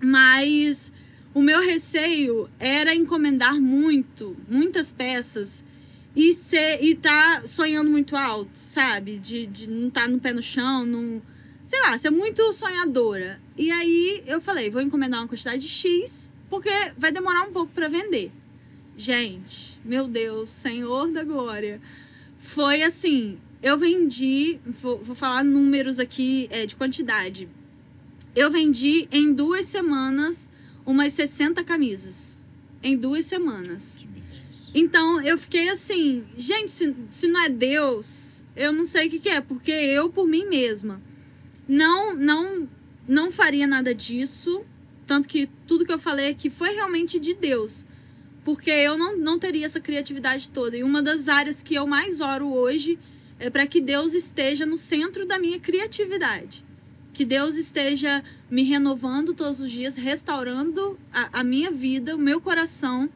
[0.01, 0.91] Mas
[1.33, 5.63] o meu receio era encomendar muito, muitas peças
[6.15, 9.17] e ser e tá sonhando muito alto, sabe?
[9.19, 11.21] De, de não estar tá no pé no chão, não.
[11.63, 13.39] Sei lá, ser muito sonhadora.
[13.57, 17.71] E aí eu falei, vou encomendar uma quantidade de X, porque vai demorar um pouco
[17.73, 18.31] para vender.
[18.97, 21.79] Gente, meu Deus, Senhor da glória.
[22.37, 27.47] Foi assim, eu vendi, vou, vou falar números aqui é, de quantidade.
[28.35, 30.49] Eu vendi em duas semanas
[30.85, 32.37] umas 60 camisas.
[32.83, 33.99] Em duas semanas.
[34.73, 39.19] Então eu fiquei assim, gente, se, se não é Deus, eu não sei o que,
[39.19, 41.01] que é, porque eu por mim mesma
[41.67, 42.69] não não
[43.07, 44.63] não faria nada disso,
[45.05, 47.85] tanto que tudo que eu falei aqui foi realmente de Deus,
[48.47, 50.77] porque eu não, não teria essa criatividade toda.
[50.77, 52.97] E uma das áreas que eu mais oro hoje
[53.41, 56.63] é para que Deus esteja no centro da minha criatividade.
[57.11, 62.39] Que Deus esteja me renovando todos os dias, restaurando a, a minha vida, o meu
[62.39, 63.09] coração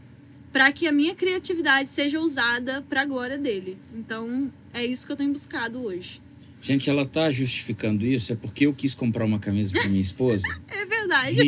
[0.51, 3.77] para que a minha criatividade seja usada para a glória dele.
[3.95, 6.21] Então, é isso que eu tenho buscado hoje.
[6.61, 10.43] Gente, ela tá justificando isso é porque eu quis comprar uma camisa para minha esposa.
[10.67, 11.41] é verdade.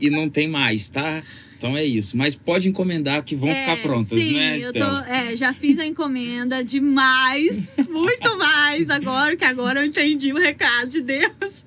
[0.00, 1.20] E, e, não tem mais, tá?
[1.56, 2.16] Então é isso.
[2.16, 5.78] Mas pode encomendar que vão é, ficar prontas, sim, né, eu tô, é, já fiz
[5.78, 11.66] a encomenda demais, muito mais agora, que agora eu entendi o recado de Deus.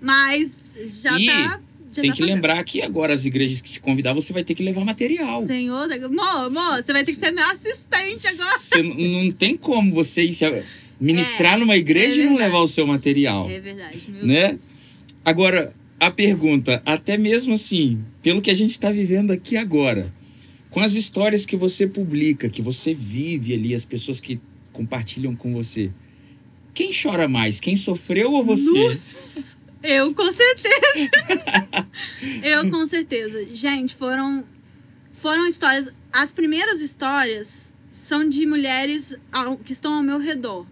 [0.00, 1.26] Mas já e...
[1.26, 1.60] tá
[2.00, 4.62] tem tá que lembrar que agora as igrejas que te convidar, você vai ter que
[4.62, 5.46] levar material.
[5.46, 8.58] Senhor, amor, amor, você vai ter que ser meu assistente agora.
[8.58, 10.34] Você não tem como você ir
[11.00, 13.48] ministrar é, numa igreja é e não levar o seu material.
[13.48, 14.48] É verdade, meu né?
[14.48, 15.04] Deus.
[15.24, 15.72] Agora,
[16.06, 20.12] a pergunta, até mesmo assim, pelo que a gente está vivendo aqui agora,
[20.70, 24.38] com as histórias que você publica, que você vive ali, as pessoas que
[24.72, 25.90] compartilham com você,
[26.74, 27.60] quem chora mais?
[27.60, 28.70] Quem sofreu ou você?
[28.70, 29.58] Nossa.
[29.82, 31.10] Eu com certeza.
[32.42, 33.54] eu com certeza.
[33.54, 34.44] Gente, foram
[35.12, 36.00] foram histórias.
[36.12, 39.16] As primeiras histórias são de mulheres
[39.64, 40.66] que estão ao meu redor.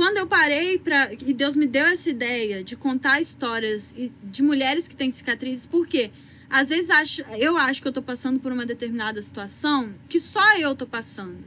[0.00, 4.88] Quando eu parei para e Deus me deu essa ideia de contar histórias de mulheres
[4.88, 6.10] que têm cicatrizes, por quê?
[6.48, 10.56] Às vezes acho, eu acho que eu tô passando por uma determinada situação que só
[10.56, 11.44] eu tô passando.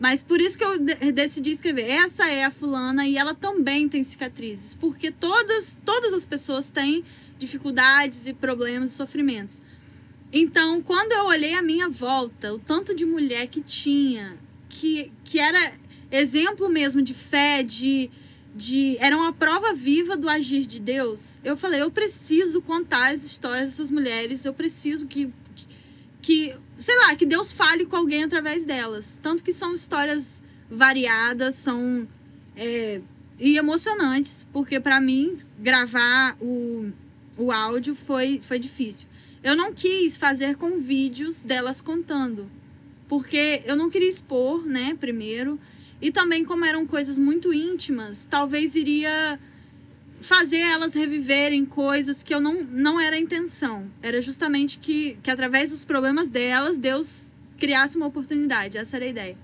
[0.00, 0.78] Mas por isso que eu
[1.12, 1.86] decidi escrever.
[1.86, 7.04] Essa é a fulana e ela também tem cicatrizes, porque todas todas as pessoas têm
[7.38, 9.60] dificuldades e problemas e sofrimentos.
[10.32, 14.34] Então, quando eu olhei a minha volta, o tanto de mulher que tinha,
[14.66, 15.74] que, que era
[16.12, 18.08] exemplo mesmo de fé, de,
[18.54, 23.24] de era uma prova viva do agir de Deus, eu falei, eu preciso contar as
[23.24, 25.28] histórias dessas mulheres, eu preciso que,
[26.20, 29.18] que sei lá, que Deus fale com alguém através delas.
[29.22, 32.06] Tanto que são histórias variadas, são
[32.56, 33.00] é,
[33.38, 36.92] e emocionantes, porque para mim gravar o,
[37.36, 39.08] o áudio foi, foi difícil.
[39.42, 42.48] Eu não quis fazer com vídeos delas contando,
[43.08, 45.58] porque eu não queria expor, né, primeiro,
[46.02, 49.38] e também como eram coisas muito íntimas, talvez iria
[50.20, 53.88] fazer elas reviverem coisas que eu não, não era a intenção.
[54.02, 58.76] Era justamente que, que através dos problemas delas, Deus criasse uma oportunidade.
[58.76, 59.36] Essa era a ideia.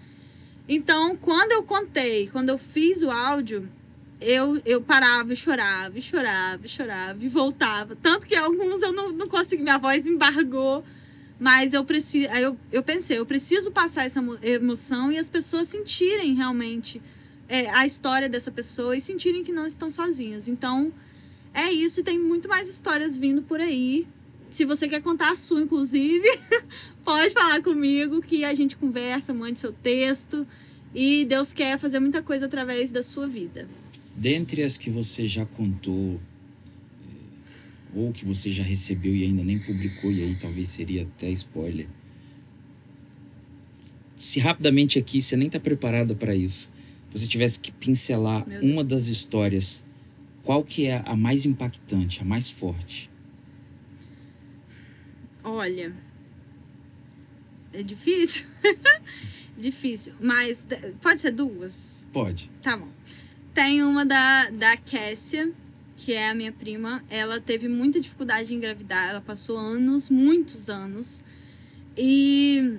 [0.68, 3.68] Então, quando eu contei, quando eu fiz o áudio,
[4.20, 7.96] eu, eu parava e chorava, e chorava, e chorava, e voltava.
[7.96, 10.84] Tanto que alguns eu não, não consegui, minha voz embargou.
[11.38, 16.34] Mas eu preciso, eu, eu pensei, eu preciso passar essa emoção e as pessoas sentirem
[16.34, 17.00] realmente
[17.48, 20.48] é, a história dessa pessoa e sentirem que não estão sozinhas.
[20.48, 20.92] Então,
[21.54, 24.06] é isso e tem muito mais histórias vindo por aí.
[24.50, 26.26] Se você quer contar a sua, inclusive,
[27.04, 30.46] pode falar comigo que a gente conversa, mande seu texto.
[30.94, 33.68] E Deus quer fazer muita coisa através da sua vida.
[34.16, 36.18] Dentre as que você já contou,
[37.94, 41.86] ou que você já recebeu e ainda nem publicou, e aí talvez seria até spoiler.
[44.16, 46.70] Se rapidamente aqui você nem está preparada para isso,
[47.12, 49.84] você tivesse que pincelar uma das histórias,
[50.42, 53.08] qual que é a mais impactante, a mais forte?
[55.44, 55.92] Olha,
[57.72, 58.46] é difícil.
[59.56, 60.66] difícil, mas
[61.00, 62.06] pode ser duas?
[62.12, 62.50] Pode.
[62.62, 62.88] Tá bom.
[63.54, 65.52] Tem uma da, da Kessia,
[65.98, 67.02] que é a minha prima.
[67.10, 71.24] Ela teve muita dificuldade em engravidar, ela passou anos, muitos anos.
[71.96, 72.78] E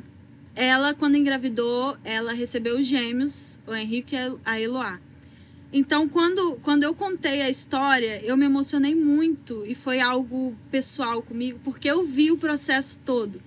[0.56, 5.00] ela, quando engravidou, ela recebeu os gêmeos, o Henrique e a Eloá.
[5.72, 11.22] Então, quando, quando eu contei a história, eu me emocionei muito e foi algo pessoal
[11.22, 13.40] comigo, porque eu vi o processo todo.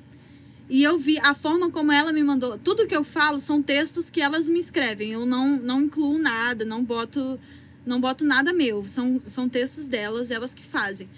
[0.68, 2.56] E eu vi a forma como ela me mandou.
[2.58, 5.12] Tudo que eu falo são textos que elas me escrevem.
[5.12, 7.38] Eu não, não incluo nada, não boto,
[7.84, 8.86] não boto nada meu.
[8.86, 11.08] São, são textos delas, elas que fazem.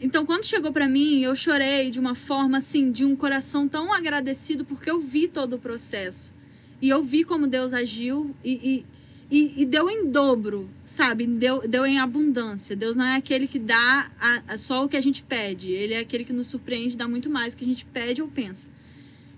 [0.00, 3.92] Então, quando chegou para mim, eu chorei de uma forma assim, de um coração tão
[3.92, 6.34] agradecido, porque eu vi todo o processo.
[6.80, 8.84] E eu vi como Deus agiu e,
[9.30, 11.24] e, e, e deu em dobro, sabe?
[11.24, 12.74] Deu, deu em abundância.
[12.74, 15.70] Deus não é aquele que dá a, a só o que a gente pede.
[15.70, 18.26] Ele é aquele que nos surpreende, dá muito mais do que a gente pede ou
[18.26, 18.66] pensa.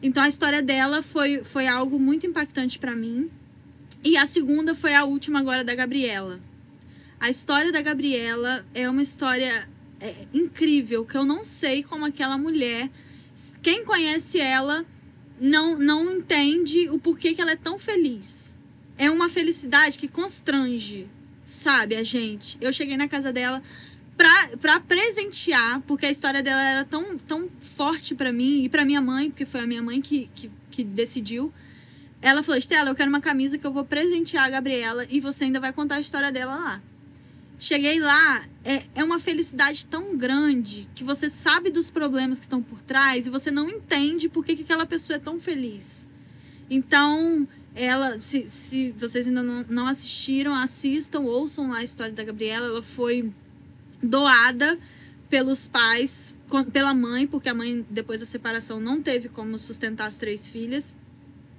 [0.03, 3.31] Então a história dela foi, foi algo muito impactante para mim.
[4.03, 6.41] E a segunda foi a última agora da Gabriela.
[7.25, 9.67] A história da Gabriela é uma história
[9.99, 12.91] é, incrível, que eu não sei como aquela mulher,
[13.63, 14.85] quem conhece ela,
[15.41, 18.55] não, não entende o porquê que ela é tão feliz.
[18.99, 21.09] É uma felicidade que constrange,
[21.47, 22.59] sabe, a gente.
[22.61, 23.63] Eu cheguei na casa dela
[24.19, 28.85] pra, pra presentear, porque a história dela era tão, tão forte para mim e para
[28.85, 31.51] minha mãe, porque foi a minha mãe que, que, que decidiu.
[32.21, 35.45] Ela falou: Estela, eu quero uma camisa que eu vou presentear a Gabriela e você
[35.45, 36.83] ainda vai contar a história dela lá.
[37.59, 42.63] Cheguei lá, é, é uma felicidade tão grande que você sabe dos problemas que estão
[42.63, 46.07] por trás e você não entende por que, que aquela pessoa é tão feliz.
[46.69, 52.25] Então, ela, se, se vocês ainda não, não assistiram, assistam, ouçam lá a história da
[52.25, 52.67] Gabriela.
[52.67, 53.33] Ela foi
[54.03, 54.79] doada
[55.29, 56.35] pelos pais,
[56.73, 60.95] pela mãe, porque a mãe, depois da separação, não teve como sustentar as três filhas.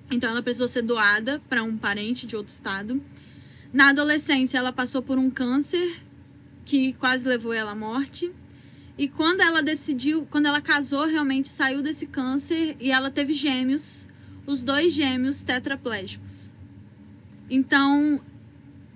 [0.10, 3.02] Então, ela precisou ser doada para um parente de outro estado.
[3.76, 6.02] Na adolescência, ela passou por um câncer
[6.64, 8.32] que quase levou ela à morte.
[8.98, 14.08] E quando ela decidiu, quando ela casou, realmente saiu desse câncer e ela teve gêmeos,
[14.48, 16.54] os dois gêmeos tetraplégicos.
[17.50, 18.22] Então,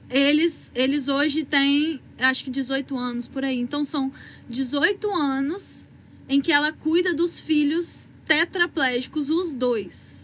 [0.09, 3.59] eles, eles hoje têm, acho que 18 anos por aí.
[3.59, 4.09] Então, são
[4.47, 5.85] 18 anos
[6.29, 10.18] em que ela cuida dos filhos tetraplégicos, os dois.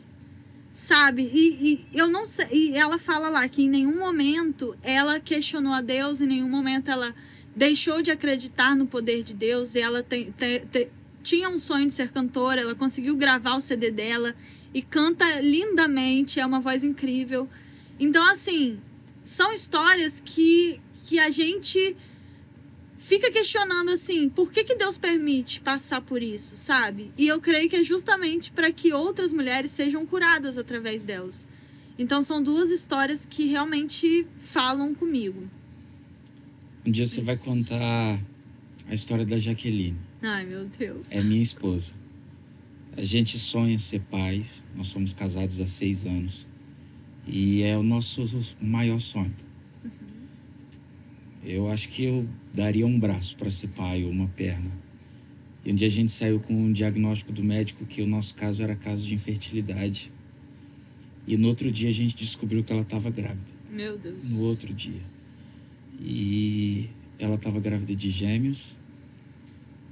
[0.75, 1.21] Sabe?
[1.33, 2.47] E, e eu não sei.
[2.51, 6.91] E ela fala lá que em nenhum momento ela questionou a Deus, em nenhum momento
[6.91, 7.15] ela
[7.55, 9.73] deixou de acreditar no poder de Deus.
[9.73, 10.89] E ela tem, tem,
[11.23, 14.35] tinha um sonho de ser cantora, ela conseguiu gravar o CD dela
[14.73, 17.47] e canta lindamente, é uma voz incrível.
[17.97, 18.77] Então, assim,
[19.23, 21.95] são histórias que, que a gente
[22.97, 27.11] fica questionando assim, por que, que Deus permite passar por isso, sabe?
[27.17, 31.45] E eu creio que é justamente para que outras mulheres sejam curadas através delas.
[31.97, 35.49] Então são duas histórias que realmente falam comigo.
[36.85, 37.25] Um dia você isso.
[37.25, 38.19] vai contar
[38.87, 39.97] a história da Jaqueline.
[40.21, 41.11] Ai, meu Deus.
[41.11, 41.91] É minha esposa.
[42.97, 44.63] A gente sonha ser pais.
[44.75, 46.47] Nós somos casados há seis anos.
[47.27, 48.27] E é o nosso
[48.61, 49.33] maior sonho.
[51.45, 54.71] Eu acho que eu daria um braço para ser pai ou uma perna.
[55.63, 58.63] E um dia a gente saiu com um diagnóstico do médico que o nosso caso
[58.63, 60.11] era caso de infertilidade.
[61.27, 63.55] E no outro dia a gente descobriu que ela estava grávida.
[63.71, 64.31] Meu Deus.
[64.31, 65.01] No outro dia.
[66.01, 66.89] E
[67.19, 68.75] ela estava grávida de gêmeos.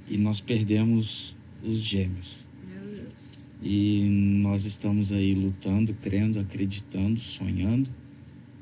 [0.08, 2.44] E nós perdemos os gêmeos.
[3.62, 4.04] E
[4.42, 7.88] nós estamos aí lutando, crendo, acreditando, sonhando.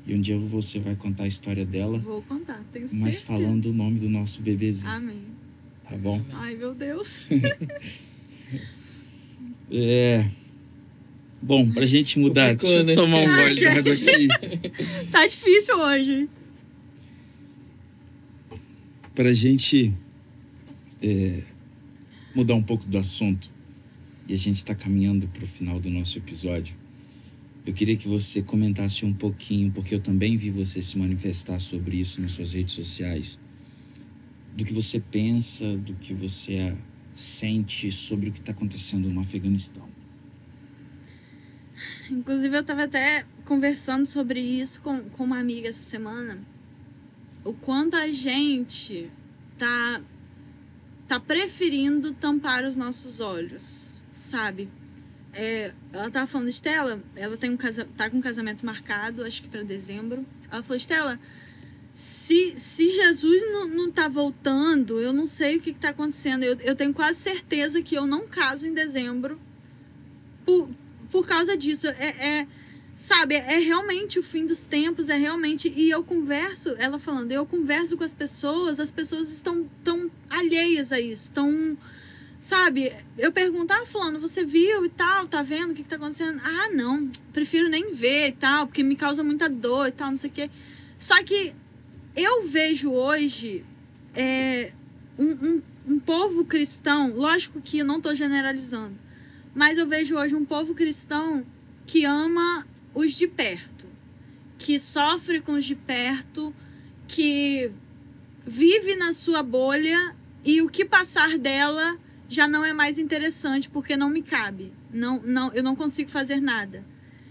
[0.05, 1.97] E um dia você vai contar a história dela.
[1.97, 3.05] Vou contar, tenho certeza.
[3.05, 4.89] Mas falando o nome do nosso bebezinho.
[4.89, 5.21] Amém.
[5.89, 6.21] Tá bom?
[6.33, 7.21] Ai, meu Deus.
[9.71, 10.27] é.
[11.41, 14.27] Bom, pra gente mudar, deixa eu tomar um gole de água aqui.
[15.11, 16.29] tá difícil hoje.
[19.13, 19.93] Pra gente
[21.01, 21.41] é,
[22.33, 23.49] mudar um pouco do assunto
[24.27, 26.75] e a gente está caminhando para o final do nosso episódio,
[27.65, 31.97] eu queria que você comentasse um pouquinho, porque eu também vi você se manifestar sobre
[31.97, 33.39] isso nas suas redes sociais,
[34.55, 36.75] do que você pensa, do que você
[37.13, 39.87] sente sobre o que está acontecendo no Afeganistão.
[42.11, 46.37] Inclusive, eu estava até conversando sobre isso com, com uma amiga essa semana.
[47.43, 49.09] O quanto a gente
[49.57, 50.01] tá,
[51.07, 54.69] tá preferindo tampar os nossos olhos sabe?
[55.33, 59.41] É, ela tava falando, Estela, ela tem um casa, tá com um casamento marcado, acho
[59.41, 60.25] que para dezembro.
[60.51, 61.19] Ela falou, Estela,
[61.93, 66.43] se, se Jesus não, não tá voltando, eu não sei o que, que tá acontecendo.
[66.43, 69.39] Eu, eu tenho quase certeza que eu não caso em dezembro
[70.45, 70.69] por,
[71.11, 71.87] por causa disso.
[71.87, 72.47] É, é,
[72.95, 75.71] sabe, é realmente o fim dos tempos, é realmente.
[75.75, 80.91] E eu converso, ela falando, eu converso com as pessoas, as pessoas estão tão alheias
[80.91, 81.77] a isso, estão
[82.43, 85.95] Sabe, eu pergunto, ah, fulano, você viu e tal, tá vendo o que, que tá
[85.95, 86.41] acontecendo?
[86.43, 90.17] Ah, não, prefiro nem ver e tal, porque me causa muita dor e tal, não
[90.17, 90.49] sei o quê.
[90.99, 91.55] Só que
[92.13, 93.63] eu vejo hoje
[94.13, 94.73] é,
[95.17, 98.93] um, um, um povo cristão, lógico que eu não tô generalizando,
[99.55, 101.45] mas eu vejo hoje um povo cristão
[101.87, 103.87] que ama os de perto,
[104.59, 106.53] que sofre com os de perto,
[107.07, 107.71] que
[108.45, 110.13] vive na sua bolha
[110.43, 112.02] e o que passar dela
[112.33, 114.73] já não é mais interessante porque não me cabe.
[114.91, 116.83] Não, não, eu não consigo fazer nada.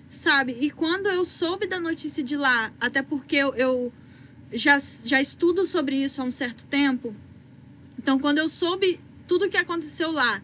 [0.09, 0.57] Sabe?
[0.61, 3.93] E quando eu soube da notícia de lá, até porque eu, eu
[4.53, 7.15] já, já estudo sobre isso há um certo tempo,
[7.99, 10.43] então quando eu soube tudo o que aconteceu lá,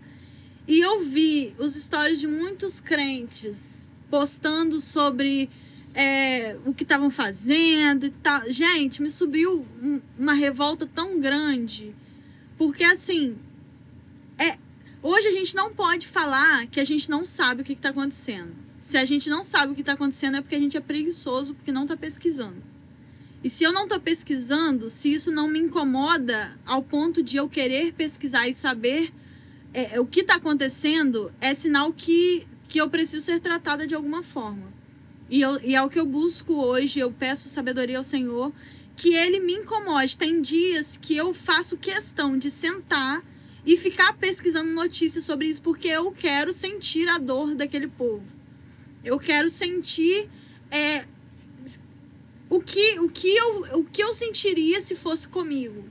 [0.71, 5.49] E eu vi os stories de muitos crentes postando sobre
[5.95, 8.51] é, o que estavam fazendo e tal.
[8.51, 11.95] Gente, me subiu um- uma revolta tão grande.
[12.59, 13.35] Porque assim,
[15.03, 18.55] hoje a gente não pode falar que a gente não sabe o que está acontecendo.
[18.79, 21.55] Se a gente não sabe o que está acontecendo é porque a gente é preguiçoso,
[21.55, 22.63] porque não está pesquisando.
[23.43, 27.49] E se eu não estou pesquisando, se isso não me incomoda ao ponto de eu
[27.49, 29.13] querer pesquisar e saber
[29.73, 34.23] é, o que está acontecendo, é sinal que, que eu preciso ser tratada de alguma
[34.23, 34.67] forma.
[35.31, 38.53] E, eu, e é o que eu busco hoje, eu peço sabedoria ao Senhor,
[38.97, 40.17] que Ele me incomode.
[40.17, 43.23] Tem dias que eu faço questão de sentar
[43.69, 48.25] e ficar pesquisando notícias sobre isso, porque eu quero sentir a dor daquele povo.
[49.05, 50.27] Eu quero sentir
[50.71, 51.05] é,
[52.49, 55.85] o, que, o, que eu, o que eu sentiria se fosse comigo.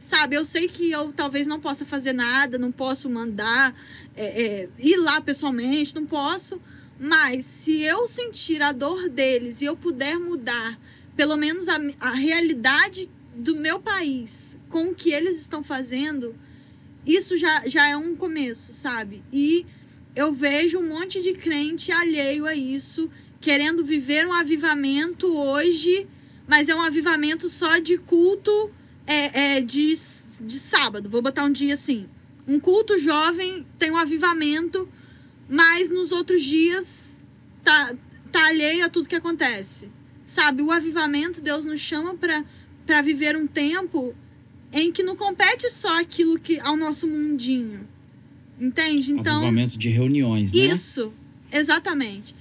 [0.00, 3.74] Sabe, eu sei que eu talvez não possa fazer nada, não posso mandar,
[4.16, 6.58] é, é, ir lá pessoalmente, não posso.
[6.98, 10.80] Mas se eu sentir a dor deles e eu puder mudar
[11.14, 16.34] pelo menos a, a realidade do meu país com o que eles estão fazendo,
[17.06, 19.22] isso já, já é um começo, sabe?
[19.32, 19.64] E
[20.14, 23.10] eu vejo um monte de crente alheio a isso,
[23.40, 26.06] querendo viver um avivamento hoje,
[26.46, 28.70] mas é um avivamento só de culto
[29.06, 29.94] é, é, de,
[30.40, 31.08] de sábado.
[31.08, 32.06] Vou botar um dia assim.
[32.46, 34.88] Um culto jovem tem um avivamento,
[35.48, 37.18] mas nos outros dias
[37.62, 37.94] tá,
[38.30, 39.90] tá alheio a tudo que acontece.
[40.24, 44.14] Sabe, o avivamento, Deus nos chama para viver um tempo
[44.72, 47.86] em que não compete só aquilo que ao nosso mundinho.
[48.60, 49.12] Entende?
[49.12, 50.60] Então, Avivamento de reuniões, né?
[50.60, 51.12] isso,
[51.50, 52.34] exatamente.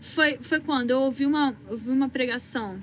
[0.00, 2.80] Foi, foi quando eu ouvi uma, ouvi uma pregação.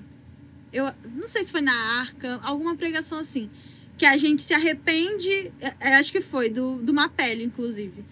[0.74, 3.50] Eu não sei se foi na arca, alguma pregação assim.
[3.98, 8.04] Que a gente se arrepende, é, é, acho que foi, do, do Mapele, inclusive.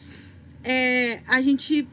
[0.63, 1.87] É, a gente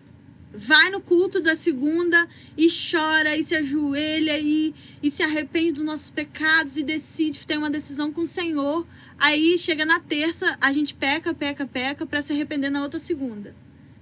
[0.56, 2.26] vai no culto da segunda
[2.56, 7.58] e chora e se ajoelha e, e se arrepende dos nossos pecados e decide ter
[7.58, 8.86] uma decisão com o Senhor.
[9.18, 13.54] Aí chega na terça, a gente peca, peca, peca para se arrepender na outra segunda.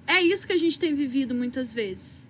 [0.06, 2.24] É isso que a gente tem vivido muitas vezes.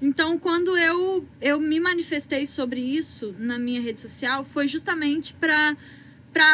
[0.00, 5.76] Então, quando eu, eu me manifestei sobre isso na minha rede social, foi justamente para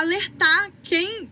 [0.01, 1.28] alertar quem,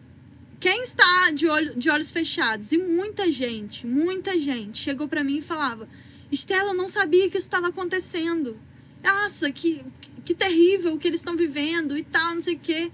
[0.60, 2.72] quem está de, olho, de olhos fechados.
[2.72, 5.88] E muita gente, muita gente chegou para mim e falava:
[6.30, 8.56] Estela, eu não sabia que isso estava acontecendo.
[9.02, 9.84] Nossa, que,
[10.24, 12.90] que terrível o que eles estão vivendo e tal, não sei o quê.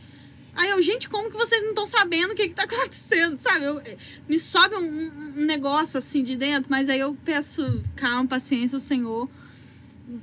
[0.56, 3.64] Aí eu, gente, como que vocês não estão sabendo o que, está acontecendo, sabe?
[3.64, 3.82] Eu,
[4.28, 9.28] me sobe um, um, negócio assim de dentro, mas aí eu peço calma, paciência Senhor,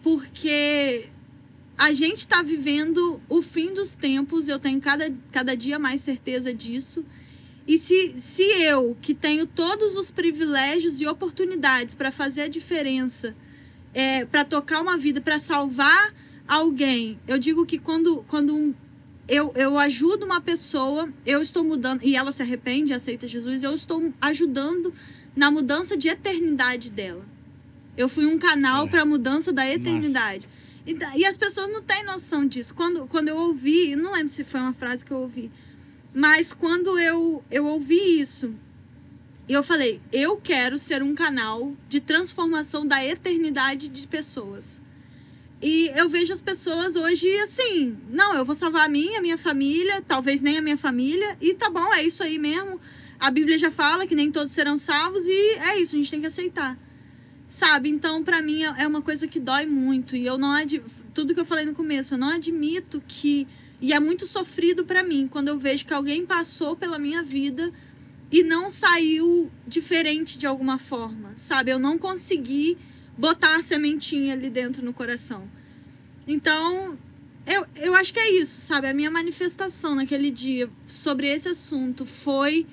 [0.01, 1.09] porque
[1.77, 6.53] a gente está vivendo o fim dos tempos, eu tenho cada, cada dia mais certeza
[6.53, 7.03] disso.
[7.67, 13.35] E se, se eu, que tenho todos os privilégios e oportunidades para fazer a diferença,
[13.93, 16.13] é, para tocar uma vida, para salvar
[16.47, 18.73] alguém, eu digo que quando, quando um,
[19.27, 23.63] eu, eu ajudo uma pessoa, eu estou mudando, e ela se arrepende e aceita Jesus,
[23.63, 24.93] eu estou ajudando
[25.35, 27.25] na mudança de eternidade dela.
[27.95, 28.89] Eu fui um canal é.
[28.89, 30.47] para a mudança da eternidade.
[30.85, 32.73] E, e, as pessoas não têm noção disso.
[32.73, 35.51] Quando, quando eu ouvi, não lembro se foi uma frase que eu ouvi,
[36.13, 38.53] mas quando eu, eu ouvi isso,
[39.47, 44.81] eu falei: eu quero ser um canal de transformação da eternidade de pessoas.
[45.61, 49.37] E eu vejo as pessoas hoje assim: não, eu vou salvar a minha, a minha
[49.37, 52.79] família, talvez nem a minha família, e tá bom, é isso aí mesmo.
[53.19, 56.21] A Bíblia já fala que nem todos serão salvos, e é isso, a gente tem
[56.21, 56.77] que aceitar.
[57.47, 57.89] Sabe?
[57.89, 60.15] Então, para mim, é uma coisa que dói muito.
[60.15, 60.81] E eu não ad...
[61.13, 63.45] Tudo que eu falei no começo, eu não admito que.
[63.81, 67.73] E é muito sofrido para mim quando eu vejo que alguém passou pela minha vida
[68.31, 71.71] e não saiu diferente de alguma forma, sabe?
[71.71, 72.77] Eu não consegui
[73.17, 75.49] botar a sementinha ali dentro no coração.
[76.27, 76.97] Então,
[77.45, 78.87] eu, eu acho que é isso, sabe?
[78.87, 82.67] A minha manifestação naquele dia sobre esse assunto foi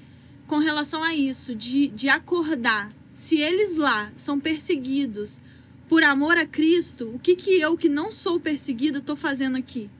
[0.46, 2.92] com relação a isso, de, de acordar.
[3.12, 5.40] Se eles lá são perseguidos
[5.88, 9.90] por amor a Cristo, o que que eu, que não sou perseguida, tô fazendo aqui?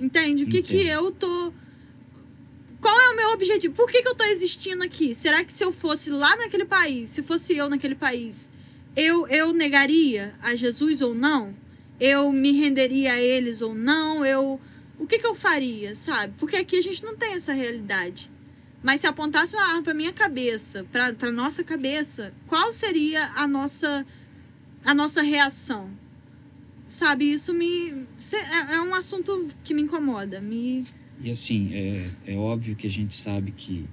[0.00, 0.44] Entende?
[0.44, 1.52] O que que eu tô...
[2.80, 3.74] Qual é o meu objetivo?
[3.74, 5.14] Por que que eu tô existindo aqui?
[5.14, 8.48] Será que se eu fosse lá naquele país, se fosse eu naquele país,
[8.96, 11.54] eu, eu negaria a Jesus ou não?
[12.00, 14.24] Eu me renderia a eles ou não?
[14.24, 14.58] Eu
[14.98, 16.34] o que, que eu faria, sabe?
[16.38, 18.30] Porque aqui a gente não tem essa realidade.
[18.82, 24.06] Mas se apontasse uma arma para minha cabeça, para nossa cabeça, qual seria a nossa
[24.84, 25.90] a nossa reação?
[26.88, 30.84] Sabe, isso me é, é um assunto que me incomoda, me
[31.22, 33.84] E assim, é, é óbvio que a gente sabe que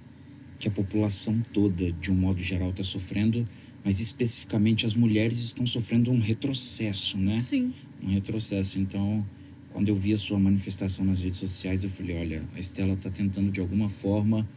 [0.59, 3.47] que a população toda, de um modo geral, está sofrendo,
[3.83, 7.37] mas especificamente as mulheres estão sofrendo um retrocesso, né?
[7.37, 7.73] Sim.
[8.03, 8.79] Um retrocesso.
[8.79, 9.25] Então,
[9.71, 13.09] quando eu vi a sua manifestação nas redes sociais, eu falei: olha, a Estela está
[13.09, 14.47] tentando de alguma forma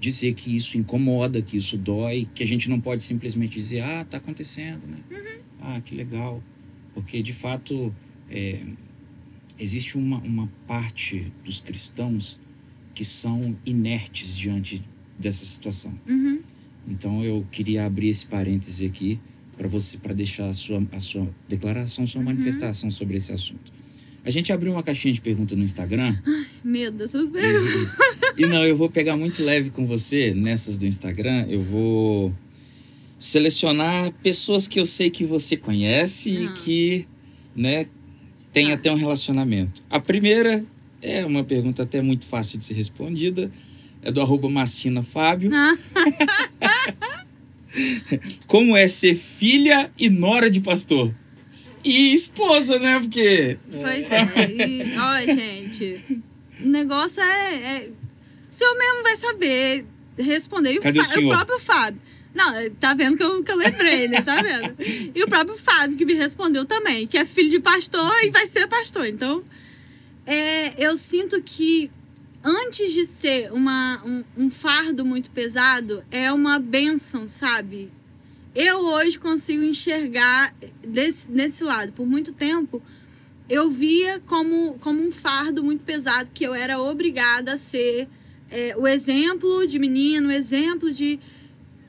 [0.00, 4.06] dizer que isso incomoda, que isso dói, que a gente não pode simplesmente dizer: ah,
[4.08, 4.98] tá acontecendo, né?
[5.10, 5.40] Uhum.
[5.60, 6.42] Ah, que legal.
[6.94, 7.92] Porque, de fato,
[8.30, 8.60] é,
[9.58, 12.38] existe uma, uma parte dos cristãos
[12.94, 14.82] que são inertes diante
[15.18, 15.92] dessa situação.
[16.08, 16.40] Uhum.
[16.88, 19.18] Então eu queria abrir esse parêntese aqui
[19.56, 23.72] para você para deixar a sua, a sua declaração, sua manifestação sobre esse assunto.
[24.24, 26.16] A gente abriu uma caixinha de pergunta no Instagram.
[26.62, 27.88] Medo dessas perguntas.
[28.36, 31.46] E, e não, eu vou pegar muito leve com você nessas do Instagram.
[31.48, 32.32] Eu vou
[33.18, 36.52] selecionar pessoas que eu sei que você conhece e Ah.
[36.64, 37.06] que,
[37.56, 37.86] né,
[38.58, 38.74] tem Ah.
[38.74, 39.80] até um relacionamento.
[39.88, 40.64] A primeira
[41.00, 43.50] é uma pergunta até muito fácil de ser respondida.
[44.02, 45.50] É do arroba Macina Fábio.
[45.54, 45.76] Ah.
[48.46, 51.12] Como é ser filha e nora de pastor?
[51.84, 52.98] E esposa, né?
[52.98, 53.56] Porque.
[53.70, 54.22] Pois é.
[54.50, 56.00] E, ó, gente,
[56.60, 57.88] o negócio é, é-
[58.50, 59.84] O senhor mesmo vai saber
[60.18, 60.72] responder.
[60.72, 61.36] E o, Cadê o senhor?
[61.36, 62.00] próprio Fábio.
[62.38, 64.22] Não, tá vendo que eu, que eu lembrei, né?
[64.22, 64.76] Tá vendo?
[65.12, 68.46] E o próprio Fábio que me respondeu também, que é filho de pastor e vai
[68.46, 69.06] ser pastor.
[69.06, 69.42] Então,
[70.24, 71.90] é, eu sinto que
[72.44, 77.90] antes de ser uma, um, um fardo muito pesado, é uma bênção, sabe?
[78.54, 80.54] Eu hoje consigo enxergar
[80.86, 81.92] desse, nesse lado.
[81.92, 82.80] Por muito tempo,
[83.50, 88.08] eu via como, como um fardo muito pesado, que eu era obrigada a ser
[88.48, 91.18] é, o exemplo de menino, o exemplo de.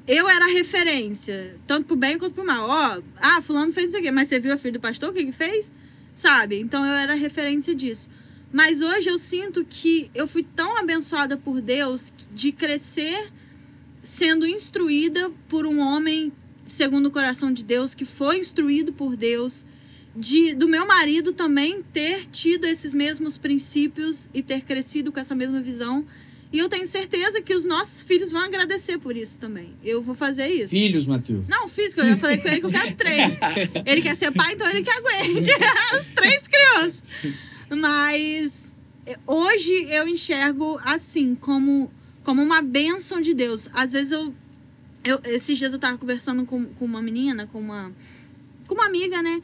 [0.09, 2.67] Eu era referência, tanto pro bem quanto pro mal.
[2.67, 5.23] Ó, ah, fulano fez isso aqui, mas você viu a filha do pastor, o que
[5.23, 5.71] que fez?
[6.11, 6.59] Sabe?
[6.59, 8.09] Então eu era referência disso.
[8.51, 13.31] Mas hoje eu sinto que eu fui tão abençoada por Deus de crescer
[14.01, 16.33] sendo instruída por um homem
[16.65, 19.63] segundo o coração de Deus, que foi instruído por Deus,
[20.15, 25.35] de do meu marido também ter tido esses mesmos princípios e ter crescido com essa
[25.35, 26.03] mesma visão.
[26.51, 29.75] E eu tenho certeza que os nossos filhos vão agradecer por isso também.
[29.83, 30.69] Eu vou fazer isso.
[30.69, 31.47] Filhos, Matheus.
[31.47, 33.37] Não, físico, eu já falei com ele que eu quero três.
[33.85, 35.51] Ele quer ser pai, então ele que aguente
[35.93, 37.03] as três crianças.
[37.69, 41.91] Mas eh, hoje eu enxergo assim, como,
[42.23, 43.69] como uma bênção de Deus.
[43.73, 44.33] Às vezes eu,
[45.03, 45.19] eu.
[45.25, 47.91] Esses dias eu tava conversando com, com uma menina, com uma,
[48.67, 49.39] com uma amiga, né?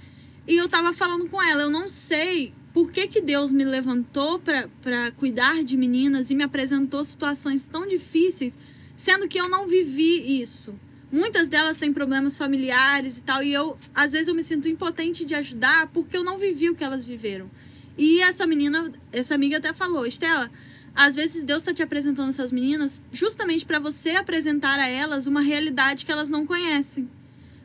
[0.48, 4.38] E eu tava falando com ela, eu não sei por que, que Deus me levantou
[4.38, 8.58] para cuidar de meninas e me apresentou situações tão difíceis,
[8.98, 10.76] sendo que eu não vivi isso.
[11.10, 15.24] Muitas delas têm problemas familiares e tal, e eu, às vezes, eu me sinto impotente
[15.24, 17.50] de ajudar porque eu não vivi o que elas viveram.
[17.98, 20.52] E essa menina, essa amiga até falou, Estela,
[20.94, 25.40] às vezes Deus está te apresentando essas meninas justamente para você apresentar a elas uma
[25.40, 27.10] realidade que elas não conhecem.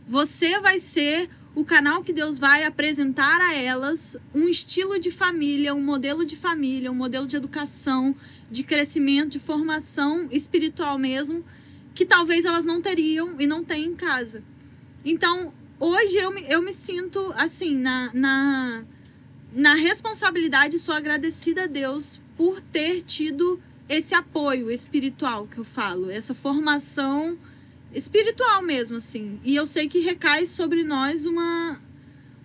[0.06, 5.74] Você vai ser o canal que Deus vai apresentar a elas um estilo de família,
[5.74, 8.14] um modelo de família, um modelo de educação,
[8.50, 11.44] de crescimento, de formação espiritual mesmo,
[11.94, 14.42] que talvez elas não teriam e não têm em casa.
[15.04, 18.84] Então, hoje eu me, eu me sinto assim, na, na,
[19.52, 26.10] na responsabilidade, sou agradecida a Deus por ter tido esse apoio espiritual que eu falo,
[26.10, 27.36] essa formação
[27.94, 29.40] espiritual mesmo, assim.
[29.44, 31.80] E eu sei que recai sobre nós uma,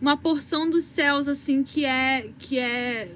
[0.02, 3.10] uma porção dos céus, assim, que é, que é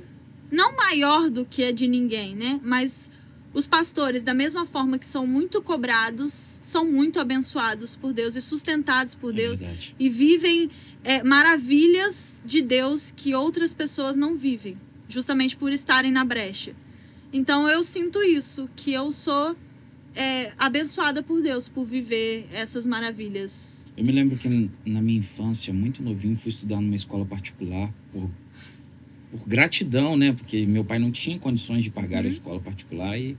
[0.51, 2.60] não maior do que a de ninguém, né?
[2.64, 3.10] Mas
[3.53, 8.41] os pastores, da mesma forma que são muito cobrados, são muito abençoados por Deus e
[8.41, 9.95] sustentados por É Deus verdade.
[9.99, 10.69] e vivem
[11.03, 14.77] é, maravilhas de Deus que outras pessoas não vivem,
[15.07, 16.76] justamente por estarem na brecha.
[17.34, 19.56] Então eu sinto isso, que eu sou
[20.15, 23.86] é, abençoada por Deus por viver essas maravilhas.
[23.95, 28.30] Eu me lembro que na minha infância, muito novinho, fui estudar numa escola particular por,
[29.31, 30.34] por gratidão, né?
[30.34, 33.38] Porque meu pai não tinha condições de pagar a escola particular e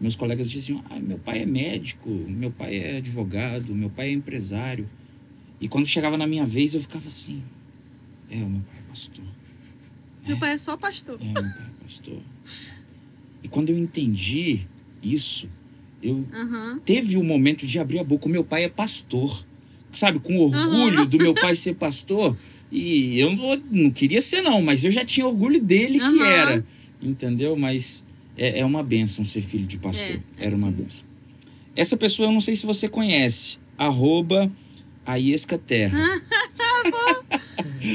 [0.00, 4.12] meus colegas diziam: ah, meu pai é médico, meu pai é advogado, meu pai é
[4.12, 4.88] empresário.
[5.60, 7.40] E quando chegava na minha vez, eu ficava assim:
[8.28, 9.24] é, o meu pai é pastor.
[10.26, 11.18] Meu pai é só pastor.
[11.20, 12.20] É, meu pai é pastor.
[13.44, 14.66] E quando eu entendi
[15.00, 15.48] isso,
[16.02, 16.80] eu Aham.
[16.84, 18.26] teve o momento de abrir a boca.
[18.26, 19.44] O meu pai é pastor.
[19.92, 22.36] Sabe, com orgulho do meu pai ser pastor.
[22.70, 26.24] E eu não, não queria ser, não, mas eu já tinha orgulho dele que Aham.
[26.24, 26.66] era.
[27.02, 27.54] Entendeu?
[27.56, 28.02] Mas
[28.36, 30.04] é, é uma benção ser filho de pastor.
[30.04, 30.72] É, é era uma sim.
[30.72, 31.04] benção.
[31.76, 33.58] Essa pessoa eu não sei se você conhece.
[33.76, 34.50] Arroba
[35.04, 35.98] Aiesca Terra.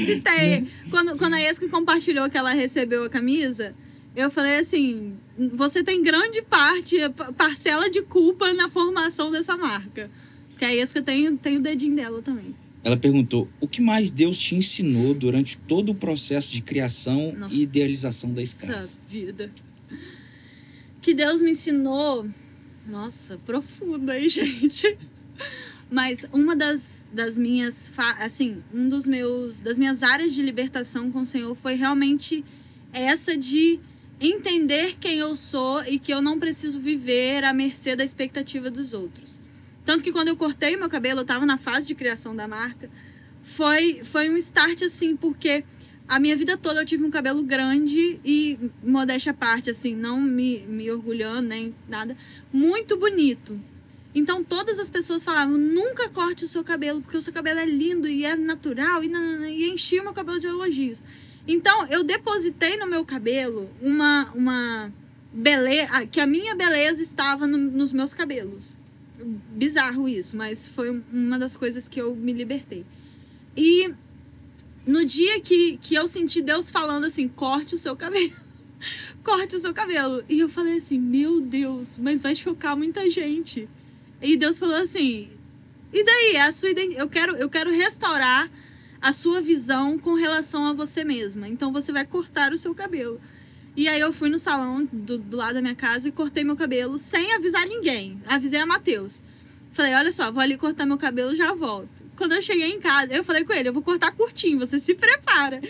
[0.04, 0.66] Citei.
[0.90, 3.74] Quando, quando a Esca compartilhou que ela recebeu a camisa,
[4.14, 5.14] eu falei assim:
[5.52, 6.96] você tem grande parte,
[7.36, 10.10] parcela de culpa na formação dessa marca.
[10.56, 12.54] Que é isso que tem, tem o dedinho dela também.
[12.82, 17.54] Ela perguntou: o que mais Deus te ensinou durante todo o processo de criação Nossa.
[17.54, 18.98] e idealização da Scars?
[19.08, 19.50] vida.
[21.00, 22.28] Que Deus me ensinou.
[22.86, 24.96] Nossa, profunda aí, gente.
[25.90, 31.20] Mas uma das, das minhas, assim, um dos meus, das minhas áreas de libertação com
[31.20, 32.44] o Senhor foi realmente
[32.92, 33.80] essa de
[34.20, 38.92] entender quem eu sou e que eu não preciso viver à mercê da expectativa dos
[38.92, 39.40] outros.
[39.84, 42.90] Tanto que quando eu cortei meu cabelo, eu estava na fase de criação da marca,
[43.42, 45.64] foi, foi um start assim, porque
[46.06, 50.20] a minha vida toda eu tive um cabelo grande e, modéstia à parte, assim, não
[50.20, 52.16] me, me orgulhando nem nada,
[52.52, 53.58] muito bonito.
[54.14, 57.66] Então todas as pessoas falavam: nunca corte o seu cabelo, porque o seu cabelo é
[57.66, 61.02] lindo e é natural, e, e enchia meu cabelo de elogios.
[61.48, 64.92] Então eu depositei no meu cabelo uma, uma
[65.32, 68.76] beleza, que a minha beleza estava no, nos meus cabelos
[69.24, 72.84] bizarro isso, mas foi uma das coisas que eu me libertei.
[73.56, 73.92] E
[74.86, 78.32] no dia que, que eu senti Deus falando assim: corte o seu cabelo.
[79.24, 80.22] corte o seu cabelo.
[80.28, 83.68] E eu falei assim: meu Deus, mas vai chocar muita gente.
[84.22, 85.28] E Deus falou assim:
[85.92, 86.36] e daí?
[86.36, 88.48] A sua eu quero, eu quero restaurar
[89.00, 91.48] a sua visão com relação a você mesma.
[91.48, 93.20] Então você vai cortar o seu cabelo.
[93.76, 96.56] E aí eu fui no salão do, do lado da minha casa e cortei meu
[96.56, 98.20] cabelo sem avisar ninguém.
[98.26, 99.22] Avisei a Matheus.
[99.70, 102.02] Falei, olha só, vou ali cortar meu cabelo já volto.
[102.16, 104.94] Quando eu cheguei em casa, eu falei com ele, eu vou cortar curtinho, você se
[104.94, 105.60] prepara.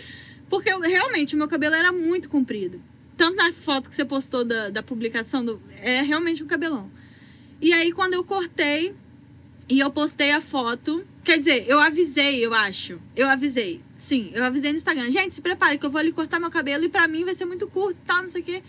[0.49, 2.81] Porque eu, realmente o meu cabelo era muito comprido.
[3.15, 6.89] Tanto na foto que você postou da, da publicação, do, é realmente um cabelão.
[7.61, 8.95] E aí quando eu cortei
[9.69, 12.99] e eu postei a foto, quer dizer, eu avisei, eu acho.
[13.15, 13.81] Eu avisei.
[13.97, 15.11] Sim, eu avisei no Instagram.
[15.11, 17.45] Gente, se prepare que eu vou ali cortar meu cabelo e pra mim vai ser
[17.45, 18.63] muito curto, tal, não sei o quê.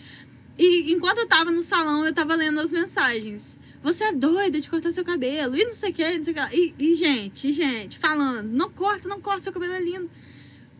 [0.58, 3.58] E enquanto eu tava no salão, eu tava lendo as mensagens.
[3.82, 6.36] Você é doida de cortar seu cabelo, e não sei o que, não sei o
[6.36, 6.56] que.
[6.56, 10.10] E, e, gente, gente, falando, não corta, não corta, seu cabelo é lindo.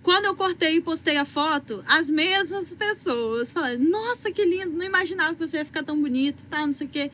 [0.02, 4.84] Quando eu cortei e postei a foto, as mesmas pessoas falaram: Nossa, que lindo, não
[4.84, 7.10] imaginava que você ia ficar tão bonito, tal, não sei o que.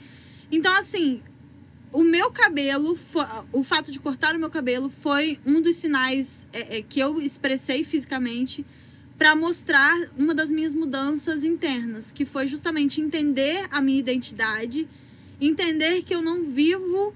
[0.50, 1.20] Então, assim,
[1.96, 2.94] o meu cabelo,
[3.54, 7.18] o fato de cortar o meu cabelo foi um dos sinais é, é, que eu
[7.22, 8.66] expressei fisicamente
[9.16, 14.86] para mostrar uma das minhas mudanças internas, que foi justamente entender a minha identidade,
[15.40, 17.14] entender que eu não vivo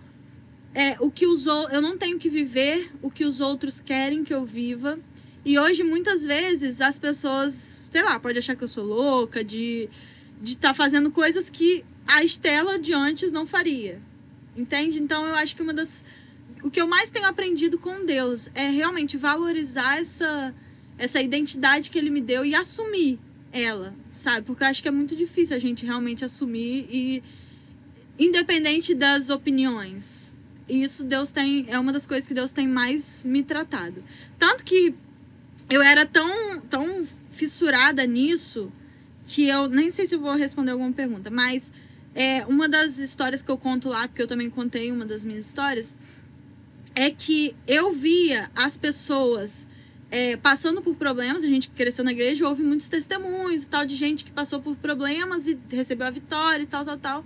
[0.75, 4.33] é, o que os eu não tenho que viver o que os outros querem que
[4.33, 4.99] eu viva.
[5.45, 9.91] E hoje muitas vezes as pessoas, sei lá, pode achar que eu sou louca de
[10.41, 14.01] de estar tá fazendo coisas que a Estela de antes não faria.
[14.61, 15.03] Entende?
[15.03, 16.05] Então eu acho que uma das
[16.63, 20.55] o que eu mais tenho aprendido com Deus é realmente valorizar essa
[20.99, 23.19] essa identidade que ele me deu e assumir
[23.51, 24.47] ela, sabe?
[24.47, 27.23] Porque eu acho que é muito difícil a gente realmente assumir e
[28.19, 30.35] independente das opiniões.
[30.69, 34.05] E isso Deus tem é uma das coisas que Deus tem mais me tratado.
[34.39, 34.95] Tanto que
[35.71, 38.71] eu era tão tão fissurada nisso
[39.27, 41.73] que eu nem sei se eu vou responder alguma pergunta, mas
[42.15, 45.47] é uma das histórias que eu conto lá, porque eu também contei uma das minhas
[45.47, 45.95] histórias,
[46.95, 49.67] é que eu via as pessoas
[50.11, 53.87] é, passando por problemas, a gente que cresceu na igreja houve muitos testemunhos e tal
[53.87, 57.25] de gente que passou por problemas e recebeu a vitória e tal, tal, tal.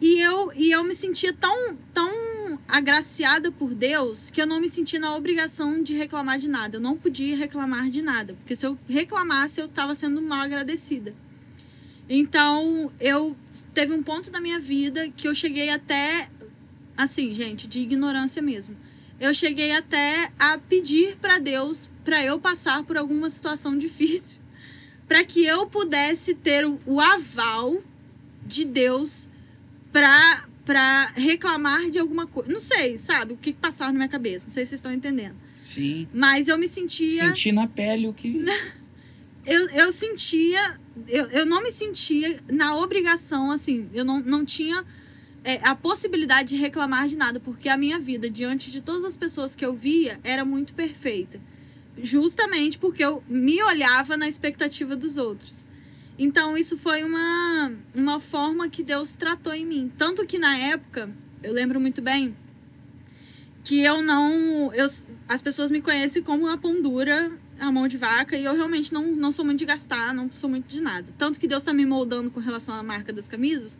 [0.00, 4.68] E eu, e eu me sentia tão, tão agraciada por Deus que eu não me
[4.68, 6.76] sentia na obrigação de reclamar de nada.
[6.76, 11.14] Eu não podia reclamar de nada, porque se eu reclamasse eu estava sendo mal agradecida.
[12.08, 13.36] Então, eu
[13.72, 16.28] teve um ponto da minha vida que eu cheguei até
[16.96, 18.76] assim, gente, de ignorância mesmo
[19.20, 24.40] eu cheguei até a pedir para Deus para eu passar por alguma situação difícil,
[25.08, 27.82] para que eu pudesse ter o, aval
[28.46, 29.28] de Deus
[29.92, 32.50] para para reclamar de alguma coisa.
[32.50, 34.46] Não sei, sabe, o que passava na minha cabeça.
[34.46, 35.36] Não sei se vocês estão entendendo.
[35.62, 36.08] Sim.
[36.10, 37.28] Mas eu me sentia.
[37.28, 38.42] Senti na pele o que.
[39.44, 40.80] eu, eu sentia.
[41.08, 43.88] Eu, eu não me sentia na obrigação, assim.
[43.92, 44.84] Eu não, não tinha
[45.44, 49.16] é, a possibilidade de reclamar de nada, porque a minha vida, diante de todas as
[49.16, 51.40] pessoas que eu via, era muito perfeita.
[52.00, 55.66] Justamente porque eu me olhava na expectativa dos outros.
[56.18, 59.92] Então, isso foi uma, uma forma que Deus tratou em mim.
[59.96, 61.10] Tanto que na época,
[61.42, 62.34] eu lembro muito bem,
[63.64, 64.72] que eu não.
[64.74, 64.86] Eu,
[65.28, 67.32] as pessoas me conhecem como uma pão dura,
[67.66, 70.48] a mão de vaca, e eu realmente não, não sou muito de gastar, não sou
[70.48, 71.06] muito de nada.
[71.18, 73.76] Tanto que Deus está me moldando com relação à marca das camisas,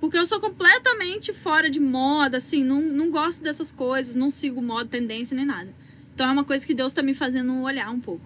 [0.00, 4.62] porque eu sou completamente fora de moda, assim, não, não gosto dessas coisas, não sigo
[4.62, 5.72] moda, tendência nem nada.
[6.14, 8.24] Então é uma coisa que Deus está me fazendo olhar um pouco.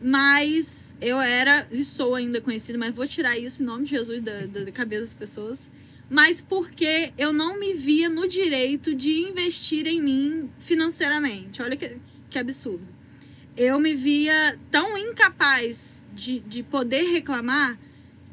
[0.00, 4.20] Mas eu era e sou ainda conhecida, mas vou tirar isso em nome de Jesus
[4.20, 5.70] da, da cabeça das pessoas.
[6.10, 11.62] Mas porque eu não me via no direito de investir em mim financeiramente.
[11.62, 11.96] Olha que,
[12.28, 12.91] que absurdo.
[13.56, 17.78] Eu me via tão incapaz de, de poder reclamar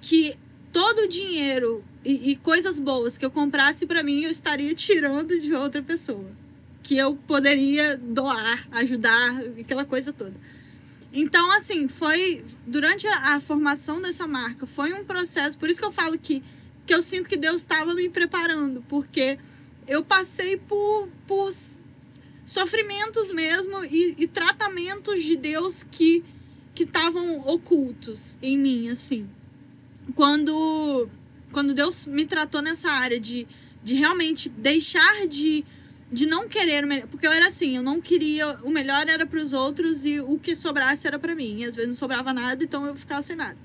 [0.01, 0.35] que
[0.71, 5.39] todo o dinheiro e, e coisas boas que eu comprasse para mim eu estaria tirando
[5.39, 6.29] de outra pessoa.
[6.81, 10.33] Que eu poderia doar, ajudar, aquela coisa toda.
[11.11, 12.43] Então, assim, foi.
[12.65, 15.57] Durante a, a, formação dessa marca, foi um processo.
[15.57, 16.41] Por isso que eu falo que,
[16.85, 19.37] que eu sinto que Deus estava me preparando, porque
[19.87, 21.51] eu passei por, por
[22.49, 26.23] sofrimentos mesmo e, e tratamentos de Deus que
[26.73, 29.30] que estavam ocultos em mim, assim.
[30.15, 31.09] Quando,
[31.51, 33.45] quando Deus me tratou nessa área de,
[33.84, 35.65] de realmente deixar de
[36.11, 37.07] de não querer o melhor.
[37.07, 38.57] Porque eu era assim, eu não queria.
[38.63, 41.59] O melhor era para os outros e o que sobrasse era para mim.
[41.59, 43.57] E às vezes não sobrava nada, então eu ficava sem nada.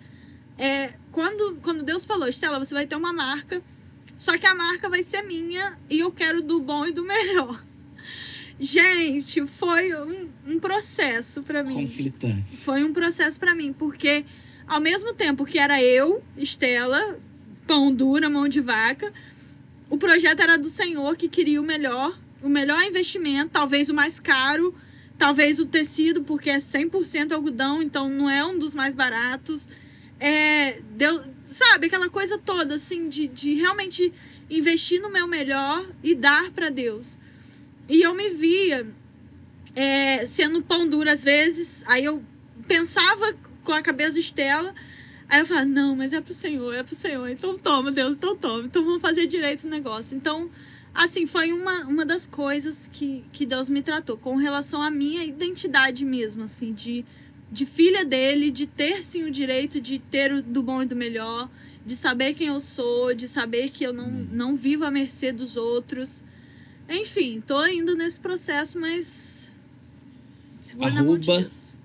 [0.59, 3.62] É, quando, quando Deus falou, Estela, você vai ter uma marca,
[4.16, 7.62] só que a marca vai ser minha e eu quero do bom e do melhor.
[8.59, 11.86] Gente, foi um, um processo para mim.
[11.86, 12.56] Conflitante.
[12.59, 14.24] Foi um processo para mim, porque
[14.66, 17.18] ao mesmo tempo que era eu, Estela,
[17.66, 19.12] pão dura, mão de vaca,
[19.90, 24.20] o projeto era do Senhor que queria o melhor o melhor investimento, talvez o mais
[24.20, 24.74] caro,
[25.16, 29.66] talvez o tecido, porque é 100% algodão, então não é um dos mais baratos.
[30.20, 34.12] É, deu, sabe, aquela coisa toda, assim, de, de realmente
[34.51, 37.16] investir no meu melhor e dar para Deus.
[37.89, 38.86] E eu me via
[39.74, 42.23] é, sendo pão duro às vezes, aí eu
[42.66, 44.74] pensava com a cabeça de Estela,
[45.28, 48.36] aí eu falava, não, mas é pro Senhor, é pro Senhor, então toma, Deus, então
[48.36, 50.16] toma, então vamos fazer direito o negócio.
[50.16, 50.51] Então,
[50.94, 55.24] Assim, foi uma, uma das coisas que, que Deus me tratou com relação à minha
[55.24, 57.05] identidade mesmo, assim, de,
[57.51, 60.94] de filha dele, de ter sim o direito de ter o do bom e do
[60.94, 61.51] melhor,
[61.85, 65.56] de saber quem eu sou, de saber que eu não, não vivo à mercê dos
[65.56, 66.23] outros.
[66.89, 69.55] Enfim, tô ainda nesse processo, mas.
[70.61, 71.78] Segura Arroba na mão de Deus.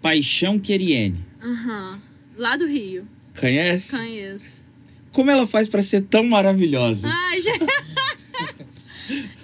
[0.00, 1.24] Paixão Queriene.
[1.42, 1.92] Aham.
[1.92, 2.00] Uhum.
[2.36, 3.06] Lá do Rio.
[3.38, 3.90] Conhece?
[3.96, 4.64] Conheço.
[5.12, 7.08] Como ela faz para ser tão maravilhosa?
[7.10, 7.66] Ai, gente.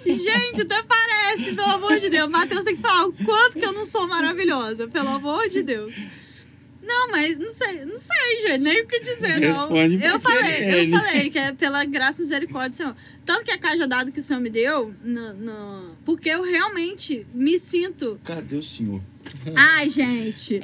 [0.05, 2.29] Gente, até parece, pelo amor de Deus.
[2.29, 5.95] Matheus tem que falar o quanto que eu não sou maravilhosa, pelo amor de Deus.
[6.85, 9.69] Não, mas não sei, não sei, gente, nem o que dizer, não.
[9.69, 12.95] Responde eu falei, eu falei que é pela graça e misericórdia do Senhor.
[13.25, 17.25] Tanto que a caixa dado que o Senhor me deu, no, no, porque eu realmente
[17.33, 18.19] me sinto.
[18.23, 19.01] Cadê o Senhor?
[19.55, 20.61] Ai, gente.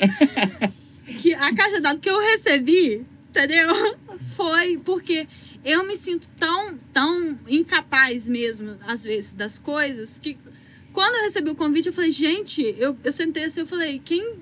[1.18, 3.98] que a caixa dado que eu recebi, entendeu?
[4.35, 5.27] Foi porque
[5.65, 10.38] eu me sinto tão, tão incapaz mesmo, às vezes, das coisas, que
[10.93, 14.35] quando eu recebi o convite, eu falei, gente, eu, eu sentei assim, eu falei, quem,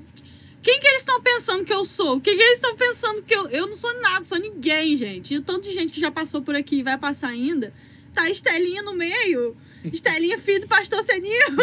[0.61, 2.17] quem que eles estão pensando que eu sou?
[2.17, 3.47] O que, que eles estão pensando que eu...
[3.49, 5.33] Eu não sou nada, sou ninguém, gente.
[5.33, 7.73] E o tanto de gente que já passou por aqui e vai passar ainda,
[8.13, 9.55] tá a Estelinha no meio.
[9.85, 11.55] Estelinha, filho do pastor Senildo.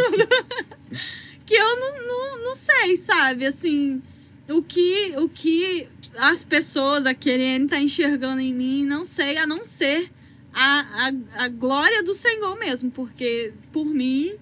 [1.45, 3.47] que eu não, não, não sei, sabe?
[3.47, 4.03] Assim,
[4.49, 5.87] o que, o que
[6.17, 10.11] as pessoas, a querendo tá enxergando em mim, não sei, a não ser
[10.55, 14.35] a, a, a glória do Senhor mesmo, porque por mim,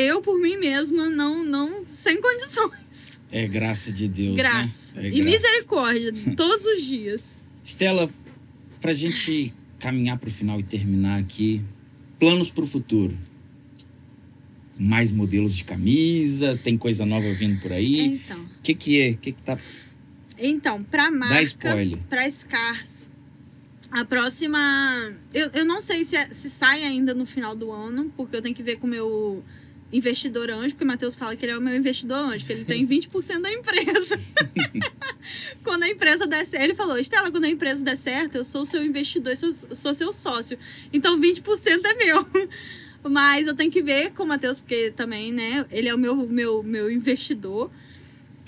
[0.00, 3.20] eu por mim mesma, não, não, sem condições.
[3.30, 4.36] É graça de Deus.
[4.36, 4.42] Né?
[4.42, 4.94] Graça.
[4.94, 5.04] Né?
[5.04, 5.30] É e graça.
[5.30, 7.38] misericórdia, todos os dias.
[7.64, 8.08] Estela,
[8.80, 11.60] pra gente caminhar pro final e terminar aqui,
[12.18, 13.16] planos pro futuro
[14.80, 18.00] mais modelos de camisa, tem coisa nova vindo por aí.
[18.00, 18.40] Então.
[18.40, 19.10] O que, que é?
[19.10, 19.58] O que, que tá
[20.38, 21.74] então, para marca,
[22.08, 23.10] para Scars,
[23.90, 24.58] a próxima.
[25.34, 28.42] Eu, eu não sei se, é, se sai ainda no final do ano, porque eu
[28.42, 29.42] tenho que ver com o meu
[29.92, 32.64] investidor anjo, porque o Matheus fala que ele é o meu investidor anjo, que ele
[32.64, 34.20] tem 20% da empresa.
[35.64, 38.66] quando a empresa der certo, ele falou, Estela, quando a empresa der certo, eu sou
[38.66, 40.58] seu investidor, eu sou, sou seu sócio.
[40.92, 42.26] Então 20% é meu.
[43.02, 46.16] Mas eu tenho que ver com o Matheus, porque também, né, ele é o meu,
[46.26, 47.70] meu, meu investidor.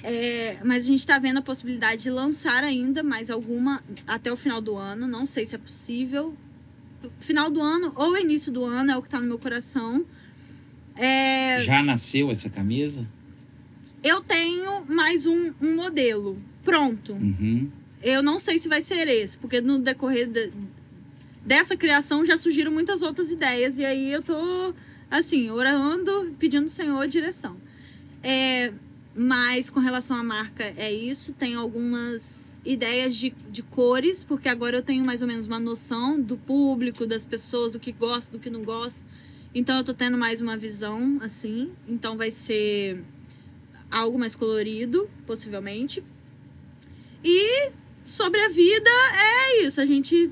[0.02, 4.36] É, mas a gente está vendo a possibilidade de lançar ainda mais alguma até o
[4.36, 5.06] final do ano.
[5.06, 6.34] Não sei se é possível.
[7.20, 10.04] Final do ano ou início do ano é o que está no meu coração.
[10.96, 11.64] É...
[11.64, 13.06] Já nasceu essa camisa?
[14.02, 17.12] Eu tenho mais um, um modelo pronto.
[17.12, 17.70] Uhum.
[18.02, 20.50] Eu não sei se vai ser esse, porque no decorrer de,
[21.44, 23.78] dessa criação já surgiram muitas outras ideias.
[23.78, 24.74] E aí eu tô,
[25.10, 27.56] assim, orando, pedindo ao Senhor direção.
[28.22, 28.72] É,
[29.14, 31.32] mas com relação à marca, é isso.
[31.34, 36.20] Tem algumas ideias de, de cores, porque agora eu tenho mais ou menos uma noção
[36.20, 39.04] do público, das pessoas, do que gosta, do que não gosta.
[39.54, 41.70] Então eu tô tendo mais uma visão, assim.
[41.88, 43.02] Então vai ser.
[43.90, 46.02] algo mais colorido, possivelmente.
[47.24, 47.70] E
[48.04, 49.80] sobre a vida, é isso.
[49.80, 50.30] A gente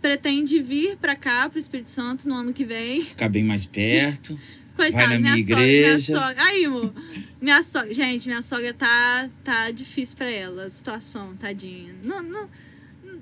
[0.00, 3.02] pretende vir para cá, pro Espírito Santo, no ano que vem.
[3.02, 4.38] Ficar bem mais perto.
[4.76, 6.16] Coitada, Vai na minha minha sogra, minha igreja.
[6.18, 6.42] sogra.
[6.44, 6.94] Aí, amor.
[7.40, 7.92] Minha sogra.
[7.92, 11.94] Gente, minha sogra tá, tá difícil pra ela, a situação, tadinha.
[12.02, 12.48] Não, não,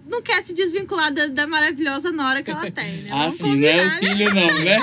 [0.09, 3.11] não quer se desvincular da, da maravilhosa nora que ela tem, né?
[3.13, 3.99] Ah, sim, não é o né?
[3.99, 4.79] filho, não, né?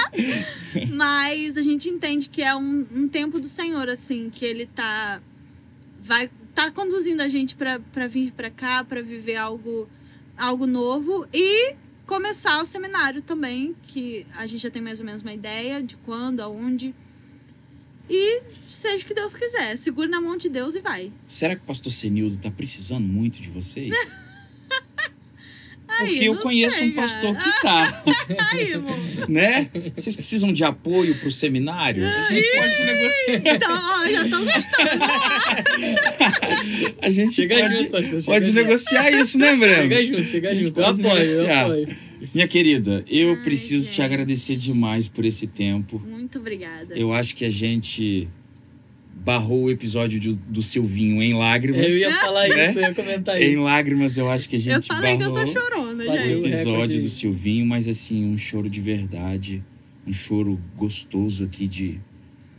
[0.93, 5.21] Mas a gente entende que é um, um tempo do Senhor, assim, que ele tá.
[6.01, 6.29] Vai.
[6.53, 7.77] Tá conduzindo a gente pra
[8.07, 9.89] vir pra cá, pra viver algo,
[10.37, 11.75] algo novo e
[12.05, 15.97] começar o seminário também, que a gente já tem mais ou menos uma ideia de
[15.97, 16.95] quando, aonde.
[18.09, 19.77] E seja o que Deus quiser.
[19.77, 21.11] Segure na mão de Deus e vai.
[21.27, 23.93] Será que o pastor Senildo tá precisando muito de vocês?
[25.99, 27.91] Aí, Porque eu conheço sei, um pastor cara.
[28.03, 28.73] que tá, Aí,
[29.29, 29.67] né?
[29.95, 32.05] Vocês precisam de apoio pro seminário?
[32.05, 33.55] A gente pode negociar.
[33.55, 34.89] Então, ó, já estão gostando.
[37.01, 38.55] A gente Chega pode, junto, pastor, chega pode junto.
[38.55, 39.81] negociar isso, né, Breno?
[39.93, 40.79] Chega junto, chega junto.
[40.79, 41.13] Eu apoio, eu
[41.43, 41.65] negociar.
[41.65, 41.97] apoio.
[42.33, 44.01] Minha querida, eu Ai, preciso te gente.
[44.01, 46.01] agradecer demais por esse tempo.
[46.05, 46.97] Muito obrigada.
[46.97, 48.27] Eu acho que a gente
[49.25, 51.83] barrou o episódio do, do Silvinho em lágrimas.
[51.83, 52.69] Eu ia falar Né?
[52.69, 53.61] isso, eu ia comentar Em isso.
[53.63, 56.41] lágrimas, eu acho que a gente Eu falei que eu barrou sou chorona, Valeu.
[56.41, 59.63] o episódio do Silvinho, mas assim, um choro de verdade,
[60.05, 61.99] um choro gostoso aqui de,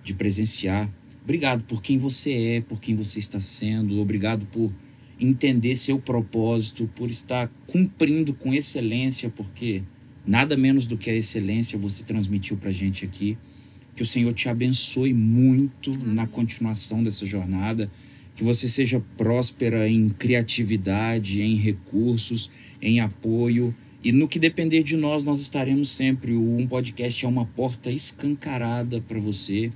[0.02, 0.90] de presenciar.
[1.22, 4.72] Obrigado por quem você é, por quem você está sendo, obrigado por
[5.20, 9.82] entender seu propósito, por estar cumprindo com excelência, porque
[10.26, 13.38] nada menos do que a excelência você transmitiu pra gente aqui.
[13.96, 17.90] Que o Senhor te abençoe muito na continuação dessa jornada.
[18.36, 22.50] Que você seja próspera em criatividade, em recursos,
[22.82, 23.74] em apoio.
[24.04, 26.32] E no que depender de nós, nós estaremos sempre.
[26.32, 29.70] O Um Podcast é uma porta escancarada para você,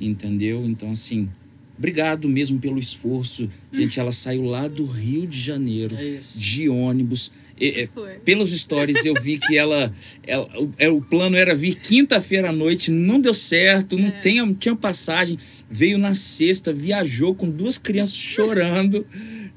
[0.00, 0.64] entendeu?
[0.66, 1.28] Então, assim,
[1.76, 3.48] obrigado mesmo pelo esforço.
[3.70, 7.30] Gente, ela saiu lá do Rio de Janeiro, É de ônibus.
[7.58, 7.88] É,
[8.24, 9.90] pelos stories eu vi que ela,
[10.26, 14.46] ela o, é, o plano era vir quinta-feira à noite, não deu certo, não tinha,
[14.60, 15.38] tinha passagem,
[15.70, 19.06] veio na sexta, viajou com duas crianças chorando,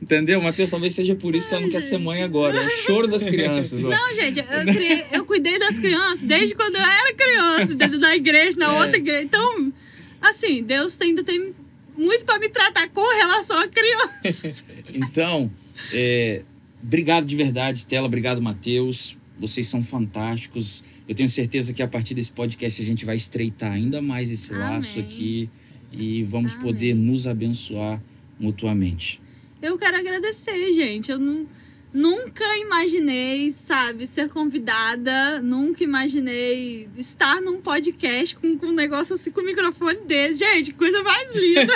[0.01, 0.41] entendeu?
[0.41, 3.07] Matheus, talvez seja por isso que ela não quer ser mãe agora, é o choro
[3.07, 3.83] das crianças.
[3.83, 3.89] ó.
[3.89, 8.15] Não, gente, eu, criei- eu cuidei das crianças desde quando eu era criança, dentro da
[8.15, 8.79] igreja, na É.
[8.79, 9.23] outra igreja.
[9.23, 9.73] Então,
[10.21, 11.53] assim, Deus ainda tem
[11.97, 14.63] muito para me tratar com relação a crianças.
[14.93, 15.51] Então,
[15.93, 16.41] é,
[16.83, 18.07] obrigado de verdade, Stella.
[18.07, 19.17] Obrigado, Matheus.
[19.37, 20.83] Vocês são fantásticos.
[21.07, 24.53] Eu tenho certeza que a partir desse podcast a gente vai estreitar ainda mais esse
[24.53, 25.05] laço Amém.
[25.05, 25.49] aqui
[25.91, 26.65] e vamos Amém.
[26.65, 28.01] poder nos abençoar
[28.39, 29.19] mutuamente.
[29.61, 31.11] Eu quero agradecer, gente.
[31.11, 31.45] Eu não,
[31.93, 35.41] nunca imaginei, sabe, ser convidada.
[35.41, 40.39] Nunca imaginei estar num podcast com, com um negócio assim, com um microfone desse.
[40.39, 41.73] Gente, que coisa mais linda.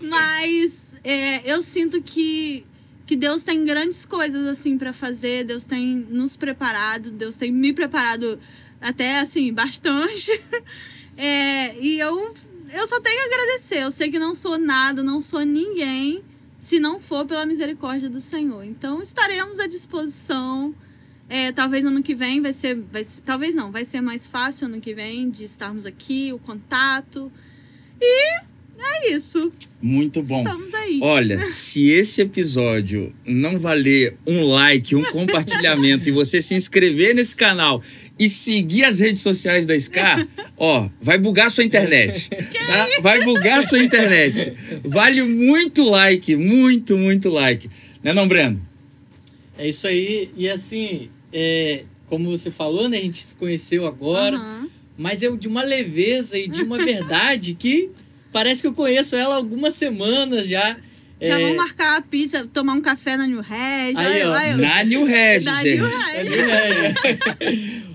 [0.00, 2.64] Mas é, eu sinto que,
[3.06, 5.44] que Deus tem grandes coisas, assim, para fazer.
[5.44, 7.10] Deus tem nos preparado.
[7.10, 8.38] Deus tem me preparado
[8.80, 10.30] até, assim, bastante.
[11.16, 12.34] É, e eu,
[12.72, 13.82] eu só tenho a agradecer.
[13.82, 16.24] Eu sei que não sou nada, não sou ninguém
[16.58, 18.64] se não for pela misericórdia do Senhor.
[18.64, 20.74] Então estaremos à disposição.
[21.28, 24.66] É, talvez ano que vem vai ser, vai ser- talvez não, vai ser mais fácil
[24.66, 27.30] ano que vem de estarmos aqui, o contato.
[28.00, 28.40] E
[28.78, 29.52] é isso.
[29.80, 30.42] Muito bom.
[30.42, 30.98] Estamos aí.
[31.02, 37.36] Olha, se esse episódio não valer um like, um compartilhamento e você se inscrever nesse
[37.36, 37.82] canal
[38.18, 40.26] e seguir as redes sociais da Scar,
[40.56, 42.28] ó, vai bugar sua internet.
[42.28, 42.88] Tá?
[43.02, 44.54] Vai bugar sua internet.
[44.84, 47.68] Vale muito like, muito, muito like.
[48.02, 48.60] Né não, Breno?
[49.58, 50.30] É isso aí.
[50.36, 52.98] E assim, é, como você falou, né?
[52.98, 54.36] A gente se conheceu agora.
[54.36, 54.68] Aham.
[54.96, 57.90] Mas é de uma leveza e de uma verdade que
[58.34, 60.76] parece que eu conheço ela há algumas semanas já.
[61.22, 63.94] Já É, vamos marcar a pizza, tomar um café na New Red.
[63.96, 65.76] Aí, ó, olha, Na New Regis, da gente.
[65.80, 66.94] New Red.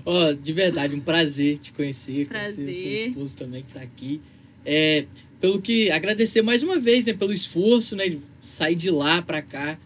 [0.04, 2.26] Ó, de verdade, um prazer te conhecer.
[2.26, 3.08] Conhecer o seu Prazer.
[3.08, 4.20] esposo também que tá aqui.
[4.64, 5.04] É,
[5.40, 9.42] pelo que agradecer mais uma vez, né, pelo esforço, né, de sair de lá pra
[9.42, 9.78] cá.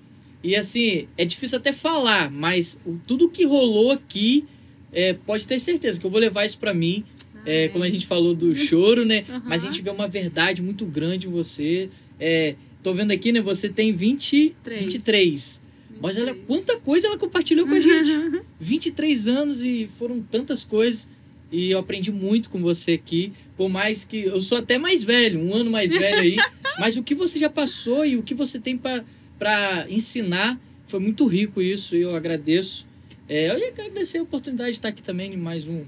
[0.43, 4.45] E assim, é difícil até falar, mas o- tudo que rolou aqui,
[4.93, 7.05] é, pode ter certeza que eu vou levar isso pra mim.
[7.47, 7.69] É, Amém.
[7.71, 9.25] como a gente falou do choro, né?
[9.29, 9.43] Aham.
[9.47, 11.89] Mas a gente vê uma verdade muito grande em você.
[12.19, 13.41] É, tô vendo aqui, né?
[13.41, 14.83] Você tem 20, Três.
[14.83, 15.65] 23.
[16.01, 16.47] Mas olha 23.
[16.47, 18.43] quanta coisa ela compartilhou com a gente.
[18.61, 21.09] 23 anos e foram tantas coisas.
[21.53, 23.33] E eu aprendi muito com você aqui.
[23.57, 26.37] Por mais que eu sou até mais velho, um ano mais velho aí.
[26.81, 31.27] mas o que você já passou e o que você tem para ensinar foi muito
[31.27, 31.95] rico isso.
[31.95, 32.87] E eu agradeço.
[33.29, 35.85] É, eu ia agradecer a oportunidade de estar aqui também em mais um,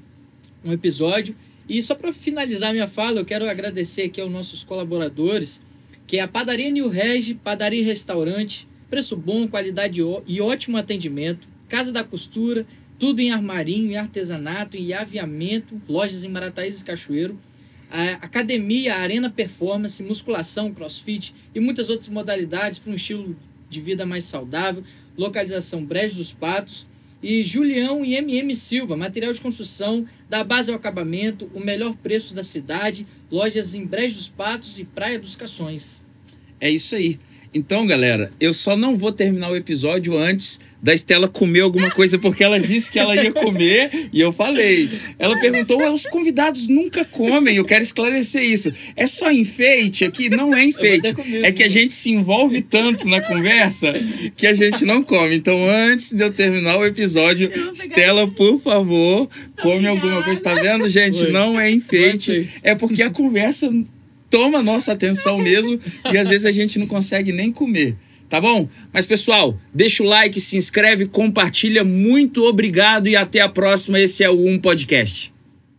[0.67, 1.35] um episódio.
[1.69, 5.61] E só para finalizar minha fala, eu quero agradecer aqui aos nossos colaboradores
[6.07, 11.49] que é a Padaria New Regi, Padaria e Restaurante, preço bom, qualidade e ótimo atendimento,
[11.69, 12.65] Casa da Costura,
[12.99, 17.39] tudo em armarinho, em artesanato, em aviamento, lojas em Marataízes e Cachoeiro,
[17.91, 23.37] a academia, Arena Performance, musculação, crossfit e muitas outras modalidades para um estilo
[23.69, 24.85] de vida mais saudável,
[25.19, 26.87] localização Brejo dos Patos,
[27.27, 32.33] e Julião e MM Silva, material de construção, da base ao acabamento, o melhor preço
[32.33, 36.01] da cidade, lojas em Brejo dos Patos e Praia dos Cações.
[36.61, 37.19] É isso aí.
[37.53, 42.17] Então, galera, eu só não vou terminar o episódio antes da Estela comer alguma coisa,
[42.17, 44.89] porque ela disse que ela ia comer e eu falei.
[45.19, 48.73] Ela perguntou: os convidados nunca comem, eu quero esclarecer isso.
[48.95, 50.31] É só enfeite aqui?
[50.31, 51.13] Não é enfeite.
[51.43, 53.93] É que a gente se envolve tanto na conversa
[54.37, 55.35] que a gente não come.
[55.35, 59.29] Então, antes de eu terminar o episódio, Estela, por favor,
[59.61, 60.41] come alguma coisa.
[60.41, 61.33] Tá vendo, gente?
[61.33, 62.49] Não é enfeite.
[62.63, 63.69] É porque a conversa
[64.31, 65.81] toma nossa atenção mesmo
[66.13, 67.97] e às vezes a gente não consegue nem comer.
[68.29, 68.69] Tá bom?
[68.93, 71.85] Mas pessoal, deixa o like, se inscreve, compartilha.
[71.85, 74.01] Muito obrigado e até a próxima.
[74.01, 75.36] Esse é o Um Podcast.